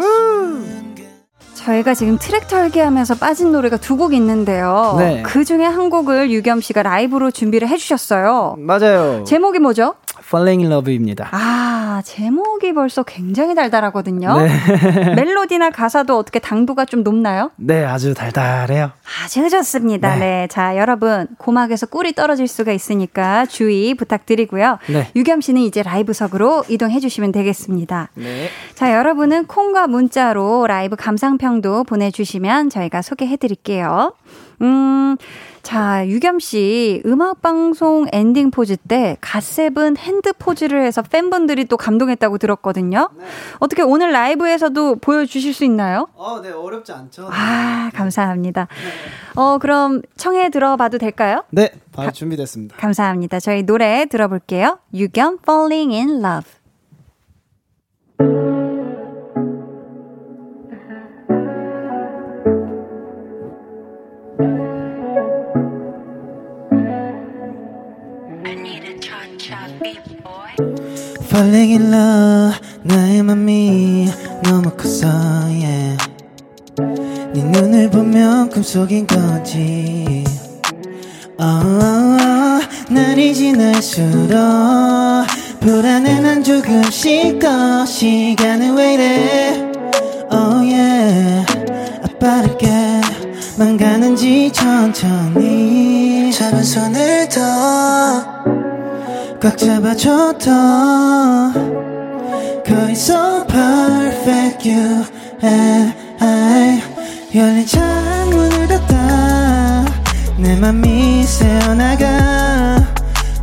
저희가 1.60 1.94
지금 1.94 2.18
트랙 2.18 2.48
털기하면서 2.48 3.16
빠진 3.16 3.52
노래가 3.52 3.78
두 3.78 4.00
곡 4.00 4.14
있는데요. 4.14 4.96
네. 4.98 5.22
그 5.26 5.44
중에 5.44 5.66
한 5.66 5.90
곡을 5.90 6.32
유겸 6.32 6.62
씨가 6.62 6.84
라이브로 6.84 7.32
준비를 7.32 7.68
해주셨어요. 7.68 8.56
맞아요. 8.58 9.26
제목이 9.26 9.60
뭐죠? 9.60 9.96
Falling 10.26 10.62
in 10.64 10.72
Love입니다. 10.72 11.30
아, 11.32 12.02
제목이 12.06 12.74
벌써 12.74 13.02
굉장히 13.04 13.56
달달하거든요. 13.56 14.38
네. 14.42 14.50
멜로디나 15.16 15.72
가사도 15.72 16.16
어떻게 16.18 16.38
당도가 16.40 16.86
좀 16.86 17.02
높나요? 17.04 17.50
네, 17.58 17.84
아주 17.84 18.14
달달해요. 18.14 18.92
아주 19.26 19.50
좋습니다. 19.50 20.14
네. 20.16 20.20
네. 20.20 20.48
자, 20.52 20.78
여러분, 20.78 21.28
고막에서 21.40 21.88
꿀이 21.88 22.14
떨어질 22.14 22.48
수가 22.48 22.72
있으니까 22.74 23.48
주의 23.48 23.96
부탁드리고요. 23.96 24.78
네. 24.88 25.08
유겸 25.16 25.42
씨는 25.42 25.62
이제 25.62 25.82
라이브석으로 25.82 26.66
이동해 26.70 27.00
주시면 27.00 27.32
되겠습니다. 27.32 28.10
네. 28.14 28.50
자, 28.76 28.94
여러분은 28.94 29.48
콩과 29.48 29.88
문자로 29.88 30.68
라이브 30.68 30.96
감상평 30.96 31.59
도 31.62 31.84
보내주시면 31.84 32.70
저희가 32.70 33.02
소개해 33.02 33.38
드릴게요. 33.38 34.14
음, 34.62 35.18
자, 35.62 36.08
유겸 36.08 36.40
씨, 36.40 37.02
음악방송 37.06 38.08
엔딩 38.12 38.50
포즈 38.52 38.78
때 38.78 39.18
갓세븐 39.22 39.98
핸드 39.98 40.34
포즈를 40.34 40.84
해서 40.84 41.02
팬분들이 41.02 41.66
또 41.66 41.78
감동했다고 41.78 42.38
들었거든요. 42.38 43.10
어떻게 43.60 43.82
오늘 43.82 44.12
라이브에서도 44.12 44.96
보여주실 44.96 45.54
수 45.54 45.66
있나요? 45.66 46.08
어, 46.16 46.42
네, 46.42 46.50
어렵지 46.52 46.92
않죠. 46.92 47.30
아, 47.32 47.92
감사합니다. 47.94 48.68
어, 49.36 49.58
그럼 49.58 50.02
청해 50.18 50.50
들어봐도 50.50 50.98
될까요? 50.98 51.44
네, 51.52 51.72
바로 51.92 52.12
준비됐습니다. 52.12 52.78
감사합니다. 52.78 53.40
저희 53.40 53.64
노래 53.64 54.06
들어볼게요. 54.06 54.80
유겸 54.94 55.40
Falling 55.44 55.94
in 55.94 56.24
Love. 56.24 56.60
Falling 71.30 71.74
in 71.74 71.94
love 71.94 72.60
나의 72.82 73.22
맘이 73.22 74.10
너무 74.44 74.72
컸어 74.72 75.08
yeah. 75.46 75.96
네 77.34 77.44
눈을 77.44 77.92
보면 77.92 78.50
꿈속인 78.50 79.06
거지 79.06 80.24
oh, 81.40 81.66
oh, 81.66 82.18
oh. 82.20 82.68
날이 82.90 83.36
지날수록 83.36 84.40
불안해 85.60 86.20
난 86.20 86.44
조금씩 86.44 87.38
더 87.38 87.86
시간은 87.86 88.76
왜 88.76 88.94
이래 88.96 89.72
oh 90.32 90.68
yeah 90.68 91.46
아, 92.02 92.08
빠르게 92.20 92.68
만 93.60 93.78
가는지 93.78 94.52
천천히 94.52 96.32
잡은 96.34 96.64
손을 96.64 97.30
더 97.30 98.79
꽉 99.42 99.58
Cause 102.66 102.90
it's 102.90 103.02
so 103.02 103.46
perfect 103.48 104.66
you 104.66 105.06
and 105.42 105.94
I. 106.20 106.82
열린 107.34 107.66
창문을 107.66 108.68
닫아 108.68 109.86
내 110.38 110.56
맘이 110.56 111.24
새어나가 111.24 112.86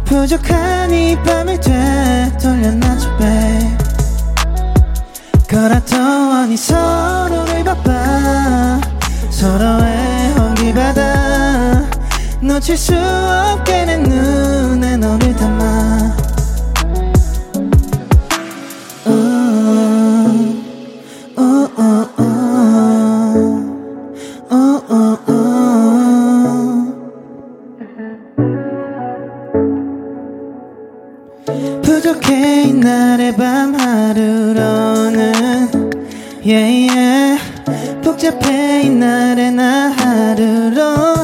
부족한 0.05 0.93
이 0.93 1.17
밤을 1.23 1.59
되돌려놔줘 1.61 3.17
babe. 3.17 3.77
걸었더니 5.49 6.57
서로를 6.57 7.65
바빠 7.65 8.81
서로의 9.31 10.35
hon기바다 10.37 11.36
놓칠 12.41 12.77
수 12.77 12.95
없게 12.95 13.85
내 13.85 13.97
눈에 13.97 14.97
너를 14.97 15.35
담아. 15.37 16.17
부족해 31.83 32.65
이날의 32.65 33.37
밤 33.37 33.75
하루로는 33.75 35.17
yeah, 36.45 36.89
yeah. 36.91 37.41
복잡해 38.03 38.83
이날의 38.83 39.53
나 39.53 39.91
하루로는 39.91 41.16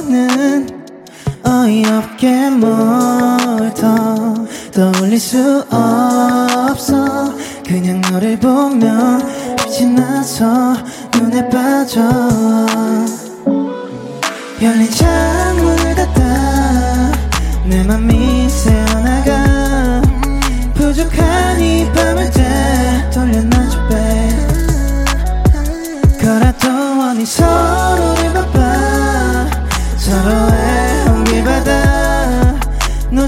어이없게 1.73 2.51
뭘 2.51 3.73
더 3.75 4.35
떠올릴 4.73 5.19
수 5.19 5.65
없어. 5.71 7.33
그냥 7.67 8.03
너를 8.03 8.39
보면 8.39 9.57
빛이 9.57 9.91
나서 9.91 10.75
눈에 11.15 11.49
빠져. 11.49 12.03
열린 14.61 14.89
창문을 14.91 15.95
닫아 15.95 17.13
내 17.65 17.83
맘이 17.85 18.42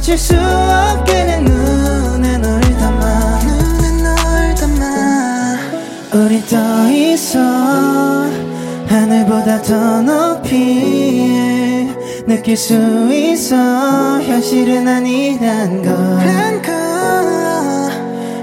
놓칠 0.05 0.19
수 0.19 0.35
없게 0.37 1.25
내 1.25 1.41
눈에 1.41 2.37
널 2.37 2.61
담아. 2.61 3.39
눈에 3.41 4.03
널 4.03 4.55
담아. 4.55 5.57
우리 6.13 6.45
더 6.45 6.91
있어. 6.91 7.39
하늘보다 8.87 9.63
더 9.63 10.03
높이 10.03 11.89
느낄 12.27 12.55
수 12.55 12.75
있어. 13.15 14.21
현실은 14.21 14.87
아니란 14.87 15.83
걸 15.83 15.95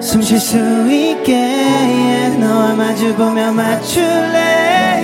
숨 0.02 0.22
쉴 0.22 0.40
수 0.40 0.58
있게. 0.92 1.32
Yeah. 1.34 2.38
너와 2.40 2.74
마주보며 2.74 3.54
맞출래. 3.54 4.40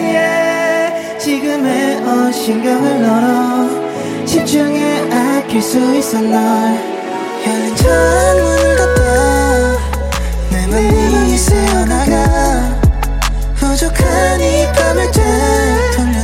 Yeah. 0.02 1.18
지금의 1.20 1.98
어 2.04 2.32
신경을 2.32 3.02
널어 3.04 3.87
집중해 4.38 5.10
아낄 5.12 5.60
수 5.60 5.80
있어 5.96 6.22
널. 6.22 6.32
열린 7.44 7.76
창문을 7.76 8.76
닫아 8.78 9.78
내 10.52 10.68
맘이 10.68 11.36
새어나가. 11.36 12.80
부족한 13.56 14.40
이 14.40 14.68
밤을 14.74 15.12
때 15.12 15.24
돌려 15.96 16.17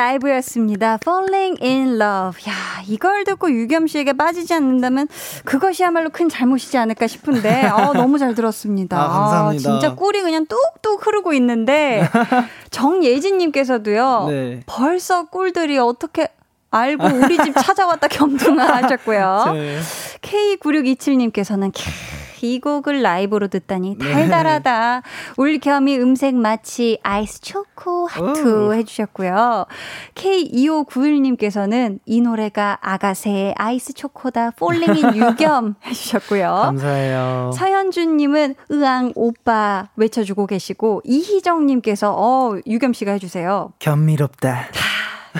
라이브였습니다. 0.00 0.98
Falling 1.02 1.62
in 1.62 2.00
Love. 2.00 2.42
야, 2.48 2.82
이걸 2.86 3.24
듣고 3.24 3.50
유겸 3.50 3.86
씨에게 3.86 4.14
빠지지 4.14 4.54
않는다면 4.54 5.08
그것이야말로 5.44 6.08
큰 6.08 6.28
잘못이지 6.30 6.78
않을까 6.78 7.06
싶은데, 7.06 7.66
어, 7.68 7.92
너무 7.92 8.18
잘 8.18 8.34
들었습니다. 8.34 8.98
아, 8.98 9.08
감사합니다. 9.08 9.70
진짜 9.70 9.94
꿀이 9.94 10.22
그냥 10.22 10.46
뚝뚝 10.46 11.06
흐르고 11.06 11.34
있는데, 11.34 12.08
정예진님께서도요, 12.70 14.26
네. 14.28 14.60
벌써 14.66 15.24
꿀들이 15.26 15.76
어떻게 15.78 16.28
알고 16.70 17.04
우리 17.06 17.36
집 17.38 17.54
찾아왔다 17.60 18.08
겸둥아 18.08 18.64
하셨고요. 18.64 19.50
네. 19.52 19.78
K9627님께서는 20.22 21.72
이 22.46 22.60
곡을 22.60 23.02
라이브로 23.02 23.48
듣다니 23.48 23.98
달달하다. 23.98 25.02
우리 25.36 25.57
겸이 25.57 25.98
음색 25.98 26.34
마치 26.34 26.98
아이스 27.02 27.40
초코 27.40 28.06
하트 28.06 28.68
오. 28.68 28.74
해주셨고요. 28.74 29.66
K2591님께서는 30.14 31.98
이 32.06 32.20
노래가 32.20 32.78
아가새의 32.80 33.54
아이스 33.56 33.92
초코다. 33.94 34.52
Falling 34.52 35.00
in 35.00 35.14
유겸 35.16 35.74
해주셨고요. 35.86 36.46
감사해요. 36.50 37.50
서현주님은 37.54 38.54
으앙 38.72 39.12
오빠 39.14 39.88
외쳐주고 39.96 40.46
계시고 40.46 41.02
이희정님께서 41.04 42.14
어 42.16 42.58
유겸 42.66 42.92
씨가 42.92 43.12
해주세요. 43.12 43.72
겸미롭다. 43.78 44.66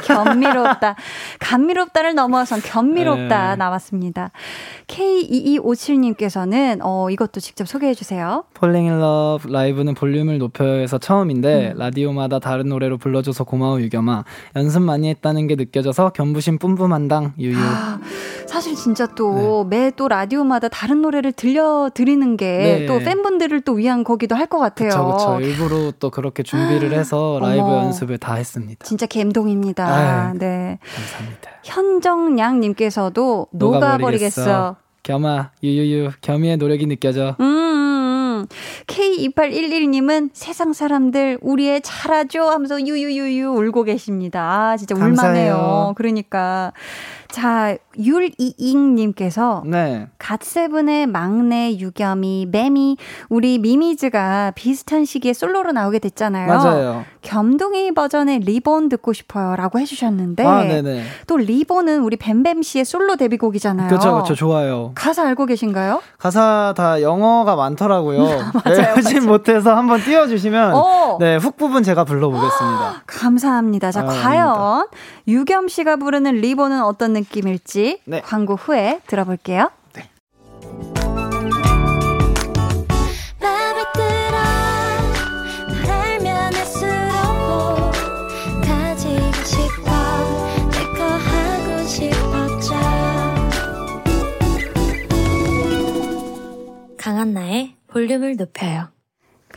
겸미롭다. 0.04 0.96
감미롭다를 1.40 2.14
넘어선 2.14 2.60
겸미롭다 2.60 3.50
네. 3.50 3.56
나왔습니다. 3.56 4.30
K2257님께서는 4.86 6.80
어 6.82 7.10
이것도 7.10 7.40
직접 7.40 7.66
소개해 7.68 7.94
주세요. 7.94 8.44
Falling 8.56 8.90
in 8.90 9.00
Love 9.00 9.52
라이브는 9.52 9.94
볼륨을 9.94 10.38
높여서 10.38 10.98
처음인데 10.98 11.74
라디오마다 11.76 12.38
다른 12.38 12.68
노래로 12.68 12.98
불러줘서 12.98 13.44
고마워 13.44 13.80
유겸아 13.80 14.24
연습 14.56 14.82
많이 14.82 15.08
했다는 15.08 15.46
게 15.46 15.56
느껴져서 15.56 16.10
겸부심 16.10 16.58
뿜뿜한당 16.58 17.34
유유 17.38 17.56
아, 17.58 17.98
사실 18.50 18.74
진짜 18.74 19.06
또매또 19.06 20.08
라디오마다 20.08 20.66
다른 20.68 21.02
노래를 21.02 21.30
들려드리는 21.32 22.36
게 22.36 22.46
네. 22.80 22.86
또 22.86 22.98
팬분들을 22.98 23.60
또 23.60 23.74
위한 23.74 24.02
거기도 24.02 24.34
할 24.34 24.50
것 24.50 24.58
같아요. 24.58 24.88
그쵸 24.90 25.38
일부러 25.40 25.92
또 26.00 26.10
그렇게 26.10 26.42
준비를 26.42 26.92
해서 26.92 27.38
라이브 27.40 27.62
어머. 27.62 27.76
연습을 27.84 28.18
다 28.18 28.34
했습니다 28.34 28.84
진짜 28.84 29.06
감동입니다. 29.06 29.86
아유. 29.86 30.38
네. 30.38 30.80
감사합니다 30.96 31.50
현정양님께서도 31.62 33.46
녹아버리겠어. 33.52 34.76
겸아 35.04 35.52
유유유 35.62 36.10
겸이의 36.20 36.56
노력이 36.56 36.86
느껴져 36.86 37.36
음, 37.40 37.44
음. 37.44 38.46
K2811님은 38.88 40.30
세상 40.32 40.72
사람들 40.72 41.38
우리 41.40 41.64
애 41.64 41.80
잘하죠 41.82 42.42
하면서 42.50 42.80
유유유유 42.80 43.48
울고 43.50 43.84
계십니다. 43.84 44.70
아, 44.72 44.76
진짜 44.76 44.94
울만해요. 44.94 45.14
감사해요. 45.14 45.92
그러니까. 45.96 46.72
자, 47.32 47.76
율이잉님께서 47.98 49.62
네 49.66 50.08
갓세븐의 50.18 51.06
막내 51.06 51.76
유겸이, 51.78 52.46
매미, 52.50 52.96
우리 53.28 53.58
미미즈가 53.58 54.52
비슷한 54.54 55.04
시기에 55.04 55.32
솔로로 55.32 55.72
나오게 55.72 55.98
됐잖아요. 56.00 56.46
맞아요 56.48 57.04
겸동이 57.22 57.92
버전의 57.92 58.40
리본 58.40 58.88
듣고 58.88 59.12
싶어요. 59.12 59.54
라고 59.56 59.78
해주셨는데. 59.78 60.44
아 60.44 60.64
네네 60.64 61.04
또 61.26 61.36
리본은 61.36 62.00
우리 62.02 62.16
뱀뱀 62.16 62.62
씨의 62.62 62.84
솔로 62.84 63.16
데뷔곡이잖아요. 63.16 63.88
그쵸 63.90 64.16
그쵸 64.22 64.34
좋아요 64.34 64.92
가사 64.94 65.26
알고 65.26 65.46
계신가요? 65.46 66.00
가사 66.18 66.74
다 66.76 67.02
영어가 67.02 67.56
많더라고요 67.56 68.22
맞아요, 68.64 68.94
외우진 68.94 69.26
못해서 69.28 69.76
한번 69.76 70.00
띄워주시면 70.00 70.74
어. 70.74 71.18
네훅 71.20 71.56
부분 71.56 71.82
제가 71.82 72.04
불러보겠습니다 72.04 73.02
감사합니다. 73.06 73.90
자, 73.92 74.00
아, 74.00 74.04
과연 74.04 74.86
유겸 75.28 75.68
씨가 75.68 75.96
부르는 75.96 76.36
리본은 76.36 76.82
어떤 76.82 77.12
느낌일지 77.20 78.00
네. 78.04 78.20
광고 78.22 78.56
후에 78.56 79.00
들어볼게요. 79.06 79.70
싶어져 91.90 92.76
강한나의 96.96 97.74
볼륨을 97.88 98.36
높여요 98.36 98.92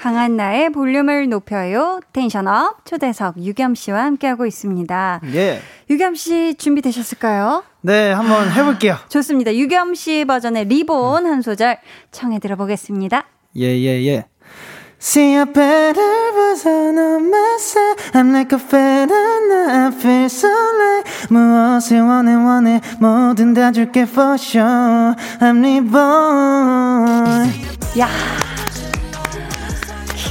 강한 0.04 0.36
나의 0.36 0.70
볼륨을 0.70 1.30
높여요. 1.30 2.02
텐션업 2.12 2.84
초대석 2.84 3.38
유겸 3.38 3.74
씨와 3.74 4.04
함께하고 4.04 4.46
있습니다. 4.46 5.22
예. 5.34 5.62
유겸 5.90 6.16
씨 6.16 6.56
준비되셨을까요? 6.56 7.64
네, 7.80 8.12
한번 8.12 8.52
해볼게요. 8.52 8.98
좋습니다. 9.08 9.56
유겸 9.56 9.96
씨 9.96 10.26
버전의 10.26 10.66
리본 10.66 11.26
한 11.26 11.42
소절 11.42 11.78
청해 12.12 12.40
들어보겠습니다. 12.40 13.24
예, 13.56 13.64
예, 13.64 14.06
예. 14.06 14.26
See 15.00 15.38
a 15.38 15.46
better 15.46 16.34
version 16.34 16.98
of 16.98 17.24
myself 17.24 18.12
I'm 18.12 18.34
like 18.34 18.52
a 18.52 18.60
feather 18.60 19.08
now 19.48 19.86
I 19.86 19.92
feel 19.94 20.26
so 20.26 20.50
like 20.50 21.10
무엇을 21.30 22.02
원해 22.02 22.34
원해 22.34 22.82
뭐든 23.00 23.54
다 23.54 23.72
줄게 23.72 24.02
for 24.02 24.34
sure 24.34 25.16
I'm 25.40 25.64
reborn 25.64 27.48
야 28.00 28.10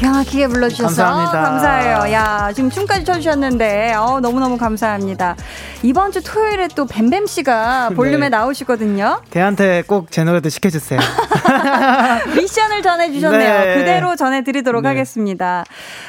기가 0.03 0.15
막히게 0.15 0.49
불러주셔서 0.49 1.01
감사합니다. 1.05 1.43
감사해요. 1.43 2.13
야 2.13 2.53
지금 2.53 2.71
춤까지 2.71 3.05
춰주셨는데 3.05 3.95
어, 3.95 4.19
너무너무 4.19 4.59
감사합니다. 4.59 5.37
이번 5.85 6.11
주 6.11 6.21
토요일에 6.25 6.67
또 6.75 6.87
뱀뱀 6.87 7.27
씨가 7.27 7.91
볼륨에 7.95 8.29
네. 8.29 8.29
나오시거든요. 8.31 9.21
걔한테 9.31 9.83
꼭 9.87 10.11
제 10.11 10.25
노래도 10.25 10.49
시켜주세요 10.49 10.99
미션을 12.37 12.83
전해주셨네요. 12.83 13.65
네. 13.65 13.75
그대로 13.79 14.17
전해드리도록 14.17 14.83
네. 14.83 14.89
하겠습니다. 14.89 15.65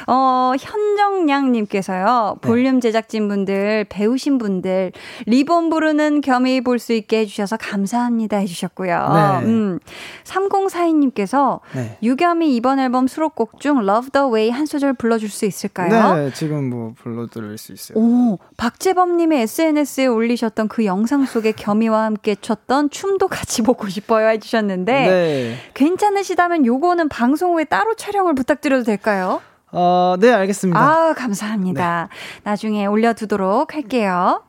어, 0.07 0.53
현정양님께서요. 0.59 2.37
네. 2.41 2.47
볼륨 2.47 2.81
제작진분들, 2.81 3.85
배우신 3.89 4.39
분들, 4.39 4.91
리본 5.27 5.69
부르는 5.69 6.21
겸이 6.21 6.61
볼 6.61 6.79
수 6.79 6.91
있게 6.93 7.19
해주셔서 7.19 7.57
감사합니다 7.57 8.37
해주셨고요. 8.37 9.11
네. 9.13 9.45
음, 9.45 9.79
3042님께서 10.25 11.59
네. 11.73 11.97
유겸이 12.01 12.55
이번 12.55 12.79
앨범 12.79 13.07
수록곡 13.07 13.59
중 13.61 13.82
Love 13.83 14.09
the 14.11 14.27
Way 14.27 14.49
한 14.51 14.65
소절 14.65 14.93
불러줄 14.93 15.29
수 15.29 15.45
있을까요? 15.45 16.15
네 16.15 16.33
지금 16.33 16.69
뭐 16.69 16.93
불러드릴 16.97 17.57
수 17.57 17.71
있어요 17.73 17.97
오, 17.97 18.39
박재범님의 18.57 19.41
SNS에 19.43 20.05
올리셨던 20.07 20.67
그 20.67 20.85
영상 20.85 21.25
속에 21.25 21.51
겸이와 21.51 22.05
함께 22.05 22.35
췄던 22.35 22.89
춤도 22.89 23.27
같이 23.27 23.61
보고 23.61 23.87
싶어요 23.89 24.27
해주셨는데 24.29 24.93
네. 24.93 25.55
괜찮으시다면 25.73 26.65
요거는 26.65 27.09
방송 27.09 27.53
후에 27.53 27.65
따로 27.65 27.93
촬영을 27.95 28.33
부탁드려도 28.35 28.83
될까요? 28.83 29.41
어, 29.71 30.15
네 30.19 30.31
알겠습니다 30.31 30.79
아, 30.79 31.13
감사합니다. 31.13 32.07
나중에 32.43 32.85
올려두도록 32.85 33.73
할게요. 33.73 34.43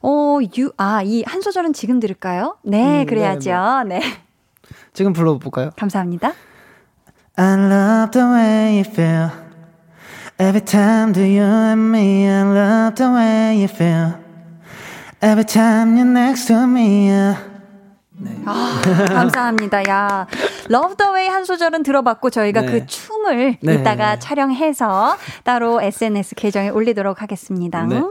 어, 0.00 0.38
유, 0.58 0.72
아, 0.78 1.02
이 1.04 1.22
한 1.26 1.42
소절은 1.42 1.72
지금 1.74 2.00
들을까요? 2.00 2.56
네, 2.62 3.02
음, 3.02 3.06
그래야죠. 3.06 3.82
네. 3.88 4.00
지금 4.94 5.12
불러볼까요? 5.12 5.70
감사합니다. 5.76 6.32
I 7.38 7.54
love 7.56 8.10
the 8.12 8.24
way 8.24 8.76
you 8.78 8.84
feel 8.84 9.30
Every 10.38 10.60
time 10.62 11.12
do 11.12 11.22
you 11.22 11.42
and 11.42 11.90
me 11.92 12.26
I 12.28 12.42
love 12.42 12.94
the 12.96 13.10
way 13.10 13.58
you 13.60 13.68
feel 13.68 14.14
Every 15.20 15.44
time 15.44 15.96
you're 15.96 16.06
next 16.06 16.46
to 16.46 16.66
me 16.66 17.08
yeah. 17.08 17.36
아, 18.46 18.80
감사합니다. 19.08 19.82
야, 19.88 20.26
Love 20.70 20.96
the 20.96 21.12
Way 21.12 21.28
한 21.28 21.44
소절은 21.44 21.82
들어봤고 21.82 22.30
저희가 22.30 22.62
네. 22.62 22.66
그 22.66 22.86
춤을 22.86 23.58
네. 23.60 23.74
이따가 23.74 24.18
촬영해서 24.18 25.16
따로 25.44 25.82
SNS 25.82 26.34
계정에 26.36 26.70
올리도록 26.70 27.20
하겠습니다. 27.20 27.84
네. 27.84 28.02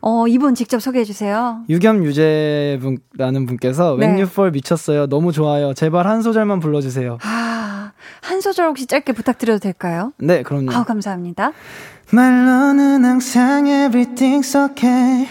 어, 0.00 0.28
이분 0.28 0.54
직접 0.54 0.80
소개해 0.80 1.04
주세요. 1.04 1.64
유겸 1.68 2.04
유재분라는 2.04 3.46
분께서 3.46 3.96
네. 3.98 4.06
When 4.06 4.10
You 4.20 4.28
Fall 4.30 4.52
미쳤어요 4.52 5.08
너무 5.08 5.32
좋아요 5.32 5.74
제발 5.74 6.06
한 6.06 6.22
소절만 6.22 6.60
불러주세요 6.60 7.18
아, 7.22 7.75
한 8.22 8.40
소절 8.40 8.66
혹시 8.68 8.86
짧게 8.86 9.12
부탁드려도 9.12 9.58
될까요? 9.60 10.12
네 10.18 10.42
그럼요 10.42 10.72
아, 10.72 10.84
감사합니다. 10.84 11.52
말로는 12.12 13.04
항상 13.04 13.64
everything's 13.64 14.54
okay 14.54 15.26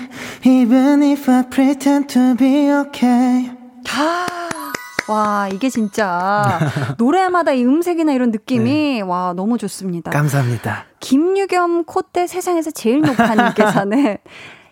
Even 0.46 1.04
if 1.04 1.30
I 1.32 1.44
pretend 1.50 2.08
to 2.14 2.36
be 2.36 2.70
okay 2.70 3.52
아, 3.98 4.26
와, 5.08 5.48
이게 5.54 5.70
진짜 5.70 6.60
노래마다 6.98 7.52
이 7.54 7.64
음색이나 7.64 8.12
이런 8.12 8.32
느낌이 8.32 9.04
와, 9.04 9.34
너무 9.36 9.58
좋습니다. 9.58 10.12
감사합니다 10.12 10.86
김유겸 11.00 11.86
콧대 11.86 12.28
세상에서 12.28 12.72
제일 12.72 13.02
높아님께서는 13.02 14.18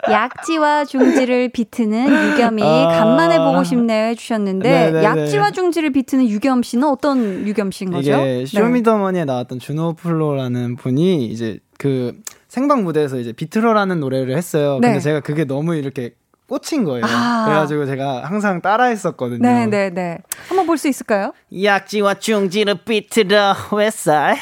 약지와 0.09 0.85
중지를 0.85 1.49
비트는 1.49 2.33
유겸이 2.33 2.63
아. 2.63 2.87
간만에 2.87 3.37
보고 3.37 3.63
싶네요 3.63 4.07
해주셨는데 4.09 4.69
네네네. 4.69 5.03
약지와 5.03 5.51
중지를 5.51 5.91
비트는 5.91 6.27
유겸 6.27 6.63
씨는 6.63 6.87
어떤 6.87 7.47
유겸 7.47 7.71
씨인 7.71 7.91
거죠? 7.91 8.17
네. 8.17 8.41
이게 8.41 8.45
쇼미더머니에 8.45 9.25
나왔던 9.25 9.59
주노 9.59 9.93
플로라는 9.93 10.75
분이 10.75 11.25
이제 11.25 11.59
그 11.77 12.13
생방 12.47 12.83
무대에서 12.83 13.17
이제 13.17 13.31
비틀어라는 13.31 13.99
노래를 13.99 14.35
했어요. 14.37 14.79
네. 14.81 14.89
근데 14.89 14.99
제가 14.99 15.19
그게 15.21 15.45
너무 15.45 15.75
이렇게 15.75 16.13
꽂힌 16.47 16.83
거예요. 16.83 17.03
아. 17.05 17.45
그래가지고 17.45 17.85
제가 17.85 18.23
항상 18.25 18.61
따라 18.61 18.85
했었거든요. 18.85 19.39
네, 19.41 19.65
네, 19.65 19.89
네. 19.89 20.17
한번 20.49 20.67
볼 20.67 20.77
수 20.77 20.87
있을까요? 20.87 21.33
약지와 21.63 22.15
중지를 22.15 22.75
비틀어 22.85 23.55
왼살 23.71 24.35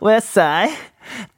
왼살 0.00 0.68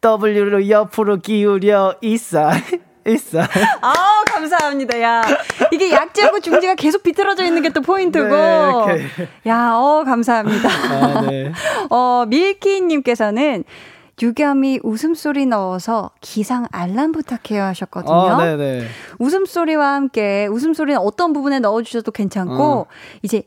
W로 0.03 0.69
옆으로 0.69 1.19
기울여 1.19 1.97
이살 2.01 2.63
이 2.73 2.79
살 3.17 3.47
아, 3.83 3.93
감사합니다. 4.27 5.01
야, 5.01 5.23
이게 5.71 5.93
약지하고 5.93 6.41
중지가 6.41 6.75
계속 6.75 7.03
비틀어져 7.03 7.45
있는 7.45 7.63
게 7.63 7.69
또 7.71 7.81
포인트고. 7.83 8.27
네, 8.29 8.69
이렇게. 8.97 9.29
야, 9.47 9.73
어, 9.75 10.03
감사합니다. 10.05 10.69
아, 10.69 11.21
네. 11.23 11.53
어, 11.91 12.25
밀키님께서는 12.29 13.65
유겸이 14.23 14.81
웃음소리 14.83 15.45
넣어서 15.47 16.11
기상 16.23 16.67
알람 16.73 17.13
부탁해요 17.13 17.63
하셨거든요. 17.65 18.15
어, 18.15 18.37
네네. 18.43 18.87
웃음소리와 19.19 19.93
함께 19.95 20.47
웃음소리는 20.47 20.99
어떤 20.99 21.35
부분에 21.35 21.59
넣어주셔도 21.59 22.13
괜찮고 22.13 22.63
어. 22.63 22.87
이제 23.23 23.43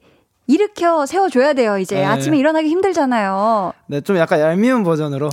일으켜 0.46 1.06
세워줘야 1.08 1.54
돼요. 1.54 1.80
이제 1.80 1.96
네. 1.96 2.06
아침에 2.06 2.38
일어나기 2.38 2.70
힘들잖아요. 2.70 3.74
네, 3.88 4.02
좀 4.02 4.18
약간 4.18 4.40
얄미운 4.40 4.84
버전으로. 4.84 5.30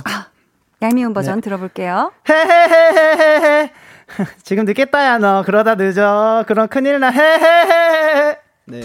얄미운 0.81 1.13
버전 1.13 1.35
네. 1.35 1.41
들어볼게요. 1.41 2.11
헤헤헤헤헤. 2.27 3.71
지금 4.43 4.65
늦겠다, 4.65 5.05
야, 5.05 5.17
너. 5.17 5.43
그러다 5.45 5.75
늦어. 5.75 6.45
그럼 6.47 6.67
큰일 6.67 6.99
나. 6.99 7.09
헤헤헤헤. 7.09 8.37
네. 8.69 8.81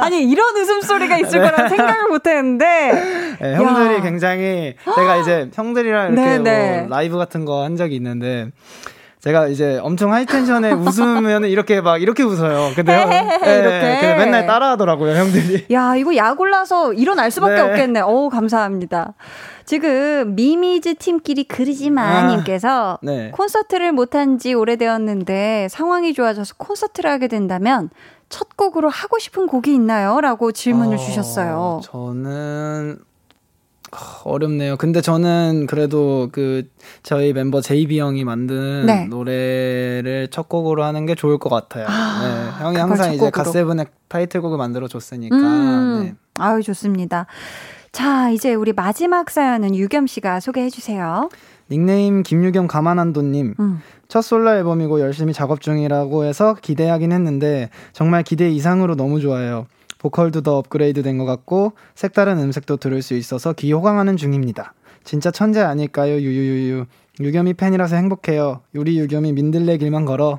아니 0.00 0.22
이런 0.24 0.56
웃음소리가 0.56 1.18
있을 1.18 1.42
거라는 1.42 1.68
생각을 1.68 2.08
못했는데 2.08 3.36
네, 3.38 3.54
형들이 3.54 3.96
야. 3.96 4.00
굉장히 4.00 4.76
제가 4.94 5.16
이제 5.16 5.50
형들이랑 5.52 6.12
이렇게 6.14 6.28
네, 6.30 6.38
네. 6.38 6.80
뭐 6.80 6.96
라이브 6.96 7.18
같은 7.18 7.44
거 7.44 7.58
한 7.64 7.76
적이 7.76 7.96
있는데 7.96 8.48
제가 9.20 9.48
이제 9.48 9.78
엄청 9.82 10.12
하이텐션에 10.14 10.72
웃으면 10.72 11.44
이렇게 11.44 11.80
막 11.82 12.00
이렇게 12.00 12.22
웃어요. 12.22 12.70
근데 12.76 12.98
형- 12.98 13.10
네, 13.10 13.20
이렇게. 13.58 13.98
근데 14.00 14.14
맨날 14.16 14.46
따라하더라고요, 14.46 15.14
형들이. 15.16 15.66
야, 15.72 15.94
이거 15.96 16.14
약 16.16 16.40
올라서 16.40 16.92
일어날 16.94 17.30
수밖에 17.32 17.54
네. 17.56 17.60
없겠네. 17.60 18.00
어우, 18.00 18.30
감사합니다. 18.30 19.14
지금 19.68 20.34
미미즈 20.34 20.94
팀끼리 20.94 21.44
그러지만 21.44 22.24
아, 22.24 22.34
님께서 22.34 22.98
네. 23.02 23.30
콘서트를 23.32 23.92
못한 23.92 24.38
지 24.38 24.54
오래되었는데 24.54 25.68
상황이 25.70 26.14
좋아져서 26.14 26.54
콘서트를 26.56 27.10
하게 27.10 27.28
된다면 27.28 27.90
첫 28.30 28.56
곡으로 28.56 28.88
하고 28.88 29.18
싶은 29.18 29.46
곡이 29.46 29.74
있나요? 29.74 30.22
라고 30.22 30.52
질문을 30.52 30.94
어, 30.94 30.98
주셨어요. 30.98 31.80
저는 31.84 32.98
어, 33.92 34.30
어렵네요. 34.30 34.78
근데 34.78 35.02
저는 35.02 35.66
그래도 35.66 36.30
그 36.32 36.66
저희 37.02 37.34
멤버 37.34 37.60
JB 37.60 38.00
형이 38.00 38.24
만든 38.24 38.86
네. 38.86 39.04
노래를 39.04 40.28
첫 40.30 40.48
곡으로 40.48 40.82
하는 40.82 41.04
게 41.04 41.14
좋을 41.14 41.36
것 41.36 41.50
같아요. 41.50 41.84
아, 41.90 42.56
네, 42.58 42.64
형이 42.64 42.76
항상 42.78 43.08
첫 43.08 43.12
이제. 43.12 43.30
갓세븐의 43.30 43.84
타이틀곡을 44.08 44.56
만들어 44.56 44.88
줬으니까. 44.88 45.36
음, 45.36 46.02
네. 46.04 46.14
아유, 46.38 46.62
좋습니다. 46.62 47.26
자, 47.98 48.30
이제 48.30 48.54
우리 48.54 48.72
마지막 48.72 49.28
사연은 49.28 49.74
유겸 49.74 50.06
씨가 50.06 50.38
소개해 50.38 50.70
주세요. 50.70 51.28
닉네임 51.68 52.22
김유겸 52.22 52.68
가만한도님. 52.68 53.54
음. 53.58 53.82
첫 54.06 54.22
솔로 54.22 54.52
앨범이고 54.52 55.00
열심히 55.00 55.32
작업 55.32 55.60
중이라고 55.60 56.22
해서 56.22 56.54
기대하긴 56.62 57.10
했는데 57.10 57.70
정말 57.92 58.22
기대 58.22 58.48
이상으로 58.50 58.94
너무 58.94 59.20
좋아요. 59.20 59.66
보컬도 59.98 60.42
더 60.42 60.58
업그레이드 60.58 61.02
된 61.02 61.18
것 61.18 61.24
같고 61.24 61.72
색다른 61.96 62.38
음색도 62.38 62.76
들을 62.76 63.02
수 63.02 63.14
있어서 63.14 63.52
기호강하는 63.52 64.16
중입니다. 64.16 64.74
진짜 65.02 65.32
천재 65.32 65.60
아닐까요? 65.60 66.14
유유유유. 66.20 66.84
유겸이 67.18 67.54
팬이라서 67.54 67.96
행복해요. 67.96 68.60
우리 68.76 68.96
유겸이 69.00 69.32
민들레 69.32 69.76
길만 69.78 70.04
걸어. 70.04 70.38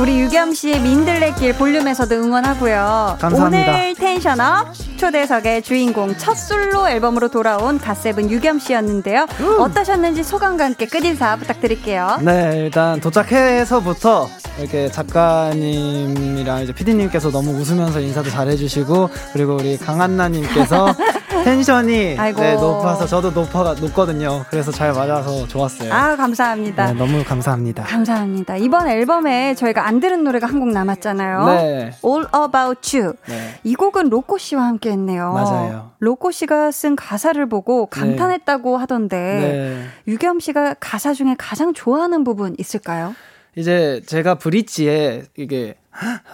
우리 0.00 0.18
유겸 0.22 0.54
씨의 0.54 0.80
민들레길 0.80 1.58
볼륨에서도 1.58 2.14
응원하고요. 2.14 3.18
감사합니다. 3.20 3.72
오늘 3.72 3.94
tension 3.94 4.52
up 4.52 4.68
초대석의 5.02 5.62
주인공 5.62 6.16
첫 6.16 6.36
솔로 6.36 6.88
앨범으로 6.88 7.28
돌아온 7.28 7.76
갓세븐 7.76 8.30
유겸 8.30 8.60
씨였는데요. 8.60 9.26
어떠셨는지 9.58 10.22
소감과 10.22 10.64
함께 10.64 10.86
끝인사 10.86 11.34
부탁드릴게요. 11.34 12.18
네, 12.22 12.52
일단 12.58 13.00
도착해서부터 13.00 14.28
이렇게 14.60 14.88
작가님이랑 14.88 16.62
이제 16.62 16.72
피디님께서 16.72 17.32
너무 17.32 17.50
웃으면서 17.50 17.98
인사도 17.98 18.30
잘 18.30 18.46
해주시고 18.46 19.10
그리고 19.32 19.56
우리 19.56 19.76
강한나님께서 19.76 20.94
tension이. 21.44 22.16
네, 22.16 22.54
높아서 22.54 23.06
저도 23.06 23.30
높아 23.30 23.74
높거든요. 23.80 24.44
그래서 24.50 24.70
잘 24.70 24.92
맞아서 24.92 25.46
좋았어요. 25.48 25.92
아, 25.92 26.16
감사합니다. 26.16 26.86
네, 26.86 26.92
너무 26.92 27.22
감사합니다. 27.24 27.84
감사합니다. 27.84 28.56
이번 28.56 28.88
앨범에 28.88 29.54
저희가 29.54 29.86
안 29.86 30.00
들은 30.00 30.24
노래가 30.24 30.46
한 30.46 30.62
곡 30.62 30.68
남았잖아요. 30.70 31.44
네. 31.46 31.90
All 32.04 32.26
About 32.34 32.96
You. 32.96 33.14
네. 33.26 33.54
이 33.64 33.74
곡은 33.74 34.10
로꼬 34.10 34.38
씨와 34.38 34.64
함께 34.64 34.90
했네요. 34.92 35.32
맞아요. 35.32 35.90
로꼬 35.98 36.30
씨가 36.30 36.70
쓴 36.70 36.94
가사를 36.94 37.44
보고 37.48 37.86
감탄했다고 37.86 38.76
하던데 38.76 39.16
네. 39.16 39.84
유겸 40.12 40.38
씨가 40.40 40.76
가사 40.78 41.12
중에 41.14 41.34
가장 41.38 41.72
좋아하는 41.74 42.22
부분 42.22 42.54
있을까요? 42.58 43.14
이제 43.56 44.00
제가 44.06 44.36
브릿지에 44.36 45.24
이게 45.36 45.74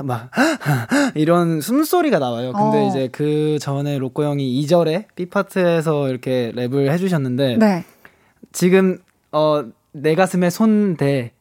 막 0.04 0.30
이런 1.14 1.60
숨소리가 1.60 2.18
나와요. 2.18 2.52
근데 2.52 2.78
어. 2.78 2.88
이제 2.88 3.08
그 3.12 3.58
전에 3.60 3.98
로꼬 3.98 4.24
형이 4.24 4.62
2절에 4.62 5.06
B 5.14 5.26
파트에서 5.26 6.08
이렇게 6.08 6.52
랩을 6.54 6.90
해주셨는데 6.90 7.56
네. 7.56 7.84
지금 8.52 8.98
어 9.32 9.64
내 9.92 10.14
가슴에 10.14 10.50
손대 10.50 11.32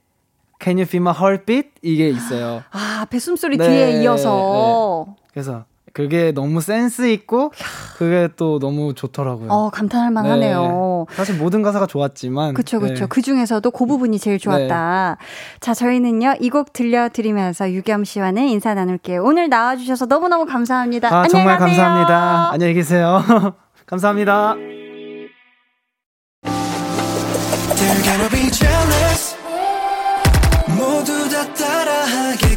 Can 0.60 0.78
you 0.78 0.88
feel 0.88 1.02
my 1.02 1.14
heartbeat 1.16 1.70
이게 1.84 2.10
있어요. 2.10 2.64
아, 2.72 3.02
앞에 3.02 3.20
숨소리 3.20 3.58
네, 3.58 3.68
뒤에 3.68 4.02
이어서. 4.02 5.16
그래서 5.32 5.66
그게 5.98 6.32
너무 6.32 6.62
센스 6.62 7.10
있고 7.10 7.52
그게 7.98 8.30
또 8.36 8.60
너무 8.60 8.94
좋더라고요. 8.94 9.50
어, 9.50 9.72
감탄할 9.72 10.12
만하네요. 10.12 11.06
네. 11.10 11.16
사실 11.16 11.36
모든 11.38 11.64
가사가 11.64 11.88
좋았지만 11.88 12.54
그쵸, 12.54 12.80
그쵸. 12.80 12.94
네. 12.94 13.06
그 13.10 13.24
중에서도 13.24 13.72
그 13.72 13.86
부분이 13.88 14.20
제일 14.20 14.38
좋았다. 14.38 15.18
자, 15.60 15.74
저희는요, 15.74 16.36
이 16.40 16.50
곡 16.52 16.72
들려드리면서 16.74 17.72
유겸 17.72 18.04
씨와는 18.04 18.44
인사 18.48 18.76
나눌게요. 18.76 19.24
오늘 19.24 19.50
나와주셔서 19.50 20.06
너무 20.06 20.28
너무 20.28 20.46
감사합니다. 20.46 21.08
아 21.10 21.16
안녕히 21.24 21.30
정말 21.32 21.58
가세요. 21.58 21.76
감사합니다. 21.78 22.50
안녕히 22.52 22.74
계세요. 22.76 23.24
감사합니다. 23.88 24.54
They're 27.76 28.04
gonna 28.04 28.30
be 28.30 28.52
jealous 28.52 29.36
모두 30.78 31.28
다 31.30 31.54
따라하게 31.54 32.57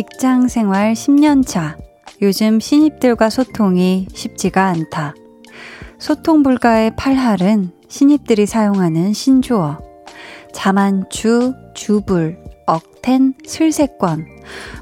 직장 0.00 0.48
생활 0.48 0.94
10년 0.94 1.46
차. 1.46 1.76
요즘 2.22 2.58
신입들과 2.58 3.28
소통이 3.28 4.06
쉽지가 4.14 4.64
않다. 4.68 5.14
소통 5.98 6.42
불가의 6.42 6.96
팔할은 6.96 7.72
신입들이 7.86 8.46
사용하는 8.46 9.12
신조어. 9.12 9.78
자만추, 10.54 11.52
주불, 11.74 12.38
억텐, 12.66 13.34
슬세권. 13.44 14.24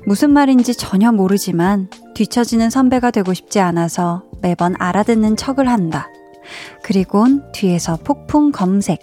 무슨 0.06 0.30
말인지 0.30 0.76
전혀 0.76 1.10
모르지만 1.10 1.90
뒤처지는 2.14 2.70
선배가 2.70 3.10
되고 3.10 3.34
싶지 3.34 3.58
않아서 3.58 4.22
매번 4.40 4.76
알아듣는 4.78 5.34
척을 5.34 5.68
한다. 5.68 6.06
그리곤 6.84 7.42
뒤에서 7.52 7.98
폭풍 8.04 8.52
검색. 8.52 9.00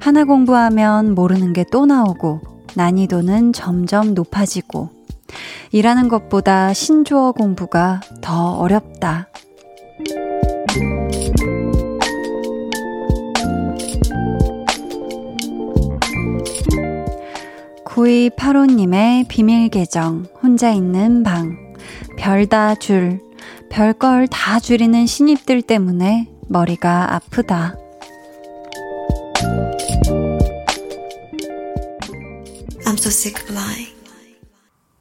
하나 0.00 0.24
공부하면 0.24 1.14
모르는 1.14 1.52
게 1.52 1.66
또 1.70 1.84
나오고 1.84 2.40
난이도는 2.76 3.52
점점 3.52 4.14
높아지고 4.14 4.96
일하는 5.72 6.08
것보다 6.08 6.72
신조어 6.72 7.32
공부가 7.32 8.00
더 8.20 8.52
어렵다. 8.54 9.28
9285님의 17.98 19.26
비밀 19.26 19.68
계정, 19.70 20.24
혼자 20.40 20.70
있는 20.70 21.24
방, 21.24 21.74
별다 22.16 22.76
줄, 22.76 23.20
별걸 23.70 24.28
다 24.28 24.60
줄이는 24.60 25.06
신입들 25.06 25.62
때문에 25.62 26.28
머리가 26.48 27.14
아프다. 27.16 27.76
I'm 32.86 32.96
so 32.96 33.10
sick 33.10 33.42
of 33.42 33.52
lying. 33.52 33.97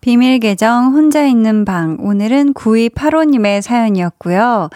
비밀 0.08 0.40
계정 0.40 0.94
혼자 0.94 1.26
있는 1.26 1.66
방 1.66 1.98
오늘은 2.00 2.54
9285님의 2.54 3.62
사연이었고요. 3.62 4.70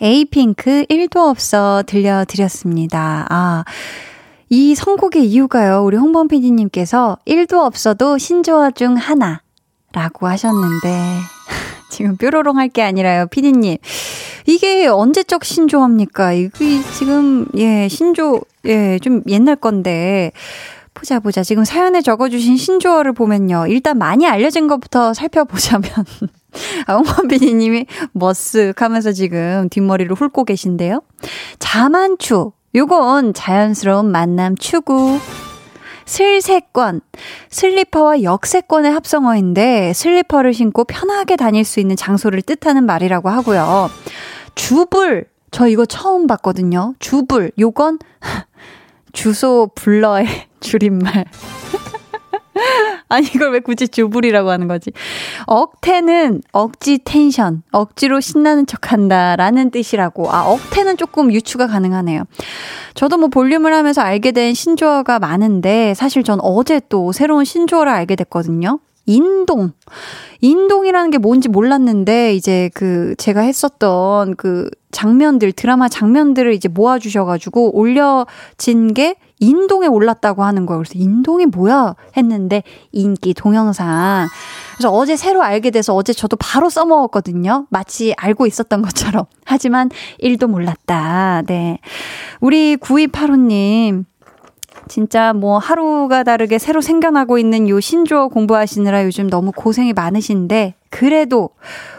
에이핑크 0.00 0.86
1도 0.88 1.28
없어 1.28 1.82
들려드렸습니다. 1.86 3.26
아, 3.28 3.64
이 4.48 4.74
선곡의 4.74 5.26
이유가요. 5.26 5.84
우리 5.84 5.98
홍범 5.98 6.28
PD님께서 6.28 7.18
1도 7.26 7.66
없어도 7.66 8.16
신조어 8.16 8.70
중 8.70 8.94
하나 8.96 9.42
라고 9.92 10.26
하셨는데 10.26 10.88
지금 11.92 12.16
뾰로롱 12.16 12.56
할 12.56 12.70
게 12.70 12.80
아니라요. 12.80 13.26
PD님. 13.26 13.76
이게 14.46 14.86
언제적 14.86 15.44
신조어입니까? 15.44 16.32
이게 16.32 16.82
지금 16.94 17.44
예, 17.58 17.88
신조 17.88 18.40
예, 18.64 18.98
좀 19.00 19.22
옛날 19.28 19.56
건데 19.56 20.32
보자 20.98 21.20
보자. 21.20 21.44
지금 21.44 21.64
사연에 21.64 22.02
적어주신 22.02 22.56
신조어를 22.56 23.12
보면요. 23.12 23.66
일단 23.68 23.98
많이 23.98 24.26
알려진 24.26 24.66
것부터 24.66 25.14
살펴보자면 25.14 25.88
아, 26.88 26.94
홍범 26.94 27.28
PD님이 27.28 27.86
머쓱 28.16 28.78
하면서 28.78 29.12
지금 29.12 29.68
뒷머리를 29.70 30.12
훑고 30.14 30.44
계신데요. 30.44 31.02
자만추. 31.60 32.50
요건 32.74 33.32
자연스러운 33.32 34.10
만남 34.10 34.56
추구. 34.56 35.20
슬세권. 36.04 37.02
슬리퍼와 37.50 38.22
역세권의 38.24 38.90
합성어인데 38.90 39.92
슬리퍼를 39.92 40.52
신고 40.52 40.82
편하게 40.82 41.36
다닐 41.36 41.64
수 41.64 41.78
있는 41.78 41.94
장소를 41.94 42.42
뜻하는 42.42 42.86
말이라고 42.86 43.28
하고요. 43.28 43.88
주불. 44.56 45.26
저 45.52 45.68
이거 45.68 45.86
처음 45.86 46.26
봤거든요. 46.26 46.94
주불. 46.98 47.52
요건 47.58 48.00
주소 49.12 49.70
불러의 49.74 50.26
줄임말. 50.60 51.24
아니, 53.08 53.26
이걸 53.26 53.52
왜 53.52 53.60
굳이 53.60 53.88
주불이라고 53.88 54.50
하는 54.50 54.68
거지? 54.68 54.90
억태는 55.46 56.42
억지 56.52 56.98
텐션, 57.04 57.62
억지로 57.72 58.20
신나는 58.20 58.66
척 58.66 58.92
한다, 58.92 59.36
라는 59.36 59.70
뜻이라고. 59.70 60.30
아, 60.30 60.46
억태는 60.46 60.96
조금 60.96 61.32
유추가 61.32 61.66
가능하네요. 61.66 62.24
저도 62.94 63.16
뭐 63.16 63.28
볼륨을 63.28 63.72
하면서 63.72 64.02
알게 64.02 64.32
된 64.32 64.54
신조어가 64.54 65.18
많은데, 65.20 65.94
사실 65.94 66.22
전 66.22 66.38
어제 66.42 66.80
또 66.88 67.12
새로운 67.12 67.44
신조어를 67.44 67.90
알게 67.90 68.16
됐거든요. 68.16 68.80
인동. 69.06 69.72
인동이라는 70.40 71.10
게 71.10 71.18
뭔지 71.18 71.48
몰랐는데, 71.48 72.34
이제 72.34 72.70
그, 72.74 73.14
제가 73.16 73.40
했었던 73.40 74.36
그 74.36 74.68
장면들, 74.90 75.52
드라마 75.52 75.88
장면들을 75.88 76.52
이제 76.54 76.68
모아 76.68 76.98
주셔 76.98 77.24
가지고 77.24 77.76
올려진 77.76 78.94
게 78.94 79.16
인동에 79.38 79.86
올랐다고 79.86 80.42
하는 80.42 80.66
거예요. 80.66 80.82
그래서 80.82 80.98
인동이 80.98 81.46
뭐야? 81.46 81.94
했는데, 82.16 82.62
인기 82.92 83.34
동영상. 83.34 84.28
그래서 84.76 84.90
어제 84.90 85.16
새로 85.16 85.42
알게 85.42 85.70
돼서 85.70 85.94
어제 85.94 86.12
저도 86.12 86.36
바로 86.36 86.68
써먹었거든요. 86.70 87.66
마치 87.70 88.14
알고 88.16 88.46
있었던 88.46 88.82
것처럼. 88.82 89.26
하지만 89.44 89.90
1도 90.22 90.46
몰랐다. 90.46 91.42
네. 91.46 91.78
우리 92.40 92.76
9285님. 92.76 94.04
진짜 94.88 95.34
뭐 95.34 95.58
하루가 95.58 96.22
다르게 96.24 96.58
새로 96.58 96.80
생겨나고 96.80 97.38
있는 97.38 97.68
요 97.68 97.78
신조어 97.78 98.28
공부하시느라 98.28 99.04
요즘 99.04 99.28
너무 99.28 99.52
고생이 99.52 99.92
많으신데 99.92 100.74
그래도 100.88 101.50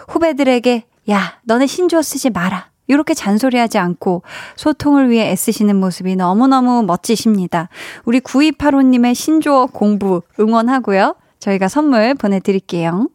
후배들에게 0.07 0.85
야 1.11 1.39
너네 1.43 1.67
신조어 1.67 2.01
쓰지 2.01 2.31
마라 2.31 2.69
이렇게 2.89 3.13
잔소리하지 3.13 3.77
않고 3.77 4.23
소통을 4.57 5.09
위해 5.09 5.29
애쓰시는 5.29 5.77
모습이 5.77 6.17
너무너무 6.17 6.83
멋지십니다. 6.83 7.69
우리 8.03 8.19
9285님의 8.19 9.15
신조어 9.15 9.67
공부 9.67 10.23
응원하고요. 10.39 11.15
저희가 11.39 11.69
선물 11.69 12.15
보내드릴게요. 12.15 13.07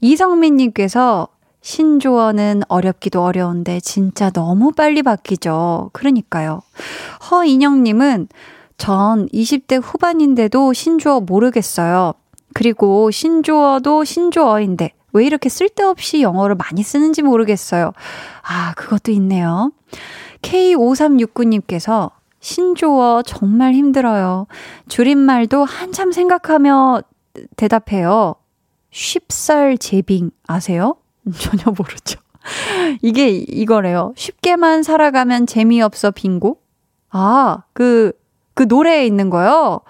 이성민님께서 0.00 1.28
신조어는 1.62 2.62
어렵기도 2.68 3.22
어려운데 3.22 3.80
진짜 3.80 4.30
너무 4.30 4.72
빨리 4.72 5.02
바뀌죠. 5.02 5.90
그러니까요. 5.92 6.60
허인영님은 7.30 8.28
전 8.78 9.28
20대 9.28 9.80
후반인데도 9.82 10.72
신조어 10.72 11.20
모르겠어요. 11.20 12.14
그리고 12.52 13.10
신조어도 13.10 14.04
신조어인데 14.04 14.92
왜 15.12 15.24
이렇게 15.26 15.48
쓸데없이 15.48 16.22
영어를 16.22 16.56
많이 16.56 16.82
쓰는지 16.82 17.22
모르겠어요. 17.22 17.92
아, 18.42 18.72
그것도 18.74 19.12
있네요. 19.12 19.72
K5369님께서 20.42 22.10
신조어 22.40 23.22
정말 23.22 23.74
힘들어요. 23.74 24.46
줄임말도 24.88 25.64
한참 25.64 26.12
생각하며 26.12 27.02
대답해요. 27.56 28.34
쉽살 28.90 29.78
제빙 29.78 30.30
아세요? 30.46 30.96
전혀 31.38 31.64
모르죠. 31.76 32.20
이게 33.00 33.28
이거래요. 33.28 34.12
쉽게만 34.16 34.82
살아가면 34.82 35.46
재미없어 35.46 36.10
빙고? 36.10 36.58
아, 37.10 37.62
그, 37.72 38.12
그 38.54 38.64
노래에 38.64 39.06
있는 39.06 39.30
거요? 39.30 39.80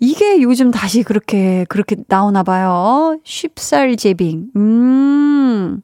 이게 0.00 0.42
요즘 0.42 0.70
다시 0.70 1.02
그렇게, 1.02 1.64
그렇게 1.68 1.96
나오나 2.08 2.42
봐요. 2.42 3.18
쉽살 3.24 3.96
제빙. 3.96 4.50
음. 4.56 5.80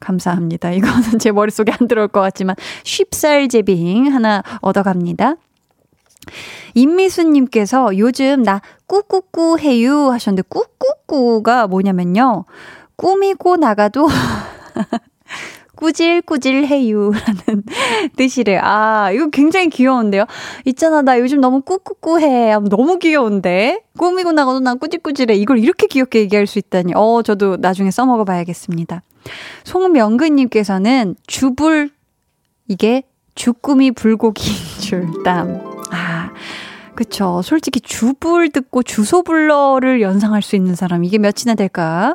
감사합니다. 0.00 0.72
이거는 0.72 1.18
제 1.20 1.30
머릿속에 1.30 1.72
안 1.78 1.86
들어올 1.86 2.08
것 2.08 2.20
같지만, 2.20 2.56
쉽살 2.84 3.48
제빙 3.48 4.12
하나 4.12 4.42
얻어갑니다. 4.60 5.36
임미수님께서 6.74 7.98
요즘 7.98 8.42
나 8.42 8.60
꾸꾸꾸 8.86 9.58
해유 9.58 10.10
하셨는데, 10.10 10.48
꾸꾸꾸가 10.48 11.66
뭐냐면요. 11.68 12.44
꾸미고 12.96 13.56
나가도 13.56 14.06
꾸질꾸질 15.82 16.64
해요라는 16.66 17.64
뜻이래요. 18.16 18.60
아, 18.62 19.10
이거 19.10 19.28
굉장히 19.30 19.68
귀여운데요? 19.68 20.26
있잖아, 20.64 21.02
나 21.02 21.18
요즘 21.18 21.40
너무 21.40 21.60
꾸꾸꾸해. 21.60 22.54
너무 22.70 23.00
귀여운데? 23.00 23.82
꾸미고 23.98 24.30
나가도 24.30 24.60
난 24.60 24.78
꾸질꾸질해. 24.78 25.34
이걸 25.34 25.58
이렇게 25.58 25.88
귀엽게 25.88 26.20
얘기할 26.20 26.46
수 26.46 26.60
있다니. 26.60 26.92
어, 26.94 27.22
저도 27.24 27.56
나중에 27.56 27.90
써먹어 27.90 28.24
봐야겠습니다. 28.24 29.02
송명근님께서는 29.64 31.16
주불, 31.26 31.90
이게 32.68 33.02
주꾸미 33.34 33.90
불고기인 33.90 34.56
줄, 34.80 35.06
땀. 35.24 35.60
아. 35.90 36.30
그쵸. 36.94 37.40
솔직히 37.42 37.80
주불 37.80 38.50
듣고 38.50 38.82
주소불러를 38.84 40.00
연상할 40.02 40.42
수 40.42 40.54
있는 40.54 40.76
사람, 40.76 41.02
이게 41.04 41.18
몇이나 41.18 41.54
될까? 41.56 42.14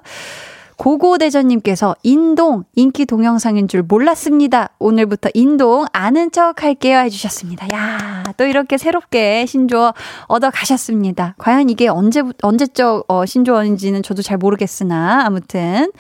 고고대전님께서 0.78 1.96
인동 2.04 2.64
인기 2.76 3.06
동영상인 3.06 3.68
줄 3.68 3.84
몰랐습니다. 3.84 4.70
오늘부터 4.80 5.30
인동 5.34 5.86
아는 5.92 6.32
척 6.32 6.64
할게요 6.64 7.00
해주셨습니다. 7.00 7.68
야, 7.74 8.24
또 8.38 8.46
이렇게 8.46 8.78
새롭게 8.78 9.46
신조어 9.46 9.94
얻어 10.28 10.50
가셨습니다. 10.50 11.36
과연 11.38 11.70
이게 11.70 11.88
언제, 11.88 12.24
언제적 12.42 13.06
어, 13.08 13.26
신조어인지는 13.26 14.04
저도 14.04 14.22
잘 14.22 14.38
모르겠으나, 14.38 15.24
아무튼. 15.26 15.92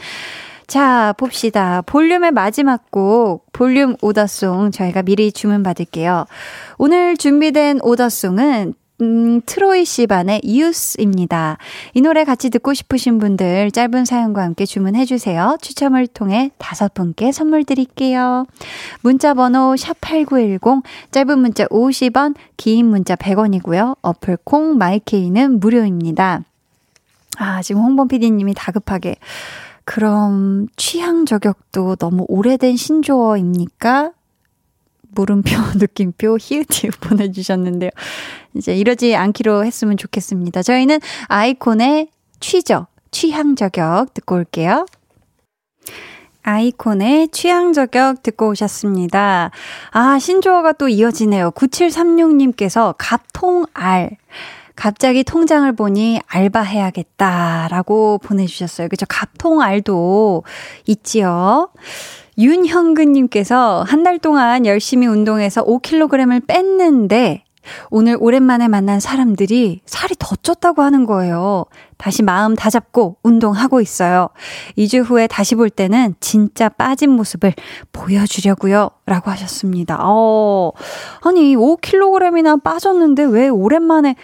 자, 0.68 1.14
봅시다. 1.18 1.82
볼륨의 1.86 2.32
마지막 2.32 2.92
곡, 2.92 3.46
볼륨 3.54 3.96
오더송 4.02 4.72
저희가 4.72 5.02
미리 5.02 5.32
주문 5.32 5.64
받을게요. 5.64 6.26
오늘 6.78 7.16
준비된 7.16 7.80
오더송은 7.82 8.74
음, 9.00 9.42
트로이 9.46 9.86
시반의 9.86 10.42
이웃입니다. 10.44 11.58
이 11.94 12.02
노래 12.02 12.24
같이 12.24 12.50
듣고 12.50 12.74
싶으신 12.74 13.20
분들 13.20 13.72
짧은 13.72 14.06
사연과 14.06 14.42
함께 14.42 14.66
주문해 14.66 15.06
주세요. 15.06 15.56
추첨을 15.62 16.08
통해 16.08 16.50
다섯 16.58 16.94
분께 16.96 17.32
선물 17.32 17.64
드릴게요. 17.64 18.48
문자 19.02 19.36
번호 19.36 19.76
샵8910, 19.76 20.82
짧은 21.12 21.40
문자 21.40 21.66
50원, 21.66 22.36
긴 22.58 22.88
문자 22.88 23.16
100원이고요. 23.16 23.98
어플 24.02 24.38
콩, 24.44 24.78
마이케이는 24.78 25.60
무료입니다. 25.60 26.42
아, 27.38 27.62
지금 27.62 27.82
홍범 27.82 28.08
PD님이 28.08 28.56
다급하게. 28.56 29.18
그럼 29.86 30.68
취향 30.76 31.26
저격도 31.26 31.98
너무 31.98 32.26
오래된 32.28 32.76
신조어입니까? 32.76 34.12
물음표, 35.12 35.52
느낌표, 35.78 36.38
히읗히읗 36.40 37.00
보내주셨는데요. 37.02 37.90
이제 38.56 38.76
이러지 38.76 39.16
않기로 39.16 39.66
했으면 39.66 39.98
좋겠습니다. 39.98 40.64
저희는 40.64 41.00
아이콘의 41.28 42.10
취저, 42.40 42.88
취향 43.12 43.56
저격 43.56 44.14
듣고 44.14 44.36
올게요. 44.36 44.86
아이콘의 46.44 47.30
취향 47.30 47.74
저격 47.74 48.24
듣고 48.24 48.50
오셨습니다. 48.50 49.52
아, 49.92 50.20
신조어가 50.20 50.74
또 50.74 50.88
이어지네요. 50.88 51.52
9736님께서 51.52 52.96
갑통알. 52.98 54.12
갑자기 54.78 55.24
통장을 55.24 55.70
보니 55.74 56.22
알바해야겠다라고 56.28 58.20
보내주셨어요. 58.20 58.88
그죠? 58.88 59.06
갑통알도 59.10 60.44
있지요. 60.86 61.70
윤형근님께서 62.38 63.84
한 63.88 64.04
달 64.04 64.20
동안 64.20 64.66
열심히 64.66 65.06
운동해서 65.08 65.66
5kg을 65.66 66.26
뺐는데 66.48 67.44
오늘 67.90 68.16
오랜만에 68.20 68.68
만난 68.70 69.00
사람들이 69.02 69.82
살이 69.86 70.16
더 70.18 70.36
쪘다고 70.38 70.78
하는 70.80 71.06
거예요. 71.06 71.66
다시 71.98 72.24
마음 72.24 72.56
다잡고 72.56 73.18
운동하고 73.24 73.82
있어요. 73.82 74.30
2주 74.78 75.04
후에 75.04 75.28
다시 75.28 75.56
볼 75.56 75.70
때는 75.70 76.16
진짜 76.20 76.70
빠진 76.70 77.10
모습을 77.12 77.54
보여주려고요. 77.92 78.90
라고 79.06 79.32
하셨습니다. 79.32 80.00
어, 80.02 80.72
아니, 81.22 81.56
5kg이나 81.56 82.62
빠졌는데 82.62 83.24
왜 83.24 83.48
오랜만에, 83.48 84.16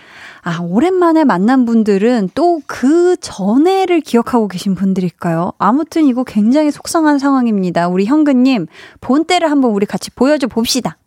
아, 0.42 0.60
오랜만에 0.62 1.24
만난 1.24 1.66
분들은 1.66 2.30
또 2.36 2.60
그 2.68 3.16
전에를 3.18 4.02
기억하고 4.02 4.48
계신 4.48 4.76
분들일까요? 4.76 5.54
아무튼 5.58 6.06
이거 6.06 6.24
굉장히 6.24 6.72
속상한 6.72 7.20
상황입니다. 7.20 7.88
우리 7.88 8.06
현근님, 8.06 8.68
본때를 9.02 9.50
한번 9.52 9.72
우리 9.72 9.86
같이 9.86 10.12
보여줘 10.12 10.48
봅시다. 10.48 10.98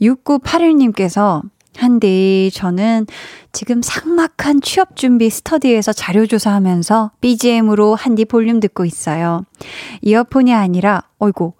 6981님께서 0.00 1.42
한디, 1.76 2.50
저는 2.52 3.06
지금 3.52 3.82
삭막한 3.82 4.62
취업 4.62 4.96
준비 4.96 5.28
스터디에서 5.28 5.92
자료 5.92 6.26
조사하면서 6.26 7.12
BGM으로 7.20 7.94
한디 7.94 8.24
볼륨 8.24 8.60
듣고 8.60 8.84
있어요. 8.84 9.44
이어폰이 10.00 10.54
아니라, 10.54 11.02
어이구, 11.18 11.52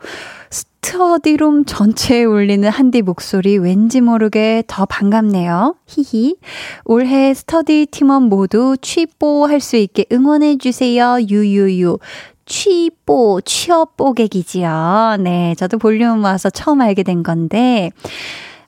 스터디룸 0.51 1.65
전체에 1.67 2.25
울리는 2.25 2.69
한디 2.69 3.03
목소리 3.03 3.59
왠지 3.59 4.01
모르게 4.01 4.65
더 4.67 4.87
반갑네요. 4.87 5.77
히히. 5.87 6.37
올해 6.85 7.35
스터디 7.35 7.89
팀원 7.91 8.25
모두 8.25 8.77
취뽀 8.81 9.47
할 9.47 9.61
수 9.61 9.77
있게 9.77 10.07
응원해주세요. 10.11 11.19
유유유. 11.29 11.99
취뽀, 12.47 13.41
취업 13.45 13.97
뽀객이지요. 13.97 15.19
네, 15.21 15.55
저도 15.57 15.79
볼륨 15.79 16.25
와서 16.25 16.51
처음 16.51 16.81
알게 16.81 17.05
된 17.05 17.23
건데, 17.23 17.93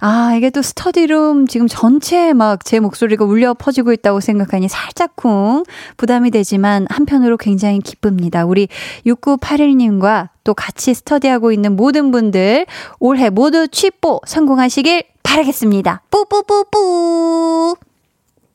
아, 0.06 0.34
이게 0.36 0.50
또 0.50 0.60
스터디룸 0.60 1.46
지금 1.46 1.66
전체에 1.66 2.34
막 2.34 2.62
제 2.62 2.78
목소리가 2.78 3.24
울려 3.24 3.54
퍼지고 3.54 3.94
있다고 3.94 4.20
생각하니 4.20 4.68
살짝쿵 4.68 5.64
부담이 5.96 6.30
되지만 6.30 6.86
한편으로 6.90 7.38
굉장히 7.38 7.80
기쁩니다. 7.80 8.44
우리 8.44 8.68
6981님과 9.06 10.28
또 10.44 10.52
같이 10.52 10.92
스터디하고 10.92 11.52
있는 11.52 11.74
모든 11.74 12.10
분들 12.10 12.66
올해 13.00 13.30
모두 13.30 13.66
취뽀 13.66 14.20
성공하시길 14.26 15.04
바라겠습니다. 15.22 16.02
뿌뿌뿌뿌! 16.10 17.76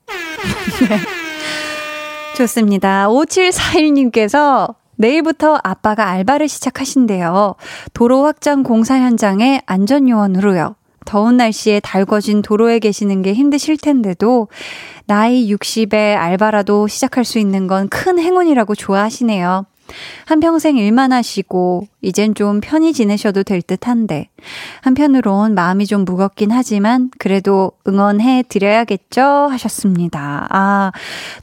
네. 0.88 1.00
좋습니다. 2.38 3.08
5741님께서 3.08 4.76
내일부터 4.98 5.60
아빠가 5.64 6.10
알바를 6.10 6.48
시작하신대요. 6.48 7.56
도로 7.94 8.26
확장 8.26 8.62
공사 8.62 9.00
현장에 9.00 9.62
안전요원으로요. 9.66 10.76
더운 11.10 11.38
날씨에 11.38 11.80
달궈진 11.80 12.44
도로에 12.44 12.78
계시는 12.78 13.24
게 13.24 13.34
힘드실 13.34 13.78
텐데도 13.78 14.48
나이 15.08 15.52
60에 15.52 16.16
알바라도 16.16 16.88
시작할 16.88 17.26
수 17.26 17.40
있는 17.40 17.66
건 17.66 17.88
큰 17.90 18.20
행운이라고 18.20 18.76
좋아하시네요. 18.76 19.66
한평생 20.26 20.78
일만 20.78 21.12
하시고, 21.12 21.88
이젠 22.02 22.34
좀 22.34 22.62
편히 22.62 22.94
지내셔도 22.94 23.44
될 23.44 23.62
듯 23.62 23.88
한데, 23.88 24.30
한편으론 24.82 25.54
마음이 25.54 25.86
좀 25.86 26.06
무겁긴 26.06 26.52
하지만, 26.52 27.12
그래도 27.20 27.74
응원해 27.88 28.44
드려야겠죠? 28.48 29.22
하셨습니다. 29.22 30.48
아, 30.50 30.92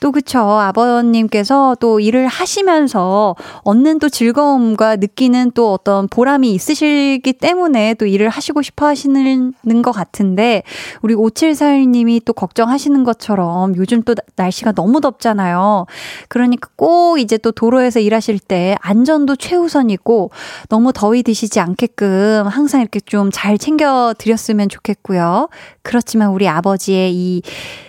또 0.00 0.12
그쵸. 0.12 0.40
아버님께서 0.40 1.76
또 1.78 2.00
일을 2.00 2.26
하시면서 2.26 3.36
얻는 3.62 3.98
또 3.98 4.08
즐거움과 4.08 4.96
느끼는 4.96 5.52
또 5.54 5.72
어떤 5.72 6.08
보람이 6.08 6.52
있으시기 6.52 7.32
때문에 7.34 7.94
또 7.94 8.06
일을 8.06 8.28
하시고 8.28 8.62
싶어 8.62 8.86
하시는 8.86 9.52
것 9.82 9.92
같은데, 9.92 10.62
우리 11.02 11.14
5741님이 11.14 12.24
또 12.24 12.32
걱정하시는 12.32 13.04
것처럼 13.04 13.76
요즘 13.76 14.02
또 14.02 14.14
날씨가 14.36 14.72
너무 14.72 15.00
덥잖아요. 15.00 15.86
그러니까 16.28 16.70
꼭 16.76 17.18
이제 17.20 17.38
또 17.38 17.52
도로에서 17.52 18.00
일하실 18.00 18.35
드실 18.36 18.38
때 18.38 18.76
안전도 18.80 19.36
최우선이고 19.36 20.30
너무 20.68 20.92
더위 20.92 21.22
드시지 21.22 21.60
않게끔 21.60 22.46
항상 22.46 22.80
이렇게 22.80 23.00
좀 23.00 23.30
잘 23.32 23.58
챙겨 23.58 24.14
드렸으면 24.16 24.68
좋겠고요. 24.68 25.48
그렇지만 25.82 26.30
우리 26.30 26.48
아버지의 26.48 27.12
이 27.14 27.42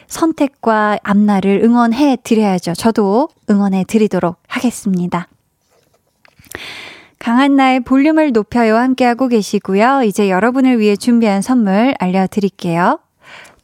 선택과 0.07 0.99
앞날을 1.03 1.61
응원해 1.64 2.18
드려야죠. 2.24 2.74
저도 2.74 3.30
응원해 3.49 3.84
드리도록 3.88 4.38
하겠습니다. 4.48 5.28
강한나의 7.20 7.82
볼륨을 7.82 8.32
높여요 8.32 8.76
함께하고 8.78 9.28
계시고요. 9.28 10.03
이제 10.03 10.30
여러분을 10.30 10.80
위해 10.80 10.95
준비한 10.95 11.41
선물 11.41 11.94
알려드릴게요. 11.99 12.99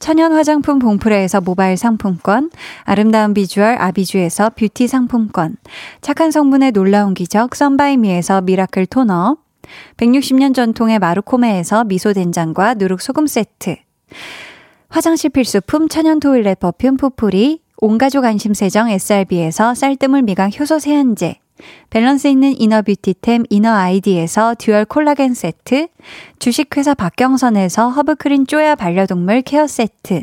천연 0.04 0.34
화장품 0.34 0.78
봉프레에서 0.80 1.40
모바일 1.40 1.78
상품권, 1.78 2.50
아름다운 2.82 3.32
비주얼 3.32 3.76
아비주에서 3.80 4.50
뷰티 4.50 4.86
상품권, 4.86 5.56
착한 6.02 6.30
성분의 6.30 6.72
놀라운 6.72 7.14
기적 7.14 7.54
썬바이미에서 7.54 8.42
미라클 8.42 8.84
토너, 8.84 9.38
160년 9.96 10.54
전통의 10.54 10.98
마루코메에서 10.98 11.84
미소된장과 11.84 12.74
누룩소금 12.74 13.26
세트, 13.26 13.76
화장실 14.90 15.30
필수품 15.30 15.88
천연 15.88 16.20
toilet 16.20 16.60
perfume 16.60 16.98
푸푸리, 16.98 17.62
온가족 17.78 18.26
안심세정 18.26 18.90
SRB에서 18.90 19.74
쌀뜨물 19.74 20.20
미강 20.20 20.50
효소 20.60 20.80
세안제, 20.80 21.38
밸런스 21.90 22.28
있는 22.28 22.54
inner 22.60 22.82
beauty템 22.82 23.44
이너 23.50 23.72
아이디에서 23.72 24.56
dual 24.58 24.84
콜라겐 24.84 25.34
세트, 25.34 25.88
주식회사 26.38 26.94
박경선에서 26.94 27.90
허브크린 27.90 28.46
쪼야 28.46 28.74
반려동물 28.74 29.42
케어 29.42 29.66
세트, 29.66 30.22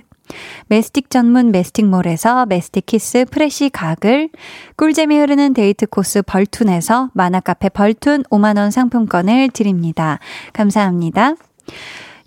메스틱 0.67 1.09
전문 1.09 1.51
메스틱몰에서 1.51 2.45
메스틱 2.45 2.85
키스 2.85 3.25
프레시 3.29 3.69
가글, 3.69 4.29
꿀잼이 4.77 5.17
흐르는 5.17 5.53
데이트 5.53 5.85
코스 5.85 6.21
벌툰에서 6.21 7.09
만화카페 7.13 7.69
벌툰 7.69 8.23
5만원 8.23 8.71
상품권을 8.71 9.49
드립니다. 9.49 10.19
감사합니다. 10.53 11.35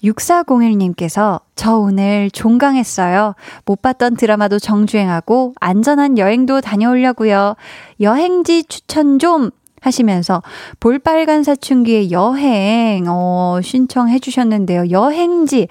6401님께서 0.04 1.40
저 1.56 1.76
오늘 1.76 2.30
종강했어요. 2.30 3.34
못 3.64 3.82
봤던 3.82 4.16
드라마도 4.16 4.58
정주행하고 4.58 5.54
안전한 5.60 6.18
여행도 6.18 6.60
다녀오려고요. 6.60 7.56
여행지 8.00 8.64
추천 8.64 9.18
좀 9.18 9.50
하시면서 9.80 10.42
볼빨간 10.80 11.44
사춘기의 11.44 12.10
여행 12.10 13.04
어 13.08 13.60
신청해 13.62 14.18
주셨는데요. 14.18 14.90
여행지 14.90 15.68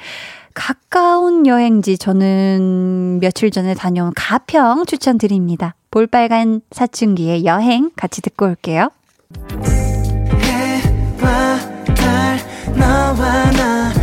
가까운 0.53 1.47
여행지 1.47 1.97
저는 1.97 3.19
며칠 3.19 3.49
전에 3.49 3.73
다녀온 3.73 4.13
가평 4.15 4.85
추천드립니다. 4.85 5.75
볼빨간 5.89 6.61
사춘기의 6.71 7.45
여행 7.45 7.89
같이 7.95 8.21
듣고 8.21 8.45
올게요. 8.45 8.89
해와 10.41 11.57
달 11.95 12.37
너와 12.77 13.51
나 13.51 14.02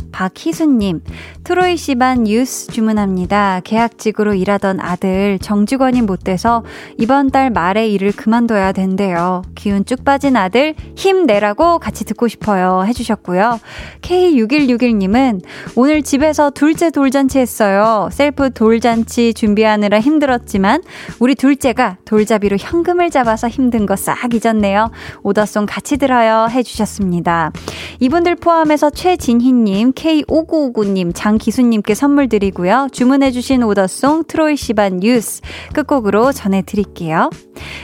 박희수님, 0.11 1.01
트로이 1.45 1.77
씨반 1.77 2.25
뉴스 2.25 2.67
주문합니다. 2.67 3.61
계약직으로 3.63 4.33
일하던 4.33 4.81
아들 4.81 5.39
정직원이 5.39 6.01
못 6.01 6.25
돼서 6.25 6.63
이번 6.97 7.31
달 7.31 7.49
말에 7.49 7.87
일을 7.87 8.11
그만둬야 8.11 8.73
된대요. 8.73 9.43
기운 9.55 9.85
쭉 9.85 10.03
빠진 10.03 10.35
아들 10.35 10.75
힘내라고 10.97 11.79
같이 11.79 12.03
듣고 12.03 12.27
싶어요. 12.27 12.83
해주셨고요. 12.85 13.59
K6161님은 14.01 15.41
오늘 15.77 16.03
집에서 16.03 16.49
둘째 16.49 16.91
돌잔치 16.91 17.39
했어요. 17.39 18.09
셀프 18.11 18.51
돌잔치 18.51 19.33
준비하느라 19.33 20.01
힘들었지만 20.01 20.83
우리 21.19 21.35
둘째가 21.35 21.97
돌잡이로 22.03 22.57
현금을 22.59 23.09
잡아서 23.09 23.47
힘든 23.47 23.85
거 23.85 23.95
싹 24.01 24.33
잊었네요. 24.33 24.89
order 25.21 25.47
song 25.47 25.67
같이 25.67 25.97
들어요. 25.97 26.47
해주셨습니다. 26.49 27.51
이분들 27.99 28.35
포함해서 28.37 28.89
최진희님, 28.89 29.93
K5959님, 30.01 31.11
장기수님께 31.13 31.93
선물 31.93 32.27
드리고요. 32.27 32.87
주문해주신 32.91 33.61
order 33.63 33.96
song 33.96 34.23
트로이 34.27 34.57
시반 34.57 34.97
뉴스 34.97 35.41
끝곡으로 35.73 36.31
전해드릴게요. 36.31 37.29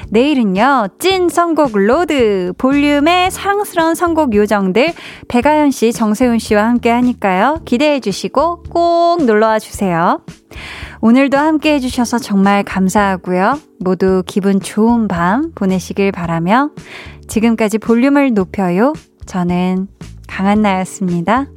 내일은요, 0.10 0.88
찐 0.98 1.30
선곡 1.30 1.77
로드, 1.77 2.53
볼륨의 2.57 3.30
사랑스러운 3.30 3.94
선곡 3.94 4.34
요정들, 4.34 4.94
배가연 5.27 5.69
씨, 5.69 5.94
정세훈 5.94 6.39
씨와 6.39 6.65
함께 6.65 6.89
하니까요. 6.89 7.61
기대해주시고 7.65 8.64
꼭 8.69 9.23
놀러와 9.23 9.60
주세요. 9.60 10.22
오늘도 11.02 11.38
함께 11.38 11.73
해주셔서 11.73 12.18
정말 12.18 12.64
감사하고요. 12.64 13.60
모두 13.80 14.23
기분 14.26 14.60
좋은 14.60 15.07
밤 15.07 15.52
보내시길 15.53 16.11
바라며 16.11 16.72
지금까지 17.27 17.77
볼륨을 17.77 18.34
높여요. 18.34 18.94
저는 19.27 19.88
강한나였습니다. 20.27 21.57